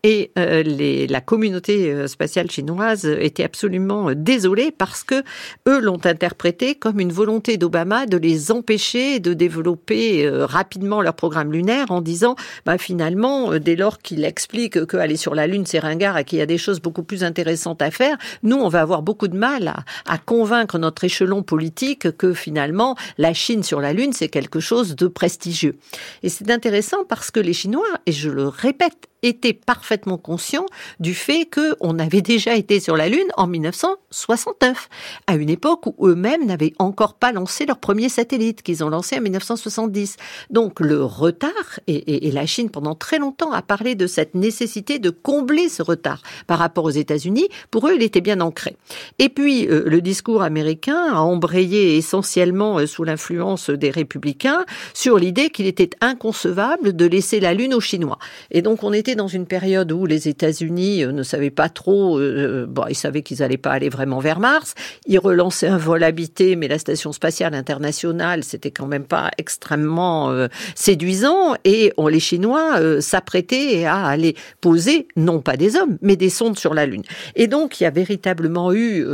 et 0.03 0.33
la 0.37 1.20
communauté 1.22 2.07
spatiale 2.09 2.51
chinoise 2.51 3.07
était 3.07 3.45
absolument 3.45 4.11
désolée 4.14 4.70
parce 4.70 5.03
que 5.03 5.22
eux 5.66 5.81
l'ont 5.81 6.05
interprété 6.05 6.66
comme 6.75 7.01
une 7.01 7.12
volonté 7.12 7.57
d'Obama 7.57 8.07
de 8.07 8.17
les 8.17 8.51
empêcher 8.51 9.21
de 9.21 9.33
développer 9.33 10.27
euh, 10.27 10.47
rapidement 10.47 11.01
leur 11.01 11.14
programme 11.14 11.53
lunaire 11.53 11.91
en 11.91 12.01
disant, 12.01 12.37
bah, 12.64 12.79
finalement, 12.79 13.53
euh, 13.53 13.61
dès 13.61 13.77
lors 13.77 13.99
qu'il 13.99 14.25
explique 14.25 14.85
que 14.87 14.97
aller 14.97 15.17
sur 15.17 15.35
la 15.35 15.47
Lune, 15.47 15.67
c'est 15.67 15.79
ringard 15.79 16.19
et 16.19 16.25
qu'il 16.25 16.39
y 16.39 16.43
a 16.43 16.47
des 16.47 16.59
choses 16.59 16.81
beaucoup 16.81 17.03
plus 17.03 17.25
intéressantes 17.25 17.83
à 17.83 17.91
faire, 17.91 18.17
nous, 18.43 18.57
on 18.57 18.69
va 18.69 18.81
avoir 18.81 19.03
beaucoup 19.03 19.29
de 19.29 19.37
mal 19.37 19.75
à 20.07 20.19
convaincre 20.19 20.79
notre 20.79 21.05
échelon 21.05 21.43
politique 21.43 22.17
que 22.17 22.35
finalement, 22.35 22.97
la 23.19 23.35
Chine 23.35 23.62
sur 23.62 23.81
la 23.81 23.93
Lune, 23.93 24.12
c'est 24.12 24.29
quelque 24.29 24.61
chose 24.61 24.97
de 24.97 25.07
prestigieux. 25.07 25.77
Et 26.23 26.29
c'est 26.29 26.51
intéressant 26.51 27.05
parce 27.09 27.31
que 27.31 27.41
les 27.41 27.53
Chinois, 27.53 27.87
et 28.07 28.12
je 28.12 28.31
le 28.31 28.49
répète, 28.49 29.09
étaient 29.27 29.53
parfaitement 29.53 30.18
conscients 30.18 30.66
du 31.01 31.14
fait 31.14 31.49
qu'on 31.53 31.99
avait 31.99 32.22
déjà 32.22 32.55
été 32.55 32.81
sur 32.81 32.97
la 32.97 33.09
Lune 33.09 33.29
en 33.37 33.47
1969, 33.47 34.89
à 35.27 35.37
une 35.37 35.51
époque 35.51 35.87
où 35.87 36.09
eux-mêmes 36.09 36.47
n'avaient 36.47 36.72
encore 36.79 37.14
pas 37.14 37.33
lancé 37.33 37.66
leur 37.66 37.79
premier 37.79 38.09
satellite, 38.09 38.62
qu'ils 38.62 38.85
ont 38.85 38.89
lancé 38.89 39.16
en 39.18 39.20
1970. 39.20 40.16
Donc 40.51 40.81
le 40.81 41.03
retard, 41.03 41.81
et, 41.87 42.27
et, 42.27 42.31
la 42.31 42.47
Chine 42.47 42.70
pendant 42.70 42.95
très 42.95 43.18
longtemps 43.18 43.53
a 43.53 43.62
parlé 43.62 43.95
de 43.95 44.07
cette 44.07 44.35
nécessité 44.35 44.99
de 44.99 45.11
combler 45.11 45.68
ce 45.68 45.83
retard 45.83 46.22
par 46.47 46.59
rapport 46.59 46.85
aux 46.85 46.91
États-Unis, 46.91 47.49
pour 47.70 47.89
eux 47.89 47.95
il 47.97 48.03
était 48.03 48.20
bien 48.20 48.41
ancré. 48.41 48.77
Et 49.18 49.29
puis 49.29 49.66
euh, 49.68 49.83
le 49.87 50.01
discours 50.01 50.43
américain 50.43 51.12
a 51.12 51.20
embrayé 51.20 51.97
essentiellement 51.97 52.79
euh, 52.79 52.87
sous 52.87 53.05
l'influence 53.05 53.70
des 53.70 53.91
républicains 53.91 54.64
sur 54.95 55.18
l'idée 55.18 55.51
qu'il 55.51 55.66
était 55.66 55.91
inconcevable 56.01 56.95
de 56.95 57.07
laisser 57.07 57.41
la 57.41 57.55
Lune 57.55 57.74
aux 57.74 57.81
Chinois. 57.81 58.18
Et 58.51 58.62
donc 58.62 58.83
on 58.83 58.93
était 58.93 59.16
dans 59.17 59.27
une 59.27 59.47
période 59.47 59.91
où 59.91 60.07
les 60.07 60.29
États-Unis 60.29 61.05
euh, 61.05 61.12
ne 61.12 61.23
savaient 61.23 61.51
pas 61.51 61.69
trop, 61.69 62.19
euh, 62.19 62.67
bon, 62.69 62.85
ils 62.89 62.95
savaient 62.95 63.23
qu'ils 63.23 63.39
n'allaient 63.39 63.57
pas 63.57 63.73
aller 63.73 63.89
vraiment 63.89 64.21
vers 64.21 64.39
Mars. 64.39 64.75
Ils 65.07 65.19
relançaient 65.19 65.69
un 65.69 65.79
vol 65.79 66.03
habité, 66.05 66.57
mais 66.57 66.69
la 66.69 66.79
station 66.79 67.12
spatiale 67.12 67.55
internationale, 67.55 68.45
c'était 68.45 68.71
quand 68.71 68.87
même 68.87 69.05
pas 69.05 69.31
extrêmement 69.39 70.31
euh, 70.31 70.49
séduisant. 70.75 71.55
Et 71.64 71.93
on, 71.97 72.09
les 72.09 72.21
Chinois 72.21 73.01
s'apprêtaient 73.01 73.85
à 73.85 74.07
aller 74.07 74.37
poser, 74.61 75.09
non 75.17 75.41
pas 75.41 75.57
des 75.57 75.77
hommes, 75.77 75.99
mais 76.03 76.17
des 76.17 76.31
sondes 76.31 76.59
sur 76.59 76.75
la 76.75 76.87
Lune. 76.87 77.03
Et 77.35 77.47
donc, 77.47 77.81
il 77.81 77.85
y 77.85 77.87
a 77.87 77.91
véritablement 77.91 78.73
eu, 78.73 79.05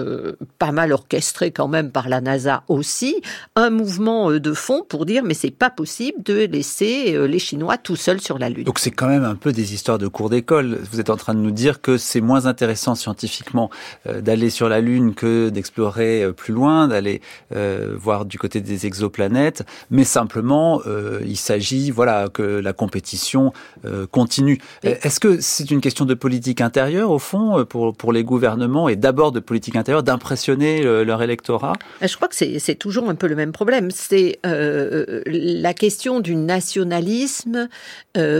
pas 0.58 0.72
mal 0.72 0.92
orchestré 0.92 1.50
quand 1.50 1.68
même 1.68 1.90
par 1.90 2.08
la 2.08 2.20
NASA 2.20 2.64
aussi, 2.68 3.22
un 3.56 3.70
mouvement 3.70 4.32
de 4.32 4.52
fond 4.52 4.84
pour 4.88 5.06
dire, 5.06 5.22
mais 5.22 5.34
c'est 5.34 5.50
pas 5.50 5.70
possible 5.70 6.22
de 6.22 6.44
laisser 6.44 7.16
les 7.26 7.38
Chinois 7.38 7.78
tout 7.78 7.96
seuls 7.96 8.20
sur 8.20 8.38
la 8.38 8.48
Lune. 8.48 8.64
Donc 8.64 8.78
c'est 8.78 8.90
quand 8.90 9.08
même 9.08 9.24
un 9.24 9.36
peu 9.36 9.52
des 9.52 9.74
histoires 9.74 9.91
de 9.98 10.08
cours 10.08 10.30
d'école. 10.30 10.78
Vous 10.90 11.00
êtes 11.00 11.10
en 11.10 11.16
train 11.16 11.34
de 11.34 11.40
nous 11.40 11.50
dire 11.50 11.80
que 11.80 11.96
c'est 11.96 12.20
moins 12.20 12.46
intéressant 12.46 12.94
scientifiquement 12.94 13.70
euh, 14.06 14.20
d'aller 14.20 14.50
sur 14.50 14.68
la 14.68 14.80
Lune 14.80 15.14
que 15.14 15.48
d'explorer 15.48 16.22
euh, 16.22 16.32
plus 16.32 16.52
loin, 16.52 16.88
d'aller 16.88 17.20
euh, 17.54 17.94
voir 17.96 18.24
du 18.24 18.38
côté 18.38 18.60
des 18.60 18.86
exoplanètes, 18.86 19.64
mais 19.90 20.04
simplement 20.04 20.80
il 21.24 21.36
s'agit 21.36 21.90
voilà 21.90 22.28
que 22.32 22.42
la 22.42 22.72
compétition 22.72 23.52
continue. 24.10 24.58
Est-ce 24.82 25.20
que 25.20 25.40
c'est 25.40 25.70
une 25.70 25.80
question 25.80 26.04
de 26.04 26.14
politique 26.14 26.60
intérieure 26.60 27.10
au 27.10 27.18
fond 27.18 27.64
pour 27.64 27.94
pour 27.94 28.12
les 28.12 28.24
gouvernements 28.24 28.88
et 28.88 28.96
d'abord 28.96 29.32
de 29.32 29.40
politique 29.40 29.76
intérieure 29.76 30.02
d'impressionner 30.02 30.82
leur 31.04 31.22
électorat? 31.22 31.74
Je 32.00 32.14
crois 32.16 32.28
que 32.28 32.34
c'est 32.34 32.74
toujours 32.74 33.08
un 33.08 33.14
peu 33.14 33.26
le 33.26 33.36
même 33.36 33.52
problème. 33.52 33.90
C'est 33.90 34.38
la 34.44 35.74
question 35.74 36.20
du 36.20 36.36
nationalisme 36.36 37.68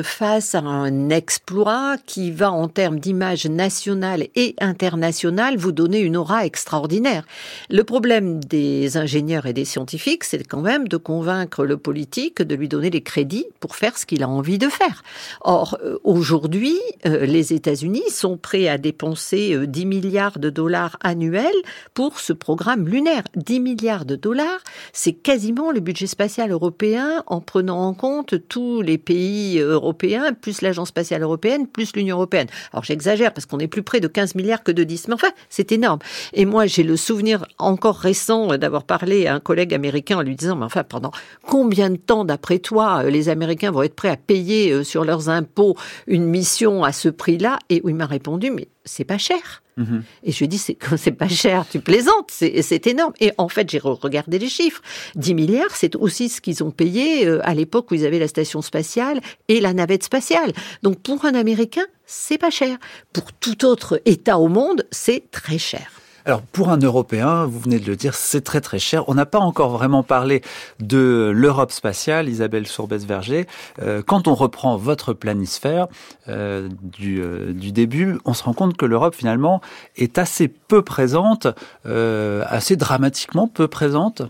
face 0.02 0.54
à 0.54 0.60
un 0.60 1.10
exploit 1.32 1.96
qui 2.04 2.30
va 2.30 2.52
en 2.52 2.68
termes 2.68 2.98
d'image 2.98 3.46
nationale 3.46 4.26
et 4.34 4.54
internationale 4.60 5.56
vous 5.56 5.72
donner 5.72 6.00
une 6.00 6.18
aura 6.18 6.44
extraordinaire. 6.44 7.24
Le 7.70 7.84
problème 7.84 8.44
des 8.44 8.98
ingénieurs 8.98 9.46
et 9.46 9.54
des 9.54 9.64
scientifiques, 9.64 10.24
c'est 10.24 10.46
quand 10.46 10.60
même 10.60 10.88
de 10.88 10.98
convaincre 10.98 11.64
le 11.64 11.78
politique 11.78 12.42
de 12.42 12.54
lui 12.54 12.68
donner 12.68 12.90
les 12.90 13.00
crédits 13.00 13.46
pour 13.60 13.76
faire 13.76 13.96
ce 13.96 14.04
qu'il 14.04 14.22
a 14.22 14.28
envie 14.28 14.58
de 14.58 14.68
faire. 14.68 15.02
Or, 15.40 15.78
euh, 15.82 15.96
aujourd'hui, 16.04 16.78
euh, 17.06 17.24
les 17.24 17.54
États-Unis 17.54 18.10
sont 18.10 18.36
prêts 18.36 18.68
à 18.68 18.76
dépenser 18.76 19.56
10 19.66 19.84
euh, 19.84 19.86
milliards 19.86 20.38
de 20.38 20.50
dollars 20.50 20.98
annuels 21.02 21.62
pour 21.94 22.20
ce 22.20 22.34
programme 22.34 22.86
lunaire. 22.86 23.22
10 23.36 23.60
milliards 23.60 24.04
de 24.04 24.16
dollars, 24.16 24.60
c'est 24.92 25.14
quasiment 25.14 25.72
le 25.72 25.80
budget 25.80 26.08
spatial 26.08 26.50
européen 26.50 27.24
en 27.26 27.40
prenant 27.40 27.80
en 27.80 27.94
compte 27.94 28.34
tous 28.48 28.82
les 28.82 28.98
pays 28.98 29.58
européens, 29.60 30.34
plus 30.34 30.60
l'Agence 30.60 30.88
spatiale 30.88 31.21
européenne 31.22 31.66
plus 31.66 31.94
l'Union 31.94 32.16
européenne. 32.16 32.48
Alors 32.72 32.84
j'exagère 32.84 33.32
parce 33.32 33.46
qu'on 33.46 33.58
est 33.58 33.68
plus 33.68 33.82
près 33.82 34.00
de 34.00 34.08
15 34.08 34.34
milliards 34.34 34.62
que 34.62 34.72
de 34.72 34.84
10, 34.84 35.08
mais 35.08 35.14
enfin, 35.14 35.30
c'est 35.48 35.72
énorme. 35.72 35.98
Et 36.32 36.44
moi, 36.44 36.66
j'ai 36.66 36.82
le 36.82 36.96
souvenir 36.96 37.44
encore 37.58 37.96
récent 37.96 38.56
d'avoir 38.58 38.84
parlé 38.84 39.26
à 39.26 39.34
un 39.34 39.40
collègue 39.40 39.74
américain 39.74 40.18
en 40.18 40.22
lui 40.22 40.36
disant, 40.36 40.56
mais 40.56 40.64
enfin, 40.64 40.84
pendant 40.84 41.12
combien 41.46 41.90
de 41.90 41.96
temps, 41.96 42.24
d'après 42.24 42.58
toi, 42.58 43.02
euh, 43.04 43.10
les 43.10 43.28
Américains 43.28 43.70
vont 43.70 43.82
être 43.82 43.94
prêts 43.94 44.08
à 44.08 44.16
payer 44.16 44.72
euh, 44.72 44.84
sur 44.84 45.04
leurs 45.04 45.28
impôts 45.28 45.76
une 46.06 46.24
mission 46.24 46.84
à 46.84 46.92
ce 46.92 47.08
prix-là? 47.08 47.58
Et 47.70 47.82
il 47.84 47.94
m'a 47.94 48.06
répondu, 48.06 48.50
mais 48.50 48.68
c'est 48.84 49.04
pas 49.04 49.18
cher. 49.18 49.61
Mhm. 49.76 50.02
Et 50.24 50.32
je 50.32 50.44
lui 50.44 50.54
ai 50.54 50.76
c'est 50.96 51.12
pas 51.12 51.28
cher, 51.28 51.64
tu 51.70 51.80
plaisantes, 51.80 52.30
c'est, 52.30 52.86
énorme. 52.86 53.12
Et 53.20 53.32
en 53.38 53.48
fait, 53.48 53.70
j'ai 53.70 53.78
regardé 53.78 54.38
les 54.38 54.48
chiffres. 54.48 54.82
10 55.16 55.34
milliards, 55.34 55.74
c'est 55.74 55.96
aussi 55.96 56.28
ce 56.28 56.40
qu'ils 56.40 56.62
ont 56.62 56.70
payé 56.70 57.26
euh, 57.26 57.40
à 57.46 57.54
l'époque 57.54 57.90
où 57.90 57.94
ils 57.94 58.06
avaient 58.06 58.18
la 58.18 58.28
station 58.28 58.62
spatiale 58.62 59.20
et 59.48 59.60
la 59.60 59.72
navette 59.72 60.02
spatiale. 60.02 60.52
Donc 60.82 61.00
pour 61.00 61.24
un 61.24 61.34
Américain, 61.34 61.86
c'est 62.06 62.38
pas 62.38 62.50
cher. 62.50 62.76
Pour 63.12 63.32
tout 63.32 63.64
autre 63.64 64.00
État 64.04 64.38
au 64.38 64.48
monde, 64.48 64.86
c'est 64.90 65.30
très 65.30 65.58
cher. 65.58 66.01
Alors 66.24 66.42
pour 66.42 66.68
un 66.68 66.78
Européen, 66.78 67.46
vous 67.46 67.58
venez 67.58 67.78
de 67.78 67.86
le 67.86 67.96
dire, 67.96 68.14
c'est 68.14 68.42
très 68.42 68.60
très 68.60 68.78
cher. 68.78 69.08
On 69.08 69.14
n'a 69.14 69.26
pas 69.26 69.40
encore 69.40 69.70
vraiment 69.70 70.02
parlé 70.02 70.42
de 70.78 71.32
l'Europe 71.34 71.72
spatiale, 71.72 72.28
Isabelle 72.28 72.66
Sourbès-Verger. 72.66 73.46
Euh, 73.80 74.02
quand 74.06 74.28
on 74.28 74.34
reprend 74.34 74.76
votre 74.76 75.14
planisphère 75.14 75.88
euh, 76.28 76.68
du, 76.82 77.20
euh, 77.20 77.52
du, 77.52 77.72
début, 77.72 78.18
on 78.24 78.34
se 78.34 78.44
rend 78.44 78.52
compte 78.52 78.76
que 78.76 78.86
l'Europe 78.86 79.14
finalement 79.16 79.60
est 79.96 80.16
assez 80.18 80.46
peu 80.48 80.82
présente, 80.82 81.48
assez 81.84 82.76
dramatiquement 82.76 83.48
peu 83.48 83.66
présente. 83.66 84.22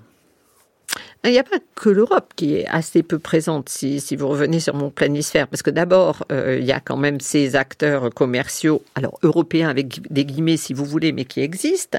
Il 1.24 1.30
n'y 1.30 1.38
a 1.38 1.44
pas 1.44 1.58
que 1.76 1.88
l'Europe 1.88 2.32
qui 2.34 2.56
est 2.56 2.66
assez 2.66 3.04
peu 3.04 3.20
présente, 3.20 3.68
si, 3.68 4.00
si, 4.00 4.16
vous 4.16 4.26
revenez 4.26 4.58
sur 4.58 4.74
mon 4.74 4.90
planisphère, 4.90 5.46
parce 5.46 5.62
que 5.62 5.70
d'abord, 5.70 6.24
euh, 6.32 6.58
il 6.58 6.66
y 6.66 6.72
a 6.72 6.80
quand 6.80 6.96
même 6.96 7.20
ces 7.20 7.54
acteurs 7.54 8.12
commerciaux, 8.12 8.82
alors 8.96 9.20
européens 9.22 9.68
avec 9.68 10.12
des 10.12 10.24
guillemets 10.24 10.56
si 10.56 10.74
vous 10.74 10.84
voulez, 10.84 11.12
mais 11.12 11.24
qui 11.24 11.40
existent. 11.40 11.98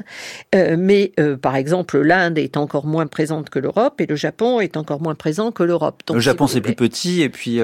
Euh, 0.55 0.75
mais 0.77 1.13
euh, 1.21 1.37
par 1.37 1.55
exemple, 1.55 2.01
l'Inde 2.01 2.37
est 2.37 2.57
encore 2.57 2.85
moins 2.85 3.07
présente 3.07 3.49
que 3.49 3.59
l'Europe 3.59 4.01
et 4.01 4.07
le 4.07 4.17
Japon 4.17 4.59
est 4.59 4.75
encore 4.75 5.01
moins 5.01 5.15
présent 5.15 5.53
que 5.53 5.63
l'Europe. 5.63 6.03
Le 6.13 6.19
Japon, 6.19 6.47
c'est 6.47 6.59
plus 6.59 6.75
petit 6.75 7.21
et 7.21 7.29
puis 7.29 7.61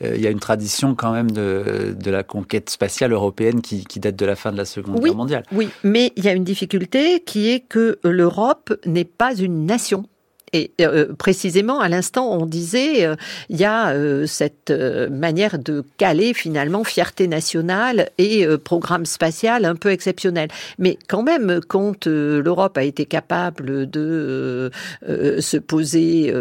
il 0.00 0.20
y 0.20 0.26
a 0.26 0.30
une 0.30 0.38
tradition 0.38 0.94
quand 0.94 1.12
même 1.12 1.32
de, 1.32 1.96
de 1.98 2.10
la 2.10 2.22
conquête 2.22 2.70
spatiale 2.70 3.12
européenne 3.12 3.62
qui, 3.62 3.84
qui, 3.84 3.98
date 3.98 4.16
de 4.16 4.26
la 4.26 4.36
fin 4.36 4.52
de 4.52 4.56
la 4.56 4.64
Seconde 4.64 5.00
Guerre 5.00 5.16
mondiale. 5.16 5.42
Oui, 5.50 5.70
mais 5.82 6.12
il 6.16 6.24
y 6.24 6.28
a 6.28 6.32
une 6.32 6.44
difficulté 6.44 7.20
qui 7.20 7.50
est 7.50 7.60
que 7.60 7.98
l'Europe 8.04 8.72
n'est 8.86 9.04
pas 9.04 9.34
une 9.34 9.66
nation 9.66 10.04
et 10.52 10.72
euh, 10.80 11.14
précisément, 11.14 11.80
à 11.80 11.88
l'instant, 11.88 12.32
on 12.32 12.46
disait, 12.46 13.06
euh, 13.06 13.14
il 13.50 13.58
y 13.58 13.64
a 13.64 13.90
euh, 13.90 14.26
cette 14.26 14.70
manière 14.70 15.58
de 15.58 15.84
caler 15.96 16.34
finalement 16.34 16.84
fierté 16.84 17.28
nationale 17.28 18.10
et 18.18 18.46
programme 18.58 19.06
spatial 19.06 19.64
un 19.64 19.76
peu 19.76 19.90
exceptionnel. 19.90 20.48
Mais 20.78 20.98
quand 21.08 21.22
même, 21.22 21.60
quand 21.66 22.06
l'Europe 22.06 22.78
a 22.78 22.82
été 22.82 23.06
capable 23.06 23.88
de 23.88 24.70
se 25.06 25.56
poser 25.56 26.32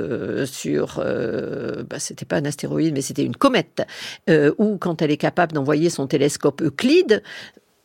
sur, 0.45 1.03
bah, 1.89 1.99
c'était 1.99 2.25
pas 2.25 2.37
un 2.37 2.45
astéroïde, 2.45 2.93
mais 2.93 3.01
c'était 3.01 3.23
une 3.23 3.35
comète, 3.35 3.85
ou 4.57 4.77
quand 4.77 5.01
elle 5.01 5.11
est 5.11 5.17
capable 5.17 5.53
d'envoyer 5.53 5.89
son 5.89 6.07
télescope 6.07 6.61
Euclide, 6.61 7.21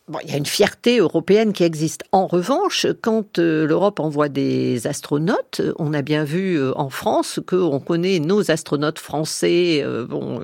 Bon, 0.07 0.19
il 0.23 0.29
y 0.29 0.35
a 0.35 0.37
une 0.37 0.45
fierté 0.45 0.99
européenne 0.99 1.51
qui 1.51 1.63
existe. 1.63 2.03
En 2.11 2.27
revanche, 2.27 2.85
quand 3.01 3.39
euh, 3.39 3.65
l'Europe 3.65 3.99
envoie 3.99 4.29
des 4.29 4.85
astronautes, 4.85 5.63
on 5.79 5.95
a 5.95 6.03
bien 6.03 6.23
vu 6.23 6.59
euh, 6.59 6.73
en 6.77 6.91
France 6.91 7.39
qu'on 7.47 7.79
connaît 7.79 8.19
nos 8.19 8.51
astronautes 8.51 8.99
français, 8.99 9.81
euh, 9.83 10.05
bon, 10.05 10.39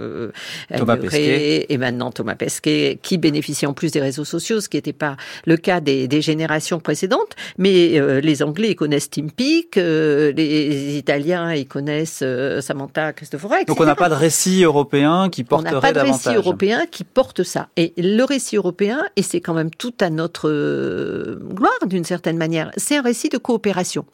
Thomas 0.76 0.98
Pesquet. 0.98 1.68
et 1.70 1.78
maintenant 1.78 2.10
Thomas 2.10 2.34
Pesquet, 2.34 2.98
qui 3.04 3.20
bénéficient 3.20 3.68
en 3.68 3.74
plus 3.74 3.92
des 3.92 4.02
réseaux 4.02 4.26
sociaux, 4.26 4.62
ce 4.62 4.68
qui 4.68 4.78
n'était 4.78 4.94
pas 4.94 5.16
le 5.46 5.58
cas 5.58 5.80
des, 5.80 6.08
des 6.08 6.24
générations 6.24 6.80
précédentes. 6.80 7.36
Mais 7.60 8.02
les 8.20 8.42
Anglais, 8.42 8.72
ils 8.72 8.76
connaissent 8.76 9.12
Tim 9.12 9.28
Peake, 9.28 9.76
les 9.76 10.98
Italiens, 10.98 11.54
ils 11.54 11.68
connaissent 11.68 12.24
Samantha 12.62 13.14
Cristoforo, 13.14 13.54
etc. 13.54 13.66
Donc 13.68 13.80
on 13.80 13.86
n'a 13.86 13.96
pas 13.96 14.10
de 14.10 14.16
récit 14.16 14.64
européen 14.64 15.30
qui 15.30 15.44
porterait 15.44 15.94
davantage. 15.94 15.94
On 15.94 16.00
n'a 16.00 16.04
pas 16.06 16.12
de 16.12 16.14
récit 16.14 16.36
européen 16.36 16.86
qui 16.90 17.04
porte 17.04 17.44
ça. 17.44 17.70
Et 17.78 17.94
le 17.98 18.24
récit 18.24 18.56
européen, 18.56 19.04
et 19.16 19.22
c'est 19.22 19.40
quand 19.40 19.51
même 19.54 19.72
tout 19.72 19.94
à 20.00 20.10
notre 20.10 20.50
euh, 20.50 21.40
gloire 21.54 21.72
d'une 21.86 22.04
certaine 22.04 22.38
manière. 22.38 22.72
C'est 22.78 22.98
un 22.98 23.02
récit 23.02 23.30
de 23.30 23.38
coopération. 23.38 24.06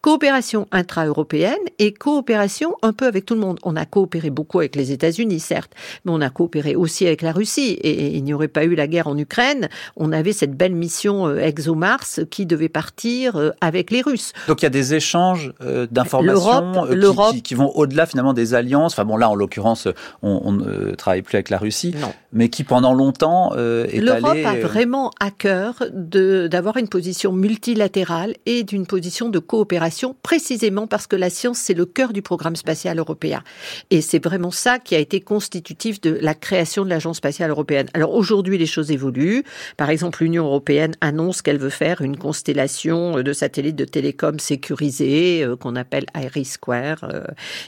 Coopération 0.00 0.66
intra-européenne 0.72 1.54
et 1.78 1.92
coopération 1.92 2.76
un 2.82 2.92
peu 2.92 3.06
avec 3.06 3.26
tout 3.26 3.34
le 3.34 3.40
monde. 3.40 3.58
On 3.62 3.76
a 3.76 3.84
coopéré 3.84 4.30
beaucoup 4.30 4.60
avec 4.60 4.76
les 4.76 4.92
États-Unis, 4.92 5.40
certes, 5.40 5.72
mais 6.04 6.12
on 6.12 6.20
a 6.20 6.30
coopéré 6.30 6.76
aussi 6.76 7.06
avec 7.06 7.22
la 7.22 7.32
Russie. 7.32 7.78
Et 7.82 8.16
il 8.16 8.24
n'y 8.24 8.34
aurait 8.34 8.48
pas 8.48 8.64
eu 8.64 8.74
la 8.74 8.86
guerre 8.86 9.08
en 9.08 9.16
Ukraine, 9.18 9.68
on 9.96 10.12
avait 10.12 10.32
cette 10.32 10.56
belle 10.56 10.74
mission 10.74 11.26
euh, 11.26 11.38
ExoMars 11.38 12.20
qui 12.30 12.46
devait 12.46 12.68
partir 12.68 13.36
euh, 13.36 13.50
avec 13.60 13.90
les 13.90 14.02
Russes. 14.02 14.32
Donc 14.48 14.62
il 14.62 14.64
y 14.64 14.66
a 14.66 14.70
des 14.70 14.94
échanges 14.94 15.52
d'informations 15.90 16.72
qui, 16.88 17.36
qui, 17.36 17.42
qui, 17.42 17.54
vont 17.54 17.70
au-delà 17.74 18.06
finalement 18.06 18.32
des 18.32 18.54
alliances. 18.54 18.92
Enfin 18.92 19.04
bon 19.04 19.16
là 19.16 19.28
en 19.28 19.34
l'occurrence 19.34 19.88
on, 20.22 20.52
ne 20.52 20.94
travaille 20.94 21.22
plus 21.22 21.36
avec 21.36 21.50
la 21.50 21.58
Russie, 21.58 21.94
non. 22.00 22.12
mais 22.32 22.48
qui 22.48 22.64
pendant 22.64 22.92
longtemps 22.92 23.54
est 23.54 24.00
L'Europe 24.00 24.24
allé, 24.24 24.85
à 25.20 25.30
cœur 25.30 25.82
d'avoir 25.92 26.76
une 26.76 26.88
position 26.88 27.32
multilatérale 27.32 28.34
et 28.46 28.62
d'une 28.62 28.86
position 28.86 29.28
de 29.28 29.38
coopération, 29.38 30.16
précisément 30.22 30.86
parce 30.86 31.06
que 31.06 31.16
la 31.16 31.30
science, 31.30 31.58
c'est 31.58 31.74
le 31.74 31.86
cœur 31.86 32.12
du 32.12 32.22
programme 32.22 32.56
spatial 32.56 32.98
européen. 32.98 33.42
Et 33.90 34.00
c'est 34.00 34.22
vraiment 34.22 34.50
ça 34.50 34.78
qui 34.78 34.94
a 34.94 34.98
été 34.98 35.20
constitutif 35.20 36.00
de 36.00 36.18
la 36.20 36.34
création 36.34 36.84
de 36.84 36.90
l'Agence 36.90 37.16
spatiale 37.16 37.50
européenne. 37.50 37.88
Alors 37.94 38.14
aujourd'hui, 38.14 38.58
les 38.58 38.66
choses 38.66 38.90
évoluent. 38.90 39.44
Par 39.76 39.90
exemple, 39.90 40.22
l'Union 40.22 40.44
européenne 40.44 40.94
annonce 41.00 41.42
qu'elle 41.42 41.58
veut 41.58 41.70
faire 41.70 42.00
une 42.02 42.16
constellation 42.16 43.22
de 43.22 43.32
satellites 43.32 43.76
de 43.76 43.84
télécom 43.84 44.38
sécurisés, 44.38 45.44
euh, 45.44 45.56
qu'on 45.56 45.76
appelle 45.76 46.06
Iris 46.14 46.52
Square, 46.52 47.04
euh, 47.04 47.24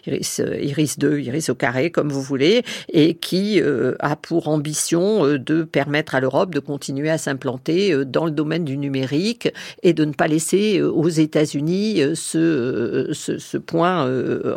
Iris, 0.06 0.40
euh, 0.40 0.60
Iris 0.60 0.98
2, 0.98 1.20
Iris 1.20 1.48
au 1.50 1.54
carré, 1.54 1.90
comme 1.90 2.10
vous 2.10 2.22
voulez, 2.22 2.62
et 2.92 3.14
qui 3.14 3.60
euh, 3.60 3.94
a 4.00 4.16
pour 4.16 4.48
ambition 4.48 5.24
euh, 5.24 5.38
de 5.38 5.62
permettre 5.62 6.14
à 6.14 6.20
l'Europe 6.20 6.54
de 6.54 6.60
continuer 6.60 7.07
à 7.10 7.18
s'implanter 7.18 7.92
euh, 7.92 8.04
dans 8.04 8.24
le 8.24 8.30
domaine 8.30 8.64
du 8.64 8.76
numérique 8.76 9.48
et 9.82 9.92
de 9.92 10.04
ne 10.04 10.12
pas 10.12 10.28
laisser 10.28 10.82
aux 10.82 11.08
États-Unis 11.08 12.00
ce, 12.14 13.10
ce, 13.12 13.38
ce, 13.38 13.56
point 13.58 14.08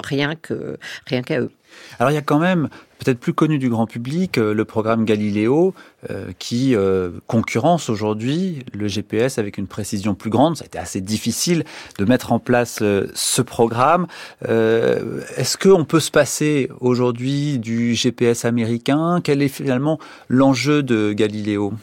rien 0.03 0.35
que 0.35 0.77
rien 1.07 1.21
qu'à 1.21 1.41
eux. 1.41 1.51
Alors 1.99 2.11
il 2.11 2.15
y 2.15 2.17
a 2.17 2.21
quand 2.21 2.39
même 2.39 2.69
peut-être 2.99 3.19
plus 3.19 3.33
connu 3.33 3.57
du 3.57 3.69
grand 3.69 3.87
public 3.87 4.37
le 4.37 4.65
programme 4.65 5.05
Galileo 5.05 5.73
euh, 6.09 6.31
qui 6.39 6.75
euh, 6.75 7.11
concurrence 7.27 7.89
aujourd'hui 7.89 8.63
le 8.73 8.87
GPS 8.87 9.37
avec 9.37 9.57
une 9.57 9.67
précision 9.67 10.15
plus 10.15 10.29
grande. 10.29 10.57
Ça 10.57 10.63
a 10.63 10.65
été 10.67 10.79
assez 10.79 11.01
difficile 11.01 11.63
de 11.99 12.05
mettre 12.05 12.31
en 12.31 12.39
place 12.39 12.79
euh, 12.81 13.07
ce 13.13 13.41
programme. 13.41 14.07
Est-ce 14.47 15.57
qu'on 15.57 15.85
peut 15.85 15.99
se 15.99 16.11
passer 16.11 16.69
aujourd'hui 16.79 17.59
du 17.59 17.95
GPS 17.95 18.45
américain? 18.45 19.21
Quel 19.23 19.41
est 19.41 19.47
finalement 19.47 19.99
l'enjeu 20.27 20.83
de 20.83 21.13
Galileo? 21.13 21.73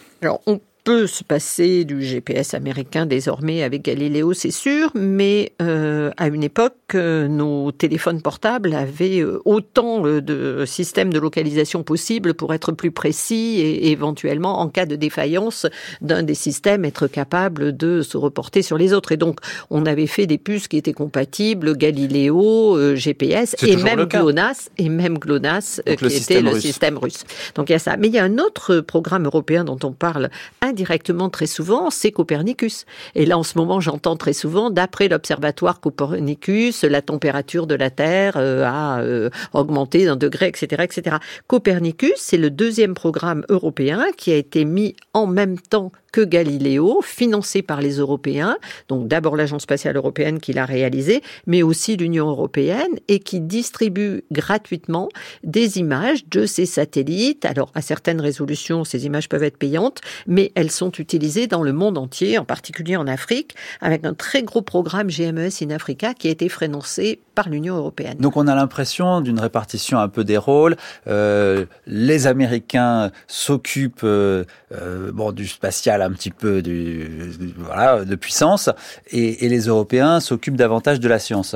Peut 0.89 1.07
se 1.07 1.22
passer 1.22 1.84
du 1.84 2.03
GPS 2.03 2.55
américain 2.55 3.05
désormais 3.05 3.62
avec 3.62 3.82
Galileo, 3.82 4.32
c'est 4.32 4.51
sûr, 4.51 4.91
mais 4.95 5.53
euh, 5.61 6.11
à 6.16 6.28
une 6.28 6.43
époque, 6.43 6.76
euh, 6.95 7.28
nos 7.28 7.72
téléphones 7.72 8.22
portables 8.22 8.72
avaient 8.72 9.20
euh, 9.20 9.43
autant 9.45 10.01
de 10.01 10.64
systèmes 10.64 11.12
de 11.12 11.18
localisation 11.18 11.82
possibles 11.82 12.32
pour 12.32 12.55
être 12.55 12.72
plus 12.72 12.91
précis 12.91 13.61
et, 13.61 13.91
éventuellement, 13.91 14.61
en 14.61 14.68
cas 14.68 14.86
de 14.86 14.97
défaillance 14.97 15.66
d'un 16.01 16.22
des 16.22 16.32
systèmes, 16.32 16.86
être 16.86 17.07
capable 17.07 17.76
de 17.76 18.01
se 18.01 18.16
reporter 18.16 18.62
sur 18.62 18.78
les 18.78 18.95
autres. 18.95 19.12
Et 19.12 19.18
donc, 19.18 19.41
on 19.68 19.84
avait 19.84 20.07
fait 20.07 20.26
des 20.26 20.39
puces 20.39 20.68
qui 20.68 20.78
étaient 20.78 20.95
compatibles 20.95 21.76
Galileo, 21.76 22.78
euh, 22.78 22.97
GPS 22.97 23.57
et 23.62 23.76
même 23.76 24.07
GLONASS 24.07 24.70
et 24.78 24.89
même 24.89 25.18
GLONASS 25.18 25.82
qui 25.84 26.07
était 26.07 26.41
le 26.41 26.53
russe. 26.53 26.62
système 26.62 26.97
russe. 26.97 27.24
Donc 27.57 27.68
il 27.68 27.72
y 27.72 27.76
a 27.76 27.78
ça. 27.78 27.99
Mais 27.99 28.09
il 28.09 28.14
y 28.14 28.18
a 28.18 28.24
un 28.24 28.39
autre 28.39 28.80
programme 28.80 29.26
européen 29.26 29.64
dont 29.64 29.78
on 29.84 29.93
parle 29.93 30.30
indirectement 30.78 31.28
très 31.28 31.46
souvent, 31.46 31.90
c'est 31.90 32.12
Copernicus. 32.12 32.86
Et 33.16 33.26
là, 33.26 33.36
en 33.36 33.42
ce 33.42 33.58
moment, 33.58 33.80
j'entends 33.80 34.16
très 34.16 34.32
souvent, 34.32 34.70
d'après 34.70 35.08
l'observatoire 35.08 35.80
Copernicus, 35.80 36.84
la 36.84 37.02
température 37.02 37.66
de 37.66 37.74
la 37.74 37.90
Terre 37.90 38.34
euh, 38.36 38.64
a 38.64 39.00
euh, 39.00 39.28
augmenté 39.52 40.04
d'un 40.04 40.14
degré, 40.14 40.46
etc., 40.46 40.84
etc. 40.84 41.16
Copernicus, 41.48 42.14
c'est 42.16 42.36
le 42.36 42.50
deuxième 42.50 42.94
programme 42.94 43.44
européen 43.48 44.06
qui 44.16 44.30
a 44.30 44.36
été 44.36 44.64
mis 44.64 44.94
en 45.14 45.26
même 45.26 45.58
temps 45.58 45.90
que 46.12 46.20
Galileo, 46.22 47.00
financé 47.02 47.62
par 47.62 47.80
les 47.80 47.96
Européens, 47.96 48.56
donc 48.88 49.08
d'abord 49.08 49.36
l'Agence 49.36 49.62
spatiale 49.62 49.96
européenne 49.96 50.40
qui 50.40 50.52
l'a 50.52 50.64
réalisé, 50.64 51.22
mais 51.46 51.62
aussi 51.62 51.96
l'Union 51.96 52.28
européenne, 52.28 52.98
et 53.08 53.18
qui 53.18 53.40
distribue 53.40 54.22
gratuitement 54.32 55.08
des 55.44 55.78
images 55.78 56.26
de 56.28 56.46
ces 56.46 56.66
satellites. 56.66 57.44
Alors, 57.44 57.70
à 57.74 57.82
certaines 57.82 58.20
résolutions, 58.20 58.84
ces 58.84 59.06
images 59.06 59.28
peuvent 59.28 59.42
être 59.42 59.58
payantes, 59.58 60.00
mais 60.26 60.52
elles 60.54 60.67
sont 60.70 60.92
utilisées 60.92 61.46
dans 61.46 61.62
le 61.62 61.72
monde 61.72 61.98
entier, 61.98 62.38
en 62.38 62.44
particulier 62.44 62.96
en 62.96 63.06
Afrique, 63.06 63.54
avec 63.80 64.04
un 64.04 64.14
très 64.14 64.42
gros 64.42 64.62
programme 64.62 65.08
GMES 65.08 65.50
in 65.62 65.70
Africa 65.70 66.14
qui 66.14 66.28
a 66.28 66.30
été 66.30 66.48
financé 66.48 67.20
par 67.34 67.48
l'Union 67.48 67.76
européenne. 67.76 68.16
Donc 68.18 68.36
on 68.36 68.46
a 68.48 68.54
l'impression 68.54 69.20
d'une 69.20 69.38
répartition 69.38 69.98
un 69.98 70.08
peu 70.08 70.24
des 70.24 70.36
rôles. 70.36 70.76
Euh, 71.06 71.66
les 71.86 72.26
Américains 72.26 73.10
s'occupent 73.26 74.00
euh, 74.04 74.44
euh, 74.72 75.12
bon 75.12 75.32
du 75.32 75.46
spatial 75.46 76.02
un 76.02 76.10
petit 76.10 76.30
peu 76.30 76.62
de 76.62 78.14
puissance 78.16 78.70
et 79.10 79.48
les 79.48 79.60
Européens 79.66 80.20
s'occupent 80.20 80.56
davantage 80.56 81.00
de 81.00 81.08
la 81.08 81.18
science. 81.18 81.54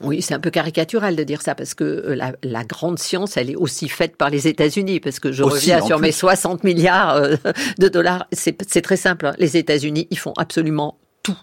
Oui, 0.00 0.22
c'est 0.22 0.34
un 0.34 0.40
peu 0.40 0.50
caricatural 0.50 1.16
de 1.16 1.22
dire 1.24 1.42
ça 1.42 1.54
parce 1.54 1.74
que 1.74 1.84
euh, 1.84 2.14
la, 2.14 2.34
la, 2.42 2.64
grande 2.64 2.98
science, 2.98 3.36
elle 3.36 3.50
est 3.50 3.56
aussi 3.56 3.88
faite 3.88 4.16
par 4.16 4.30
les 4.30 4.46
États-Unis. 4.46 5.00
Parce 5.00 5.20
que 5.20 5.32
je 5.32 5.42
aussi, 5.42 5.72
reviens 5.72 5.86
sur 5.86 5.96
plus. 5.96 6.06
mes 6.06 6.12
60 6.12 6.64
milliards 6.64 7.14
euh, 7.16 7.36
de 7.78 7.88
dollars. 7.88 8.26
C'est 8.32 8.82
très 8.82 8.96
simple. 8.96 9.26
Hein. 9.26 9.34
Les 9.38 9.56
États-Unis, 9.56 10.06
ils 10.10 10.18
font 10.18 10.34
absolument 10.36 10.98
tout. 11.26 11.36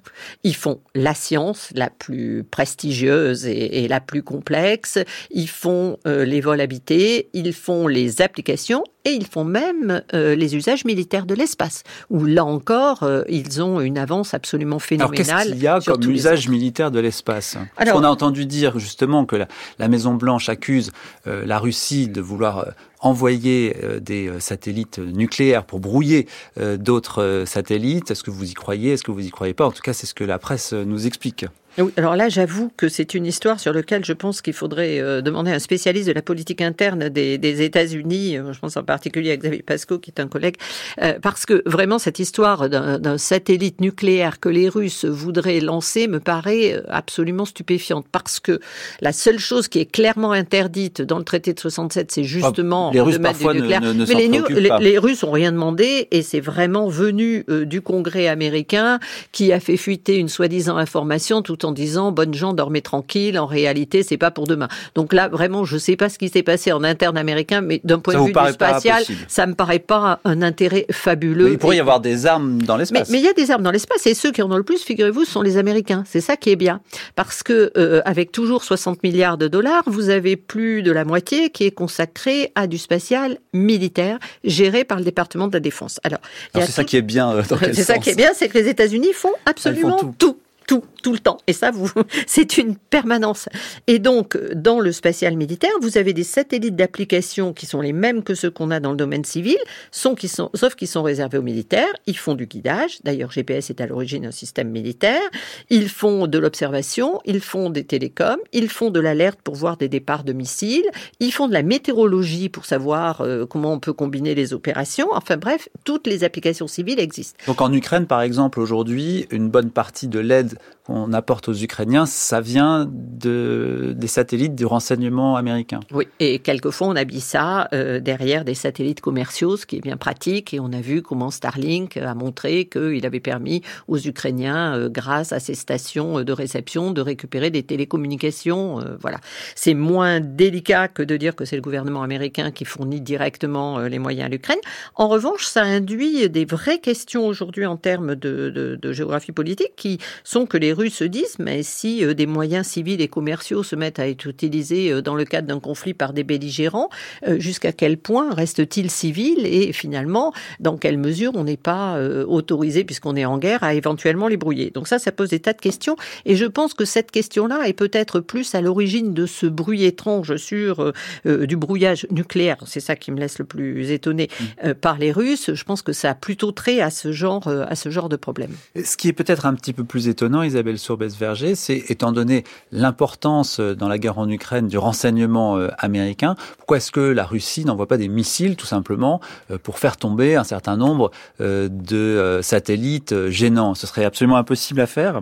Ils 0.46 0.56
font 0.56 0.80
la 0.96 1.14
science 1.14 1.72
la 1.76 1.90
plus 1.90 2.46
prestigieuse 2.50 3.46
et, 3.46 3.84
et 3.84 3.88
la 3.90 4.00
plus 4.00 4.24
complexe, 4.24 4.98
ils 5.30 5.50
font 5.50 5.98
euh, 6.08 6.24
les 6.24 6.40
vols 6.40 6.62
habités, 6.62 7.30
ils 7.34 7.52
font 7.52 7.88
les 7.88 8.22
applications 8.22 8.86
et 9.04 9.12
ils 9.12 9.26
font 9.26 9.44
même 9.44 10.02
euh, 10.14 10.36
les 10.36 10.56
usages 10.56 10.86
militaires 10.86 11.26
de 11.26 11.36
l'espace, 11.36 11.84
où 12.10 12.24
là 12.24 12.46
encore, 12.46 13.04
euh, 13.04 13.24
ils 13.28 13.62
ont 13.62 13.82
une 13.82 13.98
avance 13.98 14.34
absolument 14.34 14.80
phénoménale. 14.80 15.30
Alors 15.30 15.40
qu'est-ce 15.42 15.52
qu'il 15.52 15.62
y 15.62 15.68
a 15.68 15.82
comme 15.82 16.10
usage 16.10 16.48
militaire 16.48 16.90
de 16.90 17.02
l'espace? 17.02 17.58
On 17.94 18.04
a 18.06 18.08
entendu 18.08 18.46
dire 18.46 18.80
justement 18.80 19.26
que 19.26 19.36
la, 19.36 19.48
la 19.80 19.90
Maison 19.90 20.14
Blanche 20.14 20.48
accuse 20.48 20.92
la 21.26 21.60
Russie 21.60 22.08
de 22.08 22.22
vouloir 22.22 22.68
envoyer 23.04 23.76
euh, 23.84 24.00
des 24.00 24.32
satellites 24.40 25.00
nucléaires 25.00 25.66
pour 25.66 25.80
brouiller 25.80 26.28
euh, 26.58 26.78
d'autres 26.78 27.44
satellites. 27.46 28.10
Est-ce 28.10 28.24
que 28.24 28.32
vous 28.32 28.50
y 28.50 28.54
croyez? 28.54 28.94
Est-ce 28.94 29.04
que 29.04 29.12
vous 29.12 29.26
y 29.26 29.30
croyez 29.30 29.54
pas? 29.54 29.66
En 29.66 29.72
tout 29.72 29.82
cas, 29.82 29.94
c'est 29.94 30.08
ce 30.08 30.14
que 30.14 30.24
la 30.24 30.40
presse 30.40 30.74
nous 30.74 31.06
explique. 31.06 31.46
Oui, 31.80 31.92
alors 31.98 32.16
là, 32.16 32.30
j'avoue 32.30 32.72
que 32.78 32.88
c'est 32.88 33.16
une 33.16 33.26
histoire 33.26 33.60
sur 33.60 33.74
laquelle 33.74 34.06
je 34.06 34.14
pense 34.14 34.42
qu'il 34.42 34.54
faudrait 34.54 35.00
euh, 35.00 35.22
demander 35.22 35.52
à 35.52 35.56
un 35.56 35.60
spécialiste 35.60 36.08
de 36.08 36.14
la 36.14 36.22
politique 36.22 36.62
interne 36.62 37.10
des, 37.10 37.40
des 37.40 37.64
États-Unis, 37.64 38.38
euh, 38.38 38.54
je 38.54 38.60
pense 38.60 38.78
en 38.78 38.84
particulier 38.84 39.32
à 39.32 39.38
Xavier 39.38 39.64
Pasco, 39.64 39.98
qui 39.98 40.12
est 40.12 40.20
un 40.22 40.28
collègue, 40.28 40.56
euh, 41.02 41.18
parce 41.20 41.48
que 41.48 41.64
vraiment 41.66 41.98
cette 41.98 42.20
histoire 42.20 42.70
d'un 42.70 43.18
satellite 43.18 43.82
nucléaire 43.82 44.40
que 44.40 44.50
les 44.50 44.70
Russes 44.70 45.06
voudraient 45.06 45.60
lancer 45.62 46.08
me 46.08 46.20
paraît 46.20 46.74
euh, 46.74 46.82
absolument 46.90 47.46
stupéfiante, 47.46 48.06
parce 48.12 48.40
que 48.40 48.60
la 49.02 49.12
seule 49.12 49.40
chose 49.40 49.68
qui 49.68 49.80
est 49.80 49.92
clairement 49.92 50.32
interdite 50.32 51.02
dans 51.02 51.18
le 51.18 51.24
traité 51.24 51.54
de 51.54 51.60
67, 51.60 52.12
c'est 52.12 52.24
justement 52.24 52.92
les 52.92 53.02
Russes 53.02 53.18
de 53.18 53.20
mettre 53.20 53.40
parfois 53.40 53.54
du 53.54 53.62
nucléaire. 53.62 53.82
Ne, 53.82 53.94
ne, 53.94 54.06
ne 54.06 54.06
Mais 54.06 54.28
les, 54.28 54.62
les, 54.62 54.92
les, 54.92 54.98
Russes 55.00 55.24
ont 55.24 55.32
rien 55.32 55.52
demandé, 55.52 56.08
et 56.12 56.22
c'est 56.22 56.40
vraiment 56.40 56.88
venu 56.88 57.46
euh, 57.50 57.66
du 57.66 57.82
Congrès 57.82 58.28
américain 58.28 59.00
qui 59.32 59.52
a 59.52 59.60
fait 59.60 59.78
fuiter 59.78 60.18
une 60.18 60.30
soi-disant 60.30 60.78
information 60.78 61.42
tout 61.42 61.63
en 61.66 61.72
disant 61.72 62.12
bonnes 62.12 62.34
gens 62.34 62.54
dormez 62.54 62.82
tranquille. 62.82 63.38
En 63.38 63.46
réalité, 63.46 64.04
c'est 64.04 64.18
pas 64.18 64.32
pour 64.32 64.48
demain. 64.48 64.68
Donc 64.96 65.14
là, 65.14 65.28
vraiment, 65.28 65.66
je 65.66 65.78
sais 65.78 65.96
pas 65.96 66.10
ce 66.10 66.18
qui 66.18 66.30
s'est 66.30 66.44
passé 66.44 66.72
en 66.72 66.84
interne 66.84 67.18
américain, 67.18 67.62
mais 67.62 67.82
d'un 67.84 68.00
point 68.00 68.14
de 68.14 68.26
vue 68.26 68.34
du 68.34 68.52
spatial, 68.52 69.04
ça 69.28 69.46
me 69.46 69.54
paraît 69.54 69.80
pas 69.80 70.20
un 70.26 70.42
intérêt 70.42 70.86
fabuleux. 70.92 71.52
il 71.52 71.58
pourrait 71.58 71.78
y 71.78 71.80
avoir 71.80 72.00
des 72.00 72.26
armes 72.26 72.62
dans 72.62 72.78
l'espace. 72.78 73.10
Mais, 73.10 73.20
il 73.20 73.26
y 73.26 73.28
a 73.28 73.34
des 73.34 73.52
armes 73.52 73.64
dans 73.64 73.72
l'espace 73.72 74.06
et 74.08 74.14
ceux 74.14 74.32
qui 74.32 74.42
en 74.42 74.52
ont 74.52 74.58
le 74.58 74.64
plus, 74.64 74.84
figurez-vous, 74.84 75.26
sont 75.26 75.42
les 75.42 75.58
Américains. 75.58 76.04
C'est 76.08 76.22
ça 76.22 76.38
qui 76.38 76.50
est 76.50 76.56
bien, 76.56 76.82
parce 77.16 77.44
que 77.44 77.72
euh, 77.78 78.02
avec 78.06 78.32
toujours 78.32 78.64
60 78.64 79.04
milliards 79.04 79.38
de 79.38 79.48
dollars, 79.48 79.84
vous 79.86 80.10
avez 80.10 80.36
plus 80.36 80.84
de 80.84 80.92
la 80.92 81.06
moitié 81.06 81.50
qui 81.50 81.66
est 81.66 81.72
consacrée 81.72 82.52
à 82.56 82.68
du 82.68 82.78
spatial 82.78 83.38
militaire 83.54 84.20
géré 84.44 84.84
par 84.84 84.98
le 84.98 85.04
département 85.04 85.48
de 85.48 85.54
la 85.54 85.60
défense. 85.60 86.00
Alors, 86.04 86.20
c'est 86.56 86.72
ça 86.72 86.84
qui 86.84 86.98
est 86.98 87.02
bien. 87.02 87.32
Euh, 87.32 87.44
c'est 87.74 87.84
ça 87.84 87.98
qui 87.98 88.10
est 88.10 88.16
bien, 88.16 88.32
c'est 88.34 88.50
que 88.50 88.58
les 88.58 88.68
États-Unis 88.68 89.14
font 89.14 89.34
absolument 89.46 89.98
tout 89.98 90.14
tout, 90.18 90.38
tout 90.68 91.12
le 91.12 91.20
temps. 91.20 91.38
Et 91.46 91.54
ça, 91.54 91.70
vous, 91.70 91.92
c'est 92.28 92.58
une 92.58 92.76
permanence. 92.76 93.50
Et 93.86 94.00
donc, 94.00 94.38
dans 94.54 94.80
le 94.80 94.92
spatial 94.92 95.36
militaire, 95.36 95.72
vous 95.82 95.98
avez 95.98 96.14
des 96.14 96.24
satellites 96.24 96.76
d'application 96.76 97.54
qui 97.54 97.66
sont 97.66 97.82
les 97.82 97.94
mêmes 97.94 98.24
que 98.24 98.34
ceux 98.34 98.50
qu'on 98.50 98.72
a 98.72 98.80
dans 98.80 98.92
le 98.92 98.98
domaine 98.98 99.26
civil, 99.26 99.58
sauf 99.92 100.16
qu'ils 100.16 100.88
sont 100.88 101.04
réservés 101.04 101.38
aux 101.38 101.44
militaires. 101.44 101.94
Ils 102.08 102.18
font 102.18 102.34
du 102.34 102.48
guidage. 102.48 103.00
D'ailleurs, 103.04 103.32
GPS 103.32 103.70
est 103.70 103.82
à 103.82 103.86
l'origine 103.86 104.24
d'un 104.24 104.32
système 104.32 104.70
militaire. 104.70 105.22
Ils 105.70 105.90
font 105.90 106.28
de 106.28 106.40
l'observation. 106.40 107.20
Ils 107.26 107.42
font 107.42 107.70
des 107.70 107.84
télécoms. 107.84 108.40
Ils 108.54 108.70
font 108.70 108.90
de 108.90 109.00
l'alerte 109.00 109.40
pour 109.44 109.56
voir 109.56 109.78
des 109.78 109.90
départs 109.90 110.24
de 110.24 110.34
missiles. 110.34 110.86
Ils 111.20 111.34
font 111.34 111.48
de 111.48 111.54
la 111.54 111.64
météorologie 111.64 112.48
pour 112.48 112.66
savoir 112.66 113.22
euh, 113.22 113.46
comment 113.46 113.74
on 113.74 113.80
peut 113.80 113.94
combiner 113.94 114.36
les 114.36 114.54
opérations. 114.54 115.08
Enfin 115.12 115.36
bref, 115.38 115.68
toutes 115.84 116.08
les 116.08 116.24
applications 116.24 116.68
civiles 116.68 117.00
existent. 117.00 117.38
Donc 117.48 117.60
en 117.60 117.74
Ukraine, 117.74 118.06
par 118.06 118.22
exemple, 118.22 118.60
aujourd'hui, 118.60 119.28
une 119.32 119.50
bonne 119.50 119.70
partie 119.70 120.08
de 120.08 120.20
l'aide 120.20 120.53
qu'on 120.86 121.14
apporte 121.14 121.48
aux 121.48 121.54
Ukrainiens, 121.54 122.06
ça 122.06 122.42
vient 122.42 122.90
de, 122.90 123.94
des 123.96 124.08
satellites 124.08 124.56
de 124.56 124.66
renseignement 124.66 125.38
américains. 125.38 125.80
Oui, 125.92 126.08
et 126.20 126.40
quelquefois 126.40 126.88
on 126.88 126.96
habille 126.96 127.22
ça 127.22 127.70
euh, 127.74 128.00
derrière 128.02 128.44
des 128.44 128.54
satellites 128.54 129.00
commerciaux, 129.00 129.56
ce 129.56 129.66
qui 129.66 129.78
est 129.78 129.82
bien 129.82 129.96
pratique. 129.96 130.54
Et 130.54 130.60
on 130.60 130.74
a 130.74 130.82
vu 130.82 131.02
comment 131.02 131.32
Starlink 131.32 131.96
a 131.98 132.14
montré 132.16 132.66
qu'il 132.66 133.06
avait 133.06 133.22
permis 133.22 133.62
aux 133.88 133.98
Ukrainiens, 133.98 134.76
euh, 134.76 134.90
grâce 134.90 135.32
à 135.32 135.40
ces 135.40 135.56
stations 135.56 136.22
de 136.22 136.34
réception, 136.34 136.92
de 136.92 137.02
récupérer 137.02 137.50
des 137.50 137.64
télécommunications. 137.64 138.82
Euh, 138.82 138.98
voilà, 139.00 139.20
c'est 139.56 139.74
moins 139.74 140.20
délicat 140.20 140.90
que 140.90 141.02
de 141.04 141.16
dire 141.16 141.36
que 141.36 141.46
c'est 141.46 141.56
le 141.56 141.62
gouvernement 141.62 142.04
américain 142.04 142.52
qui 142.52 142.66
fournit 142.66 143.00
directement 143.00 143.80
les 143.80 144.00
moyens 144.00 144.26
à 144.26 144.30
l'Ukraine. 144.30 144.60
En 144.96 145.08
revanche, 145.08 145.46
ça 145.46 145.64
induit 145.64 146.30
des 146.30 146.46
vraies 146.46 146.80
questions 146.80 147.26
aujourd'hui 147.26 147.66
en 147.66 147.78
termes 147.78 148.16
de, 148.16 148.50
de 148.50 148.92
géographie 148.92 149.32
politique 149.32 149.74
qui 149.76 150.00
sont 150.24 150.43
que 150.46 150.58
les 150.58 150.74
Russes 150.74 150.96
se 150.96 151.04
disent, 151.04 151.38
mais 151.40 151.64
si 151.64 152.04
euh, 152.04 152.14
des 152.14 152.26
moyens 152.26 152.68
civils 152.68 153.02
et 153.02 153.08
commerciaux 153.08 153.64
se 153.64 153.76
mettent 153.76 154.00
à 154.00 154.08
être 154.08 154.26
utilisés 154.26 154.92
euh, 154.92 155.02
dans 155.02 155.16
le 155.16 155.26
cadre 155.26 155.48
d'un 155.48 155.60
conflit 155.60 155.94
par 155.94 156.14
des 156.14 156.24
belligérants, 156.24 156.90
euh, 157.28 157.40
jusqu'à 157.40 157.72
quel 157.72 157.98
point 157.98 158.34
reste-t-il 158.34 158.90
civil 158.90 159.46
et 159.46 159.74
finalement, 159.74 160.34
dans 160.60 160.78
quelle 160.78 160.98
mesure 160.98 161.32
on 161.36 161.44
n'est 161.44 161.58
pas 161.58 162.00
autorisé, 162.28 162.84
puisqu'on 162.84 163.16
est 163.16 163.26
en 163.26 163.38
guerre, 163.38 163.64
à 163.64 163.74
éventuellement 163.74 164.28
les 164.28 164.38
brouiller? 164.38 164.72
Donc 164.72 164.88
ça, 164.88 165.00
ça 165.00 165.12
pose 165.12 165.30
des 165.30 165.40
tas 165.40 165.54
de 165.54 165.62
questions 165.62 165.96
et 166.26 166.36
je 166.36 166.46
pense 166.46 166.74
que 166.74 166.86
cette 166.86 167.12
question-là 167.12 167.68
est 167.68 167.74
peut-être 167.74 168.20
plus 168.20 168.56
à 168.56 168.62
l'origine 168.62 169.14
de 169.14 169.26
ce 169.26 169.46
bruit 169.46 169.84
étrange 169.86 170.36
sur 170.38 170.94
du 171.26 171.56
brouillage 171.56 172.08
nucléaire, 172.12 172.58
c'est 172.66 172.80
ça 172.80 172.96
qui 172.96 173.12
me 173.12 173.20
laisse 173.20 173.40
le 173.40 173.46
plus 173.46 173.92
étonné, 173.92 174.30
mmh. 174.64 174.74
par 174.74 174.98
les 174.98 175.12
Russes. 175.12 175.54
Je 175.54 175.64
pense 175.64 175.82
que 175.82 175.94
ça 175.94 176.12
a 176.12 176.16
plutôt 176.16 176.52
trait 176.52 176.82
à 176.82 176.90
ce 176.90 177.12
genre, 177.12 177.48
à 177.48 177.76
ce 177.76 177.90
genre 177.90 178.10
de 178.10 178.16
problème. 178.16 178.52
Ce 178.84 178.98
qui 178.98 179.08
est 179.08 179.14
peut-être 179.14 179.46
un 179.46 179.54
petit 179.56 179.74
peu 179.74 179.84
plus 179.84 180.08
étonnant, 180.08 180.33
Isabelle 180.42 180.80
Sourbès-Verger, 180.80 181.54
c'est 181.54 181.84
étant 181.90 182.12
donné 182.12 182.44
l'importance 182.72 183.60
euh, 183.60 183.76
dans 183.76 183.88
la 183.88 184.00
guerre 184.00 184.18
en 184.18 184.28
Ukraine 184.30 184.68
du 184.68 184.78
renseignement 184.78 185.58
euh, 185.58 185.68
américain, 185.78 186.36
pourquoi 186.58 186.78
est-ce 186.78 186.92
que 186.92 187.02
la 187.02 187.26
Russie 187.26 187.66
n'envoie 187.66 187.88
pas 187.88 187.98
des 187.98 188.08
missiles 188.08 188.56
tout 188.56 188.66
simplement 188.66 189.22
euh, 189.52 189.58
pour 189.62 189.78
faire 189.78 189.98
tomber 189.98 190.36
un 190.36 190.44
certain 190.44 190.78
nombre 190.78 191.12
de 191.40 192.40
satellites 192.42 193.30
gênants? 193.30 193.76
Ce 193.76 193.86
serait 193.86 194.06
absolument 194.06 194.38
impossible 194.38 194.82
à 194.82 194.88
faire? 194.88 195.22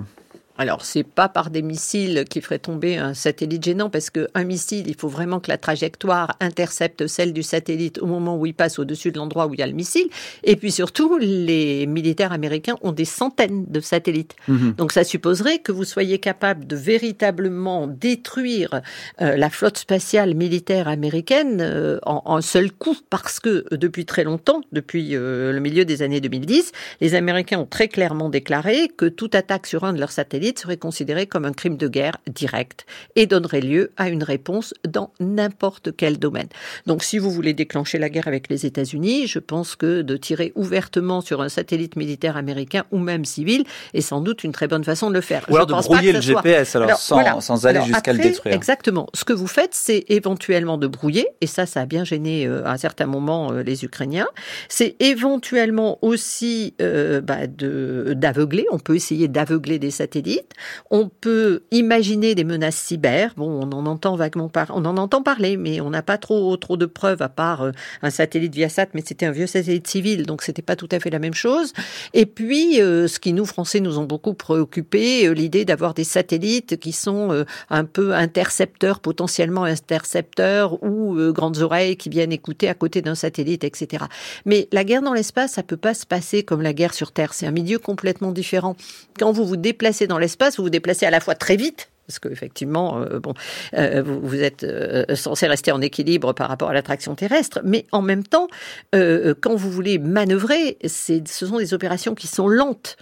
Alors, 0.62 0.86
c'est 0.86 1.03
pas 1.03 1.28
par 1.28 1.49
des 1.49 1.64
missiles 1.64 2.24
qui 2.30 2.39
feraient 2.39 2.59
tomber 2.59 2.95
un 2.95 3.16
satellite 3.16 3.64
gênant, 3.64 3.89
parce 3.89 4.12
qu'un 4.12 4.43
missile, 4.43 4.88
il 4.88 4.93
faut 4.93 5.07
vraiment 5.07 5.39
que 5.39 5.49
la 5.49 5.57
trajectoire 5.57 6.38
intercepte 6.39 7.07
celle 7.07 7.34
du 7.34 7.41
satellite 7.41 7.97
au 7.97 8.05
moment 8.05 8.38
où 8.38 8.45
il 8.45 8.53
passe 8.53 8.78
au-dessus 8.78 9.12
de 9.12 9.18
l'endroit 9.18 9.47
où 9.47 9.55
il 9.55 9.59
y 9.59 9.64
a 9.64 9.68
le 9.68 9.74
missile. 9.74 10.07
Et 10.43 10.55
puis 10.55 10.72
surtout, 10.72 11.18
les 11.18 11.88
militaires 11.88 12.32
américains 12.32 12.76
ont 12.84 12.91
des 12.91 13.05
centaines 13.05 13.66
de 13.70 13.80
satellites. 13.80 14.36
Mhm. 14.47 14.74
Donc, 14.74 14.91
ça 14.91 15.03
supposerait 15.03 15.57
que 15.57 15.72
vous 15.72 15.84
soyez 15.84 16.20
capable 16.20 16.68
de 16.68 16.76
véritablement 16.76 17.88
détruire 17.88 18.82
euh, 19.20 19.38
la 19.38 19.49
flotte 19.49 19.80
spatiale 19.80 20.36
militaire 20.36 20.88
américaine 20.88 21.57
euh, 21.59 21.97
en, 22.05 22.38
un 22.38 22.41
seul 22.41 22.72
coup, 22.72 22.95
parce 23.09 23.39
que 23.39 23.66
euh, 23.72 23.78
depuis 23.78 24.05
très 24.05 24.24
longtemps, 24.24 24.62
depuis 24.72 25.14
le 25.14 25.59
milieu 25.59 25.86
des 25.86 26.03
années 26.03 26.22
2010, 26.22 26.72
les 27.01 27.16
Américains 27.16 27.57
ont 27.57 27.66
très 27.66 27.88
clairement 27.88 28.30
déclaré 28.30 28.89
que 28.95 29.07
toute 29.07 29.34
attaque 29.34 29.66
sur 29.66 29.86
un 29.86 29.93
de 29.93 29.99
leurs 29.99 30.12
satellites 30.12 30.50
serait 30.59 30.77
considéré 30.77 31.27
comme 31.27 31.45
un 31.45 31.53
crime 31.53 31.77
de 31.77 31.87
guerre 31.87 32.17
direct 32.27 32.85
et 33.15 33.25
donnerait 33.25 33.61
lieu 33.61 33.91
à 33.97 34.09
une 34.09 34.23
réponse 34.23 34.73
dans 34.87 35.11
n'importe 35.19 35.95
quel 35.95 36.19
domaine. 36.19 36.47
Donc 36.85 37.03
si 37.03 37.17
vous 37.17 37.31
voulez 37.31 37.53
déclencher 37.53 37.97
la 37.97 38.09
guerre 38.09 38.27
avec 38.27 38.49
les 38.49 38.65
États-Unis, 38.65 39.27
je 39.27 39.39
pense 39.39 39.75
que 39.75 40.01
de 40.01 40.17
tirer 40.17 40.51
ouvertement 40.55 41.21
sur 41.21 41.41
un 41.41 41.49
satellite 41.49 41.95
militaire 41.95 42.37
américain 42.37 42.83
ou 42.91 42.97
même 42.97 43.25
civil 43.25 43.63
est 43.93 44.01
sans 44.01 44.21
doute 44.21 44.43
une 44.43 44.51
très 44.51 44.67
bonne 44.67 44.83
façon 44.83 45.09
de 45.09 45.15
le 45.15 45.21
faire. 45.21 45.45
Ou 45.49 45.55
alors 45.55 45.67
de 45.67 45.73
brouiller 45.73 46.11
le 46.11 46.21
GPS 46.21 46.75
alors, 46.75 46.99
sans, 47.41 47.65
aller 47.65 47.81
jusqu'à 47.83 48.13
le 48.13 48.19
détruire. 48.19 48.55
Exactement. 48.55 49.07
Ce 49.13 49.23
que 49.23 49.33
vous 49.33 49.47
faites, 49.47 49.73
c'est 49.73 50.05
éventuellement 50.09 50.77
de 50.77 50.87
brouiller, 50.87 51.27
et 51.41 51.47
ça, 51.47 51.65
ça 51.65 51.81
a 51.81 51.85
bien 51.85 52.03
gêné 52.03 52.45
euh, 52.45 52.65
à 52.65 52.71
un 52.71 52.77
certain 52.77 53.05
moment 53.05 53.51
euh, 53.51 53.63
les 53.63 53.83
Ukrainiens. 53.83 54.27
C'est 54.69 54.95
éventuellement 54.99 55.99
aussi 56.01 56.73
euh, 56.81 57.21
bah, 57.21 57.47
d'aveugler. 57.47 58.65
On 58.71 58.79
peut 58.79 58.95
essayer 58.95 59.27
d'aveugler 59.27 59.79
des 59.79 59.91
satellites 59.91 60.30
on 60.89 61.09
peut 61.09 61.63
imaginer 61.71 62.36
des 62.36 62.43
menaces 62.43 62.75
cyber. 62.75 63.34
Bon, 63.38 63.49
on 63.49 63.71
en 63.71 63.86
entend 63.86 64.15
vaguement 64.15 64.51
on 64.69 64.86
en 64.86 64.97
entend 64.97 65.21
parler, 65.21 65.57
mais 65.57 65.82
on 65.82 65.89
n'a 65.89 66.01
pas 66.01 66.17
trop 66.17 66.55
trop 66.57 66.77
de 66.77 66.86
preuves 66.86 67.21
à 67.21 67.29
part 67.29 67.61
euh, 67.61 67.71
un 68.01 68.09
satellite 68.09 68.53
Viasat, 68.53 68.88
mais 68.93 69.01
c'était 69.05 69.25
un 69.25 69.32
vieux 69.32 69.47
satellite 69.47 69.88
civil, 69.88 70.25
donc 70.25 70.41
c'était 70.41 70.61
pas 70.61 70.75
tout 70.75 70.89
à 70.91 70.99
fait 70.99 71.09
la 71.09 71.19
même 71.19 71.34
chose. 71.34 71.73
Et 72.13 72.25
puis, 72.25 72.82
euh, 72.82 73.07
ce 73.07 73.19
qui 73.19 73.34
nous 73.34 73.45
Français 73.45 73.79
nous 73.79 73.97
ont 73.97 74.05
beaucoup 74.05 74.34
préoccupé, 74.34 75.27
euh, 75.27 75.34
l'idée 75.34 75.65
d'avoir 75.65 75.93
des 75.93 76.03
satellites 76.03 76.79
qui 76.79 76.91
sont 76.91 77.45
un 77.69 77.86
peu 77.86 78.13
intercepteurs, 78.13 78.99
potentiellement 78.99 79.63
intercepteurs, 79.63 80.84
ou 80.84 81.15
grandes 81.32 81.59
oreilles 81.59 81.97
qui 81.97 82.09
viennent 82.09 82.32
écouter 82.32 82.69
à 82.69 82.73
côté 82.73 83.01
d'un 83.01 83.15
satellite, 83.15 83.63
etc. 83.63 84.05
Mais 84.45 84.67
la 84.71 84.84
guerre 84.84 85.01
dans 85.01 85.13
l'espace, 85.13 85.53
ça 85.53 85.63
peut 85.63 85.77
pas 85.77 85.93
se 85.93 86.05
passer 86.05 86.43
comme 86.43 86.61
la 86.61 86.73
guerre 86.73 86.93
sur 86.93 87.11
Terre. 87.11 87.34
C'est 87.34 87.47
un 87.47 87.51
milieu 87.51 87.79
complètement 87.79 88.32
différent. 88.32 88.75
Quand 89.19 89.32
vous 89.32 89.45
vous 89.45 89.57
déplacez 89.57 90.07
dans 90.07 90.17
l'espace, 90.22 90.57
vous 90.57 90.63
vous 90.63 90.69
déplacez 90.69 91.05
à 91.05 91.11
la 91.11 91.19
fois 91.19 91.36
très 91.36 91.57
vite 91.57 91.90
parce 92.07 92.19
qu'effectivement, 92.19 92.99
euh, 92.99 93.19
bon, 93.19 93.33
euh, 93.73 94.03
vous, 94.03 94.41
êtes 94.41 94.63
euh, 94.63 95.15
censé 95.15 95.47
rester 95.47 95.71
en 95.71 95.81
équilibre 95.81 96.33
par 96.33 96.49
rapport 96.49 96.69
à 96.69 96.73
l'attraction 96.73 97.15
terrestre, 97.15 97.61
mais 97.63 97.85
en 97.91 98.01
même 98.01 98.23
temps, 98.23 98.47
quand 98.93 99.55
vous 99.55 99.71
voulez 99.71 99.97
manœuvrer, 99.97 100.77
ce 100.85 101.21
sont 101.25 101.57
des 101.57 101.73
opérations 101.73 102.15
qui 102.15 102.27
sont 102.27 102.47
lentes. 102.47 102.97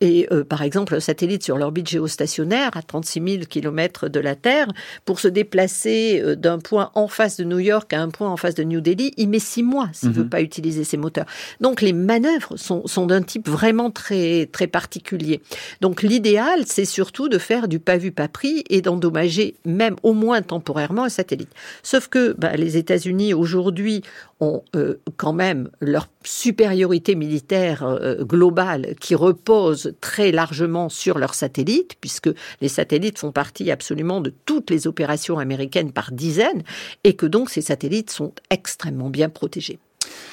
Et 0.00 0.28
par 0.48 0.62
exemple, 0.62 0.94
un 0.94 1.00
satellite 1.00 1.42
sur 1.42 1.58
l'orbite 1.58 1.88
géostationnaire 1.88 2.70
à 2.76 2.82
36 2.82 3.22
000 3.26 3.44
km 3.48 4.08
de 4.08 4.20
la 4.20 4.34
Terre, 4.34 4.68
pour 5.04 5.20
se 5.20 5.28
déplacer 5.28 6.36
d'un 6.36 6.58
point 6.58 6.90
en 6.94 7.08
face 7.08 7.36
de 7.36 7.44
New 7.44 7.58
York 7.58 7.92
à 7.92 8.00
un 8.00 8.08
point 8.08 8.30
en 8.30 8.36
face 8.36 8.54
de 8.54 8.62
New 8.62 8.80
Delhi, 8.80 9.12
il 9.16 9.28
met 9.28 9.38
six 9.38 9.62
mois 9.62 9.88
s'il 9.92 10.10
ne 10.10 10.14
veut 10.14 10.22
mhm. 10.24 10.30
pas 10.30 10.40
utiliser 10.40 10.84
ses 10.84 10.96
moteurs. 10.96 11.26
Donc 11.60 11.82
les 11.82 11.92
manœuvres 11.92 12.56
sont, 12.56 12.86
sont 12.86 13.06
d'un 13.06 13.22
type 13.22 13.48
vraiment 13.48 13.90
très 13.90 14.46
très 14.46 14.66
particulier. 14.66 15.42
Donc 15.80 16.02
l'idéal, 16.02 16.64
c'est 16.66 16.84
surtout 16.84 17.28
de 17.28 17.38
faire 17.38 17.68
du 17.68 17.78
pas 17.78 17.96
vu 17.96 18.12
pas 18.12 18.28
pris 18.28 18.43
et 18.44 18.82
d'endommager 18.82 19.54
même 19.64 19.96
au 20.02 20.12
moins 20.12 20.42
temporairement 20.42 21.04
un 21.04 21.08
satellite. 21.08 21.50
Sauf 21.82 22.08
que 22.08 22.34
bah, 22.38 22.56
les 22.56 22.76
États-Unis 22.76 23.34
aujourd'hui 23.34 24.02
ont 24.40 24.62
euh, 24.76 25.00
quand 25.16 25.32
même 25.32 25.70
leur 25.80 26.08
supériorité 26.24 27.14
militaire 27.14 27.84
euh, 27.84 28.24
globale 28.24 28.94
qui 29.00 29.14
repose 29.14 29.94
très 30.00 30.32
largement 30.32 30.88
sur 30.88 31.18
leurs 31.18 31.34
satellites, 31.34 31.94
puisque 32.00 32.30
les 32.60 32.68
satellites 32.68 33.18
font 33.18 33.32
partie 33.32 33.70
absolument 33.70 34.20
de 34.20 34.32
toutes 34.44 34.70
les 34.70 34.86
opérations 34.86 35.38
américaines 35.38 35.92
par 35.92 36.12
dizaines, 36.12 36.62
et 37.04 37.14
que 37.14 37.26
donc 37.26 37.50
ces 37.50 37.62
satellites 37.62 38.10
sont 38.10 38.32
extrêmement 38.50 39.10
bien 39.10 39.28
protégés. 39.28 39.78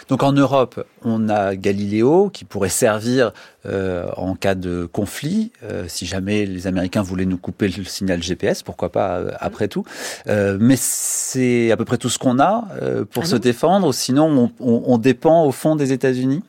Donc 0.09 0.23
en 0.23 0.33
Europe, 0.33 0.85
on 1.03 1.29
a 1.29 1.55
Galileo 1.55 2.29
qui 2.29 2.43
pourrait 2.43 2.69
servir 2.69 3.31
euh, 3.65 4.07
en 4.17 4.35
cas 4.35 4.55
de 4.55 4.85
conflit, 4.91 5.51
euh, 5.63 5.85
si 5.87 6.05
jamais 6.05 6.45
les 6.45 6.67
Américains 6.67 7.01
voulaient 7.01 7.25
nous 7.25 7.37
couper 7.37 7.67
le 7.69 7.83
signal 7.85 8.21
GPS, 8.21 8.61
pourquoi 8.61 8.91
pas 8.91 9.19
euh, 9.19 9.31
après 9.39 9.67
tout. 9.67 9.85
mais 10.27 10.75
c'est 10.77 11.71
à 11.71 11.77
peu 11.77 11.85
près 11.85 11.97
tout 11.97 12.09
ce 12.09 12.19
qu'on 12.19 12.39
a 12.39 12.67
pour 13.11 13.23
ah 13.23 13.25
se 13.25 13.35
défendre, 13.35 13.93
sinon 13.93 14.51
on, 14.59 14.65
on, 14.65 14.83
on, 14.85 14.97
dépend 14.97 15.45
au 15.45 15.51
fond 15.51 15.75
des 15.75 15.93
États-Unis? 15.93 16.43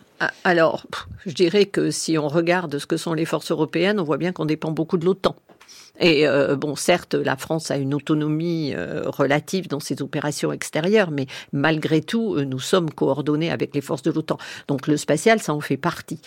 Alors, 0.44 0.86
je 1.26 1.32
dirais 1.32 1.66
que 1.66 1.90
si 1.90 2.18
on 2.18 2.28
regarde 2.28 2.78
ce 2.78 2.86
que 2.86 2.96
sont 2.96 3.12
les 3.12 3.24
forces 3.24 3.50
européennes, 3.50 3.98
on 3.98 4.04
voit 4.04 4.18
bien 4.18 4.32
qu'on 4.32 4.44
dépend 4.44 4.70
beaucoup 4.70 4.96
de 4.96 5.04
l'OTAN. 5.04 5.36
Et 6.00 6.26
euh, 6.26 6.56
bon, 6.56 6.74
certes, 6.74 7.14
la 7.14 7.36
France 7.36 7.70
a 7.70 7.76
une 7.76 7.94
autonomie 7.94 8.72
euh, 8.74 9.02
relative 9.06 9.68
dans 9.68 9.80
ses 9.80 10.00
opérations 10.02 10.50
extérieures, 10.52 11.10
mais 11.10 11.26
malgré 11.52 12.00
tout, 12.00 12.34
euh, 12.34 12.44
nous 12.44 12.60
sommes 12.60 12.90
coordonnés 12.90 13.50
avec 13.50 13.74
les 13.74 13.82
forces 13.82 14.02
de 14.02 14.10
l'OTAN. 14.10 14.38
Donc 14.68 14.86
le 14.86 14.96
spatial, 14.96 15.40
ça 15.40 15.52
en 15.52 15.60
fait 15.60 15.76
partie. 15.76 16.20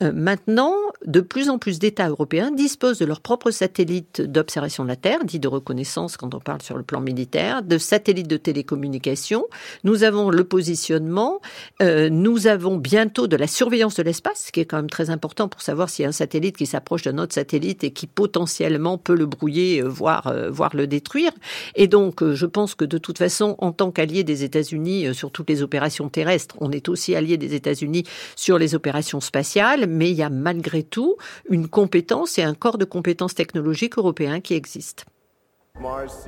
maintenant, 0.00 0.74
de 1.06 1.20
plus 1.20 1.48
en 1.48 1.58
plus 1.58 1.78
d'États 1.78 2.08
européens 2.08 2.50
disposent 2.50 2.98
de 2.98 3.04
leurs 3.04 3.20
propres 3.20 3.50
satellites 3.50 4.20
d'observation 4.20 4.82
de 4.82 4.88
la 4.88 4.96
Terre, 4.96 5.24
dits 5.24 5.38
de 5.38 5.48
reconnaissance 5.48 6.16
quand 6.16 6.34
on 6.34 6.40
parle 6.40 6.62
sur 6.62 6.76
le 6.76 6.82
plan 6.82 7.00
militaire, 7.00 7.62
de 7.62 7.78
satellites 7.78 8.28
de 8.28 8.36
télécommunication. 8.36 9.46
Nous 9.84 10.04
avons 10.04 10.30
le 10.30 10.44
positionnement, 10.44 11.40
nous 11.80 12.46
avons 12.46 12.76
bientôt 12.76 13.26
de 13.26 13.36
la 13.36 13.46
surveillance 13.46 13.96
de 13.96 14.02
l'espace, 14.02 14.44
ce 14.46 14.52
qui 14.52 14.60
est 14.60 14.64
quand 14.64 14.76
même 14.76 14.90
très 14.90 15.10
important 15.10 15.48
pour 15.48 15.62
savoir 15.62 15.88
s'il 15.88 16.04
y 16.04 16.06
a 16.06 16.08
un 16.08 16.12
satellite 16.12 16.56
qui 16.56 16.66
s'approche 16.66 17.02
d'un 17.02 17.18
autre 17.18 17.34
satellite 17.34 17.84
et 17.84 17.92
qui 17.92 18.06
potentiellement 18.06 18.98
peut 18.98 19.11
le 19.14 19.26
brouiller, 19.26 19.82
euh, 19.82 19.88
voire, 19.88 20.26
euh, 20.26 20.50
voire 20.50 20.74
le 20.74 20.86
détruire. 20.86 21.32
Et 21.74 21.88
donc, 21.88 22.22
euh, 22.22 22.34
je 22.34 22.46
pense 22.46 22.74
que 22.74 22.84
de 22.84 22.98
toute 22.98 23.18
façon, 23.18 23.56
en 23.58 23.72
tant 23.72 23.90
qu'allié 23.90 24.24
des 24.24 24.44
États-Unis 24.44 25.14
sur 25.14 25.30
toutes 25.30 25.48
les 25.48 25.62
opérations 25.62 26.08
terrestres, 26.08 26.56
on 26.60 26.70
est 26.70 26.88
aussi 26.88 27.14
allié 27.14 27.36
des 27.36 27.54
États-Unis 27.54 28.04
sur 28.36 28.58
les 28.58 28.74
opérations 28.74 29.20
spatiales, 29.20 29.86
mais 29.86 30.10
il 30.10 30.16
y 30.16 30.22
a 30.22 30.30
malgré 30.30 30.82
tout 30.82 31.16
une 31.48 31.68
compétence 31.68 32.38
et 32.38 32.42
un 32.42 32.54
corps 32.54 32.78
de 32.78 32.84
compétences 32.84 33.34
technologiques 33.34 33.98
européens 33.98 34.40
qui 34.40 34.54
existent. 34.54 35.04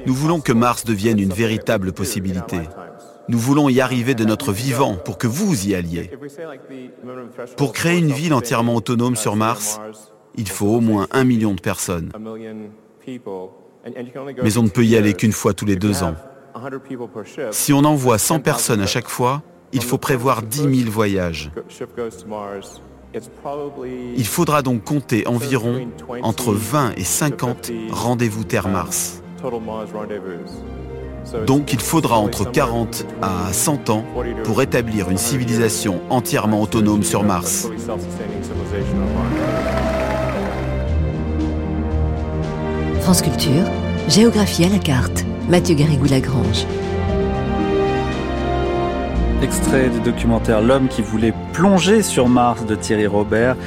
Nous 0.07 0.15
voulons 0.15 0.41
que 0.41 0.53
Mars 0.53 0.85
devienne 0.85 1.19
une 1.19 1.33
véritable 1.33 1.93
possibilité. 1.93 2.59
Nous 3.29 3.39
voulons 3.39 3.69
y 3.69 3.81
arriver 3.81 4.15
de 4.15 4.25
notre 4.25 4.53
vivant 4.53 4.97
pour 4.97 5.19
que 5.19 5.27
vous 5.27 5.67
y 5.67 5.75
alliez. 5.75 6.11
Pour 7.57 7.73
créer 7.73 7.99
une 7.99 8.13
ville 8.13 8.35
entièrement 8.35 8.75
autonome 8.75 9.17
sur 9.17 9.37
Mars, 9.37 9.81
il 10.37 10.49
faut 10.49 10.67
au 10.67 10.81
moins 10.81 11.07
un 11.11 11.25
million 11.25 11.55
de 11.55 11.61
personnes. 11.61 12.11
Mais 14.43 14.57
on 14.57 14.63
ne 14.63 14.69
peut 14.69 14.85
y 14.85 14.97
aller 14.97 15.15
qu'une 15.15 15.33
fois 15.33 15.55
tous 15.55 15.67
les 15.67 15.77
deux 15.77 16.03
ans. 16.03 16.15
Si 17.51 17.73
on 17.73 17.85
envoie 17.85 18.19
100 18.19 18.41
personnes 18.41 18.81
à 18.81 18.87
chaque 18.87 19.09
fois, 19.09 19.43
il 19.73 19.83
faut 19.83 19.99
prévoir 19.99 20.43
10 20.43 20.83
000 20.83 20.91
voyages. 20.91 21.51
Il 24.17 24.27
faudra 24.27 24.63
donc 24.63 24.85
compter 24.85 25.27
environ 25.27 25.89
entre 26.23 26.53
20 26.53 26.93
et 26.97 27.05
50 27.05 27.73
rendez-vous 27.91 28.45
Terre-Mars. 28.45 29.23
Donc 31.47 31.73
il 31.73 31.81
faudra 31.81 32.19
entre 32.19 32.51
40 32.51 33.07
à 33.23 33.53
100 33.53 33.91
ans 33.91 34.05
pour 34.45 34.63
établir 34.63 35.11
une 35.11 35.19
civilisation 35.19 36.01
entièrement 36.11 36.61
autonome 36.61 37.03
sur 37.03 37.23
Mars. 37.23 37.69
France 43.05 43.21
Culture, 43.21 43.67
géographie 44.09 44.65
à 44.65 44.71
la 44.71 44.79
carte. 44.79 45.27
Mathieu 45.51 45.75
Garrigou-Lagrange. 45.75 46.65
Extrait 49.43 49.91
du 49.91 50.01
documentaire 50.01 50.63
L'homme 50.63 50.89
qui 50.89 51.03
voulait 51.03 51.35
plonger 51.53 52.01
sur 52.01 52.31
Mars 52.31 52.65
de 52.65 52.75
Thierry 52.75 53.07
Robert. 53.07 53.59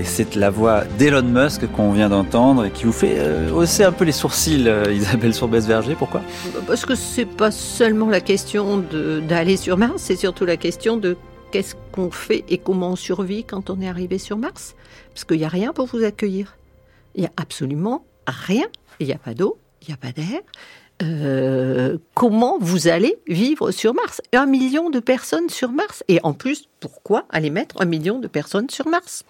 Et 0.00 0.04
c'est 0.04 0.34
la 0.34 0.48
voix 0.48 0.84
d'Elon 0.98 1.24
Musk 1.24 1.70
qu'on 1.72 1.92
vient 1.92 2.08
d'entendre 2.08 2.64
et 2.64 2.70
qui 2.70 2.84
vous 2.84 2.92
fait 2.92 3.16
euh, 3.18 3.52
hausser 3.52 3.84
un 3.84 3.92
peu 3.92 4.06
les 4.06 4.12
sourcils, 4.12 4.66
euh, 4.66 4.90
Isabelle 4.90 5.34
Sourbès-Verger. 5.34 5.94
Pourquoi? 5.94 6.22
Parce 6.66 6.86
que 6.86 6.94
c'est 6.94 7.26
pas 7.26 7.50
seulement 7.50 8.08
la 8.08 8.22
question 8.22 8.82
d'aller 9.28 9.58
sur 9.58 9.76
Mars, 9.76 9.96
c'est 9.98 10.16
surtout 10.16 10.46
la 10.46 10.56
question 10.56 10.96
de 10.96 11.18
qu'est-ce 11.52 11.74
qu'on 11.92 12.10
fait 12.10 12.44
et 12.48 12.56
comment 12.56 12.92
on 12.92 12.96
survit 12.96 13.44
quand 13.44 13.68
on 13.68 13.78
est 13.82 13.88
arrivé 13.90 14.16
sur 14.16 14.38
Mars. 14.38 14.74
Parce 15.12 15.26
qu'il 15.26 15.36
n'y 15.36 15.44
a 15.44 15.48
rien 15.48 15.74
pour 15.74 15.84
vous 15.84 16.02
accueillir. 16.02 16.56
Il 17.14 17.20
n'y 17.20 17.26
a 17.26 17.32
absolument 17.36 18.02
rien 18.26 18.66
il 19.00 19.06
n'y 19.06 19.12
a 19.12 19.18
pas 19.18 19.34
d'eau, 19.34 19.58
il 19.82 19.88
n'y 19.88 19.94
a 19.94 19.96
pas 19.96 20.12
d'air. 20.12 20.40
Euh, 21.02 21.98
comment 22.14 22.56
vous 22.58 22.88
allez 22.88 23.18
vivre 23.26 23.70
sur 23.70 23.92
Mars? 23.94 24.22
Un 24.32 24.46
million 24.46 24.88
de 24.88 25.00
personnes 25.00 25.50
sur 25.50 25.70
Mars. 25.70 26.02
Et 26.08 26.20
en 26.22 26.32
plus, 26.32 26.68
pourquoi 26.80 27.26
aller 27.30 27.50
mettre 27.50 27.76
un 27.80 27.84
million 27.84 28.18
de 28.18 28.28
personnes 28.28 28.70
sur 28.70 28.88
Mars? 28.88 29.24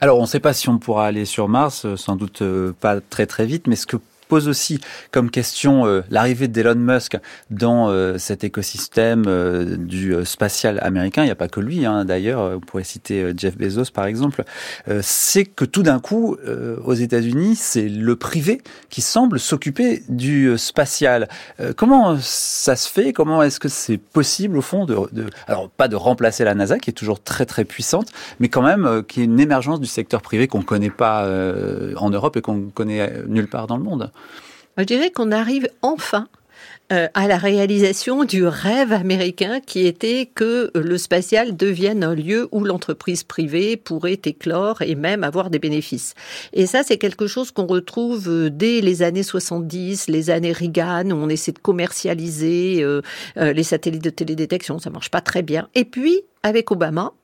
Alors, 0.00 0.18
on 0.18 0.22
ne 0.22 0.26
sait 0.26 0.40
pas 0.40 0.52
si 0.52 0.68
on 0.68 0.78
pourra 0.78 1.06
aller 1.06 1.24
sur 1.24 1.48
Mars, 1.48 1.86
euh, 1.86 1.96
sans 1.96 2.16
doute 2.16 2.42
euh, 2.42 2.72
pas 2.80 3.00
très 3.00 3.26
très 3.26 3.46
vite, 3.46 3.66
mais 3.66 3.76
ce 3.76 3.86
que 3.86 3.96
pose 4.26 4.48
aussi 4.48 4.80
comme 5.10 5.30
question 5.30 5.86
euh, 5.86 6.02
l'arrivée 6.10 6.48
d'Elon 6.48 6.74
Musk 6.74 7.16
dans 7.50 7.88
euh, 7.88 8.18
cet 8.18 8.44
écosystème 8.44 9.24
euh, 9.26 9.76
du 9.76 10.14
spatial 10.24 10.78
américain. 10.82 11.22
Il 11.22 11.26
n'y 11.26 11.32
a 11.32 11.36
pas 11.36 11.48
que 11.48 11.60
lui, 11.60 11.86
hein, 11.86 12.04
d'ailleurs. 12.04 12.56
On 12.56 12.60
pourrait 12.60 12.84
citer 12.84 13.32
Jeff 13.36 13.56
Bezos, 13.56 13.90
par 13.92 14.06
exemple. 14.06 14.44
c'est 15.02 15.44
que 15.44 15.64
tout 15.64 15.82
d'un 15.82 15.98
coup, 15.98 16.36
aux 16.84 16.94
États-Unis, 16.94 17.56
c'est 17.56 17.88
le 17.88 18.16
privé 18.16 18.60
qui 18.90 19.00
semble 19.00 19.38
s'occuper 19.38 20.02
du 20.08 20.56
spatial. 20.56 21.28
comment 21.76 22.18
ça 22.20 22.76
se 22.76 22.88
fait? 22.88 23.12
Comment 23.12 23.42
est-ce 23.42 23.60
que 23.60 23.68
c'est 23.68 23.98
possible, 23.98 24.58
au 24.58 24.62
fond, 24.62 24.84
de, 24.84 24.96
de, 25.12 25.26
alors 25.46 25.68
pas 25.70 25.88
de 25.88 25.96
remplacer 25.96 26.44
la 26.44 26.54
NASA, 26.54 26.78
qui 26.78 26.90
est 26.90 26.94
toujours 26.94 27.20
très 27.20 27.46
très 27.46 27.64
puissante, 27.64 28.08
mais 28.40 28.48
quand 28.48 28.62
même 28.62 29.02
qui 29.06 29.20
est 29.20 29.24
une 29.24 29.40
émergence 29.40 29.80
du 29.80 29.86
secteur 29.86 30.22
privé 30.22 30.48
qu'on 30.48 30.58
ne 30.58 30.64
connaît 30.64 30.90
pas 30.90 31.28
en 31.96 32.10
Europe 32.10 32.36
et 32.36 32.40
qu'on 32.40 32.70
connaît 32.74 33.12
nulle 33.26 33.48
part 33.48 33.66
dans 33.66 33.76
le 33.76 33.84
monde? 33.84 34.10
Je 34.78 34.84
dirais 34.84 35.10
qu'on 35.10 35.32
arrive 35.32 35.68
enfin 35.82 36.28
euh, 36.92 37.08
à 37.14 37.26
la 37.26 37.36
réalisation 37.36 38.22
du 38.22 38.46
rêve 38.46 38.92
américain 38.92 39.58
qui 39.58 39.86
était 39.88 40.30
que 40.32 40.70
le 40.76 40.98
spatial 40.98 41.56
devienne 41.56 42.04
un 42.04 42.14
lieu 42.14 42.48
où 42.52 42.62
l'entreprise 42.62 43.24
privée 43.24 43.76
pourrait 43.76 44.20
éclore 44.24 44.82
et 44.82 44.94
même 44.94 45.24
avoir 45.24 45.50
des 45.50 45.58
bénéfices. 45.58 46.14
Et 46.52 46.66
ça, 46.66 46.84
c'est 46.84 46.96
quelque 46.96 47.26
chose 47.26 47.50
qu'on 47.50 47.66
retrouve 47.66 48.50
dès 48.50 48.80
les 48.82 49.02
années 49.02 49.24
70, 49.24 50.06
les 50.06 50.30
années 50.30 50.52
Reagan, 50.52 51.10
où 51.10 51.16
on 51.16 51.28
essaie 51.28 51.50
de 51.50 51.58
commercialiser 51.58 52.84
euh, 52.84 53.02
euh, 53.36 53.52
les 53.52 53.64
satellites 53.64 54.04
de 54.04 54.10
télédétection. 54.10 54.78
Ça 54.78 54.90
marche 54.90 55.10
pas 55.10 55.20
très 55.20 55.42
bien. 55.42 55.68
Et 55.74 55.84
puis, 55.84 56.22
avec 56.44 56.70
Obama, 56.70 57.14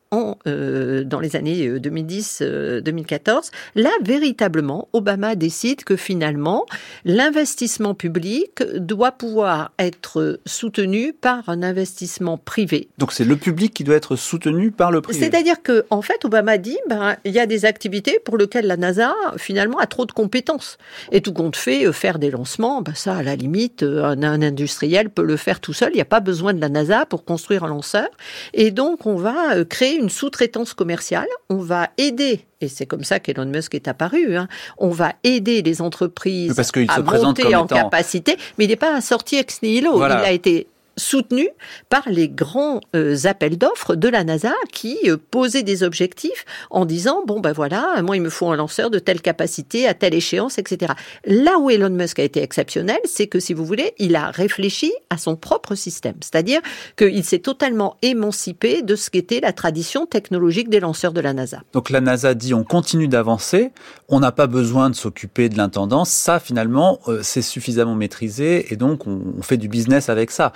euh, 0.46 1.04
dans 1.04 1.20
les 1.20 1.36
années 1.36 1.68
2010-2014, 1.78 2.42
euh, 2.42 3.40
là, 3.76 3.90
véritablement, 4.02 4.88
Obama 4.92 5.36
décide 5.36 5.84
que 5.84 5.96
finalement, 5.96 6.66
l'investissement 7.06 7.94
public 7.94 8.62
doit 8.76 9.12
pouvoir 9.12 9.72
être 9.78 10.40
soutenu 10.44 11.14
par 11.14 11.48
un 11.48 11.62
investissement 11.62 12.36
privé. 12.36 12.88
Donc 12.98 13.12
c'est 13.12 13.24
le 13.24 13.36
public 13.36 13.72
qui 13.72 13.84
doit 13.84 13.96
être 13.96 14.16
soutenu 14.16 14.70
par 14.70 14.90
le 14.90 15.00
privé. 15.00 15.18
C'est-à-dire 15.18 15.62
que, 15.62 15.86
en 15.88 16.02
fait, 16.02 16.24
Obama 16.26 16.58
dit, 16.58 16.78
ben, 16.90 17.16
il 17.24 17.32
y 17.32 17.40
a 17.40 17.46
des 17.46 17.64
activités 17.64 18.18
pour 18.22 18.36
lesquelles 18.36 18.66
la 18.66 18.76
NASA, 18.76 19.14
finalement, 19.38 19.78
a 19.78 19.86
trop 19.86 20.04
de 20.04 20.12
compétences. 20.12 20.76
Et 21.10 21.22
tout 21.22 21.32
compte 21.32 21.56
fait, 21.56 21.86
euh, 21.86 21.92
faire 21.92 22.18
des 22.18 22.30
lancements, 22.30 22.82
ben, 22.82 22.94
ça, 22.94 23.16
à 23.16 23.22
la 23.22 23.34
limite, 23.34 23.82
un, 23.82 24.22
un 24.22 24.42
industriel 24.42 25.08
peut 25.08 25.24
le 25.24 25.38
faire 25.38 25.60
tout 25.60 25.72
seul. 25.72 25.90
Il 25.92 25.96
n'y 25.96 26.02
a 26.02 26.06
pas 26.06 26.20
besoin 26.20 26.52
de 26.52 26.60
la 26.60 26.68
NASA 26.68 27.06
pour 27.06 27.24
construire 27.24 27.64
un 27.64 27.68
lanceur. 27.68 28.08
Et 28.52 28.70
donc, 28.70 29.06
on 29.06 29.16
va 29.16 29.64
créer 29.64 29.96
une 29.96 30.01
sous-traitance 30.08 30.74
commerciale, 30.74 31.28
on 31.48 31.58
va 31.58 31.90
aider 31.98 32.46
et 32.62 32.68
c'est 32.68 32.86
comme 32.86 33.02
ça 33.02 33.18
qu'Elon 33.18 33.46
Musk 33.46 33.74
est 33.74 33.88
apparu. 33.88 34.36
Hein. 34.36 34.46
On 34.78 34.90
va 34.90 35.14
aider 35.24 35.62
les 35.62 35.82
entreprises 35.82 36.58
à 36.88 37.00
monter 37.00 37.54
en 37.56 37.66
capacité, 37.66 38.36
mais 38.56 38.66
il 38.66 38.68
n'est 38.68 38.76
pas 38.76 39.00
sorti 39.00 39.36
ex 39.36 39.62
nihilo. 39.62 39.96
Il 39.96 40.12
a 40.12 40.30
été 40.30 40.68
soutenu 40.96 41.48
par 41.88 42.02
les 42.08 42.28
grands 42.28 42.80
euh, 42.94 43.16
appels 43.24 43.56
d'offres 43.56 43.94
de 43.94 44.08
la 44.08 44.24
NASA 44.24 44.52
qui 44.72 44.98
euh, 45.06 45.16
posaient 45.16 45.62
des 45.62 45.82
objectifs 45.82 46.44
en 46.70 46.84
disant 46.84 47.22
bon 47.26 47.40
ben 47.40 47.52
voilà 47.52 48.00
moi 48.02 48.16
il 48.16 48.22
me 48.22 48.30
faut 48.30 48.48
un 48.48 48.56
lanceur 48.56 48.90
de 48.90 48.98
telle 48.98 49.20
capacité 49.20 49.86
à 49.86 49.94
telle 49.94 50.14
échéance 50.14 50.58
etc. 50.58 50.92
Là 51.24 51.58
où 51.58 51.70
Elon 51.70 51.90
Musk 51.90 52.18
a 52.18 52.22
été 52.22 52.42
exceptionnel 52.42 52.98
c'est 53.04 53.26
que 53.26 53.40
si 53.40 53.54
vous 53.54 53.64
voulez 53.64 53.94
il 53.98 54.16
a 54.16 54.30
réfléchi 54.30 54.92
à 55.10 55.16
son 55.16 55.36
propre 55.36 55.74
système 55.74 56.16
c'est-à-dire 56.20 56.60
qu'il 56.96 57.24
s'est 57.24 57.38
totalement 57.38 57.96
émancipé 58.02 58.82
de 58.82 58.96
ce 58.96 59.10
qu'était 59.10 59.40
la 59.40 59.52
tradition 59.52 60.06
technologique 60.06 60.68
des 60.68 60.80
lanceurs 60.80 61.12
de 61.12 61.20
la 61.20 61.32
NASA. 61.32 61.62
Donc 61.72 61.90
la 61.90 62.00
NASA 62.00 62.34
dit 62.34 62.54
on 62.54 62.64
continue 62.64 63.08
d'avancer 63.08 63.72
on 64.08 64.20
n'a 64.20 64.32
pas 64.32 64.46
besoin 64.46 64.90
de 64.90 64.94
s'occuper 64.94 65.48
de 65.48 65.56
l'intendance 65.56 66.10
ça 66.10 66.38
finalement 66.38 67.00
euh, 67.08 67.20
c'est 67.22 67.42
suffisamment 67.42 67.94
maîtrisé 67.94 68.72
et 68.72 68.76
donc 68.76 69.06
on, 69.06 69.22
on 69.38 69.42
fait 69.42 69.56
du 69.56 69.68
business 69.68 70.08
avec 70.08 70.30
ça. 70.30 70.52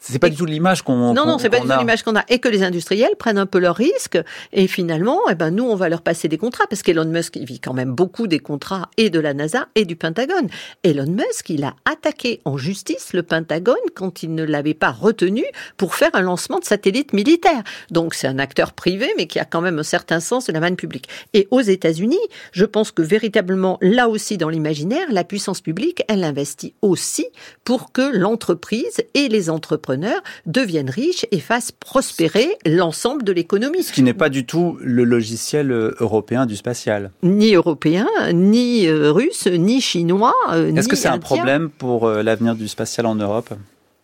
C'est 0.00 0.18
pas 0.18 0.30
du 0.30 0.36
tout 0.36 0.46
l'image 0.46 0.82
qu'on 0.82 1.12
Non, 1.12 1.26
non, 1.26 1.38
c'est 1.38 1.50
pas 1.50 1.60
du 1.60 1.68
tout 1.68 1.78
l'image 1.78 2.02
qu'on 2.02 2.16
a. 2.16 2.24
Et 2.28 2.38
que 2.38 2.48
les 2.48 2.62
industriels 2.62 3.16
prennent 3.18 3.38
un 3.38 3.46
peu 3.46 3.58
leurs 3.58 3.76
risques. 3.76 4.18
Et 4.52 4.66
finalement, 4.66 5.20
eh 5.30 5.34
ben, 5.34 5.50
nous, 5.50 5.64
on 5.64 5.76
va 5.76 5.88
leur 5.90 6.00
passer 6.00 6.26
des 6.26 6.38
contrats. 6.38 6.66
Parce 6.68 6.82
qu'Elon 6.82 7.04
Musk, 7.04 7.36
il 7.36 7.44
vit 7.44 7.60
quand 7.60 7.74
même 7.74 7.92
beaucoup 7.92 8.26
des 8.26 8.38
contrats 8.38 8.88
et 8.96 9.10
de 9.10 9.20
la 9.20 9.34
NASA 9.34 9.68
et 9.74 9.84
du 9.84 9.96
Pentagone. 9.96 10.48
Elon 10.82 11.06
Musk, 11.06 11.50
il 11.50 11.64
a 11.64 11.74
attaqué 11.84 12.40
en 12.46 12.56
justice 12.56 13.12
le 13.12 13.22
Pentagone 13.22 13.76
quand 13.94 14.22
il 14.22 14.34
ne 14.34 14.42
l'avait 14.42 14.74
pas 14.74 14.90
retenu 14.90 15.44
pour 15.76 15.94
faire 15.94 16.10
un 16.14 16.22
lancement 16.22 16.58
de 16.58 16.64
satellite 16.64 17.12
militaire. 17.12 17.62
Donc, 17.90 18.14
c'est 18.14 18.26
un 18.26 18.38
acteur 18.38 18.72
privé, 18.72 19.12
mais 19.18 19.26
qui 19.26 19.38
a 19.38 19.44
quand 19.44 19.60
même 19.60 19.78
un 19.78 19.84
certain 19.84 20.20
sens 20.20 20.46
de 20.46 20.52
la 20.52 20.60
manne 20.60 20.76
publique. 20.76 21.08
Et 21.34 21.46
aux 21.50 21.60
États-Unis, 21.60 22.16
je 22.52 22.64
pense 22.64 22.90
que 22.90 23.02
véritablement, 23.02 23.76
là 23.82 24.08
aussi, 24.08 24.38
dans 24.38 24.48
l'imaginaire, 24.48 25.06
la 25.10 25.24
puissance 25.24 25.60
publique, 25.60 26.02
elle 26.08 26.24
investit 26.24 26.74
aussi 26.80 27.26
pour 27.64 27.92
que 27.92 28.16
l'entreprise 28.16 29.02
et 29.14 29.28
les 29.28 29.50
entreprises 29.50 29.89
entrepreneurs 29.90 30.22
deviennent 30.46 30.90
riches 30.90 31.26
et 31.30 31.40
fassent 31.40 31.72
prospérer 31.72 32.56
l'ensemble 32.66 33.24
de 33.24 33.32
l'économie. 33.32 33.82
Ce 33.82 33.92
qui 33.92 34.02
n'est 34.02 34.14
pas 34.14 34.28
du 34.28 34.46
tout 34.46 34.78
le 34.80 35.04
logiciel 35.04 35.72
euh, 35.72 35.94
européen 36.00 36.46
du 36.46 36.56
spatial. 36.56 37.10
Ni 37.22 37.54
européen, 37.54 38.06
ni 38.32 38.86
euh, 38.86 39.10
russe, 39.12 39.46
ni 39.46 39.80
chinois. 39.80 40.34
Euh, 40.52 40.74
Est-ce 40.74 40.88
que 40.88 40.96
c'est 40.96 41.08
un 41.08 41.18
problème 41.18 41.70
pour 41.70 42.08
l'avenir 42.08 42.54
du 42.54 42.68
spatial 42.68 43.06
en 43.06 43.14
Europe? 43.14 43.52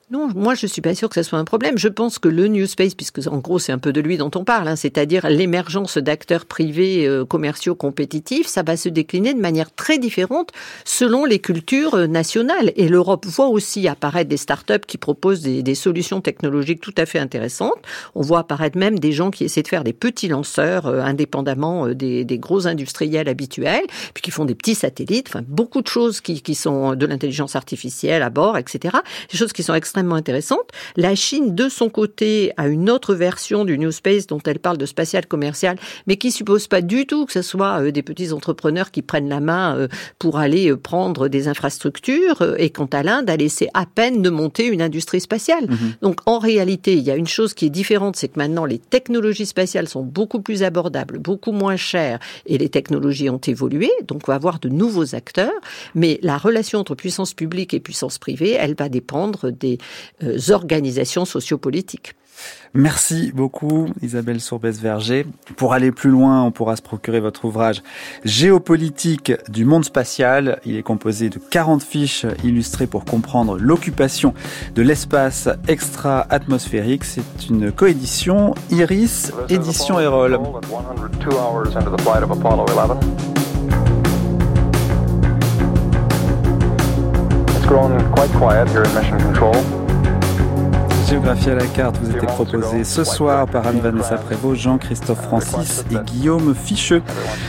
Non, 0.09 0.29
moi 0.37 0.55
je 0.55 0.69
suis 0.69 0.83
pas 0.83 0.95
sûr 0.95 1.09
que 1.09 1.17
ce 1.17 1.25
soit 1.25 1.41
un 1.41 1.45
problème. 1.45 1.79
Je 1.79 1.89
pense 1.89 2.21
que 2.21 2.29
le 2.29 2.47
New 2.47 2.67
Space, 2.67 2.95
puisque 2.95 3.27
en 3.27 3.39
gros 3.39 3.59
c'est 3.59 3.73
un 3.73 3.79
peu 3.79 3.93
de 3.93 4.01
lui 4.01 4.17
dont 4.17 4.31
on 4.37 4.45
parle, 4.45 4.69
hein, 4.69 4.77
c'est-à-dire 4.77 5.29
l'émergence 5.29 5.99
d'acteurs 5.99 6.47
privés 6.47 7.09
euh, 7.09 7.25
commerciaux 7.25 7.75
compétitifs, 7.75 8.47
ça 8.47 8.63
va 8.63 8.77
se 8.77 8.89
décliner 8.89 9.35
de 9.35 9.41
manière 9.41 9.75
très 9.75 9.99
différente 9.99 10.53
selon 10.85 11.25
les 11.25 11.41
cultures 11.41 11.97
euh, 11.97 12.07
nationales. 12.07 12.73
Et 12.77 12.87
l'Europe 12.87 13.27
voit 13.27 13.49
aussi 13.49 13.89
apparaître 13.89 14.31
des 14.31 14.37
startups 14.37 14.87
qui 14.87 14.97
proposent 14.97 15.43
des, 15.43 15.75
solutions 15.75 16.21
technologiques 16.21 16.81
tout 16.81 16.95
à 16.97 17.05
fait 17.05 17.19
intéressantes. 17.19 17.75
On 18.15 18.21
voit 18.21 18.39
apparaître 18.39 18.79
même 18.79 19.01
des 19.01 19.11
gens 19.11 19.33
qui 19.33 19.43
essaient 19.43 19.63
de 19.63 19.69
faire 19.69 19.83
des 19.83 19.93
petits 19.93 20.29
lanceurs 20.29 20.87
euh, 20.87 21.01
indépendamment 21.01 21.89
des, 21.89 22.25
gros 22.39 22.69
industriels 22.69 23.29
habituels, 23.29 23.85
puis 24.15 24.23
qui 24.23 24.31
font 24.31 24.45
des 24.45 24.55
petits 24.55 24.77
satellites. 24.77 25.27
Enfin, 25.31 25.43
beaucoup 25.49 25.83
de 25.83 25.89
choses 25.89 26.21
qui, 26.21 26.43
qui 26.43 26.55
sont 26.55 26.95
de 26.95 27.07
l'intelligence 27.07 27.57
artificielle 27.57 28.23
à 28.23 28.31
bord, 28.31 28.57
etc. 28.57 28.95
Des 29.33 29.37
choses 29.37 29.53
qui 29.53 29.65
sont 29.65 29.75
extrêmement 29.75 29.96
intéressante. 29.97 30.71
La 30.97 31.15
Chine, 31.15 31.55
de 31.55 31.69
son 31.69 31.89
côté, 31.89 32.53
a 32.57 32.69
une 32.69 32.91
autre 32.91 33.15
version 33.15 33.65
du 33.65 33.79
New 33.79 33.91
Space 33.91 34.27
dont 34.27 34.41
elle 34.47 34.59
parle 34.59 34.79
de 34.79 34.87
spatial 34.87 35.27
commercial, 35.27 35.77
mais 36.07 36.17
qui 36.17 36.31
suppose 36.31 36.67
pas 36.67 36.83
du 36.83 37.07
tout 37.07 37.27
que 37.27 37.33
ce 37.33 37.43
soit 37.43 37.83
euh, 37.83 37.91
des 37.91 38.03
petits 38.03 38.33
entrepreneurs 38.33 38.91
qui 38.91 39.03
prennent 39.03 39.29
la 39.29 39.41
main 39.41 39.77
euh, 39.77 39.89
pour 40.19 40.39
aller 40.39 40.71
euh, 40.71 40.77
prendre 40.77 41.29
des 41.29 41.49
infrastructures. 41.49 42.55
Et 42.59 42.71
quant 42.71 42.89
à 42.93 43.03
l'Inde, 43.03 43.31
a 43.31 43.37
laissé 43.37 43.69
à 43.75 43.87
peine 43.87 44.23
de 44.23 44.31
monter 44.31 44.67
une 44.67 44.83
industrie 44.83 45.21
spatiale. 45.21 45.67
Mhm. 45.69 45.95
Donc, 46.03 46.21
en 46.27 46.39
réalité, 46.39 46.95
il 46.95 47.03
y 47.03 47.11
a 47.11 47.17
une 47.17 47.27
chose 47.27 47.55
qui 47.55 47.67
est 47.67 47.71
différente, 47.71 48.17
c'est 48.17 48.29
que 48.29 48.39
maintenant, 48.39 48.65
les 48.65 48.79
technologies 48.79 49.47
spatiales 49.47 49.89
sont 49.89 50.03
beaucoup 50.03 50.41
plus 50.41 50.63
abordables, 50.63 51.19
beaucoup 51.19 51.53
moins 51.53 51.77
chères, 51.77 52.19
et 52.47 52.59
les 52.59 52.69
technologies 52.69 53.31
ont 53.31 53.41
évolué. 53.47 53.91
Donc, 54.07 54.23
on 54.27 54.33
va 54.33 54.37
avoir 54.37 54.59
de 54.59 54.69
nouveaux 54.69 55.15
acteurs. 55.15 55.53
Mais 55.95 56.19
la 56.23 56.39
relation 56.39 56.81
entre 56.81 56.95
puissance 56.95 57.35
publique 57.35 57.75
et 57.75 57.81
puissance 57.81 58.19
privée, 58.19 58.53
elle 58.53 58.75
va 58.75 58.89
dépendre 58.89 59.51
des 59.51 59.79
organisations 60.51 61.25
sociopolitiques. 61.25 62.15
Merci 62.75 63.33
beaucoup 63.35 63.87
Isabelle 64.03 64.41
Sourbès-Verger. 64.41 65.27
Pour 65.57 65.73
aller 65.73 65.93
plus 65.93 66.11
loin, 66.11 66.43
on 66.43 66.51
pourra 66.51 66.77
se 66.77 66.83
procurer 66.83 67.21
votre 67.21 67.47
ouvrage 67.47 67.83
Géopolitique 68.25 69.33
du 69.49 69.65
monde 69.65 69.85
spatial. 69.85 70.61
Il 70.67 70.77
est 70.77 70.83
composé 70.83 71.31
de 71.31 71.39
40 71.39 71.83
fiches 71.83 72.27
illustrées 72.45 72.87
pour 72.87 73.05
comprendre 73.05 73.57
l'occupation 73.59 74.35
de 74.75 74.83
l'espace 74.83 75.49
extra-atmosphérique. 75.69 77.05
C'est 77.05 77.49
une 77.49 77.73
coédition 77.73 78.55
Iris, 78.71 79.33
édition 79.49 79.99
Erol. 79.99 80.39
Géographie 91.09 91.51
à 91.51 91.55
la 91.57 91.67
carte 91.67 91.97
vous 92.01 92.15
était 92.15 92.27
proposé 92.27 92.85
ce 92.85 93.03
soir 93.03 93.47
par 93.49 93.67
Anne-Vanessa 93.67 94.19
Prévost, 94.19 94.61
Jean-Christophe 94.61 95.23
Francis 95.23 95.85
et 95.91 95.97
Guillaume 96.05 96.55
Ficheux. 96.55 97.03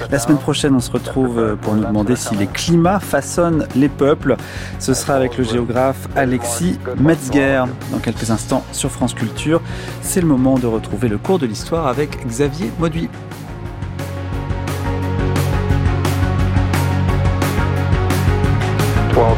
La 0.10 0.18
semaine 0.18 0.40
prochaine, 0.40 0.74
on 0.74 0.80
se 0.80 0.90
retrouve 0.90 1.56
pour 1.62 1.76
nous 1.76 1.86
demander 1.86 2.16
si 2.16 2.36
les 2.36 2.48
climats 2.48 3.00
façonnent 3.00 3.68
les 3.76 3.90
peuples. 3.90 4.38
Ce 4.80 4.96
sera 4.96 5.14
avec 5.14 5.38
le 5.38 5.44
géographe 5.44 6.08
Alexis 6.16 6.80
Metzger 7.00 7.66
dans 7.92 8.00
quelques 8.00 8.32
instants 8.32 8.64
sur 8.72 8.90
France 8.90 9.14
Culture. 9.14 9.62
C'est 10.02 10.22
le 10.22 10.28
moment 10.28 10.58
de 10.58 10.66
retrouver 10.66 11.10
le 11.10 11.20
cours 11.20 11.38
de 11.38 11.46
l'histoire 11.46 11.86
avec 11.86 12.26
Xavier 12.26 12.72
Mauduit. 12.80 13.10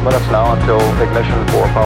Let 0.02 0.14
us 0.14 0.30
now 0.30 0.54
until 0.54 0.80
ignition 1.02 1.46
for 1.48 1.64
power. 1.68 1.78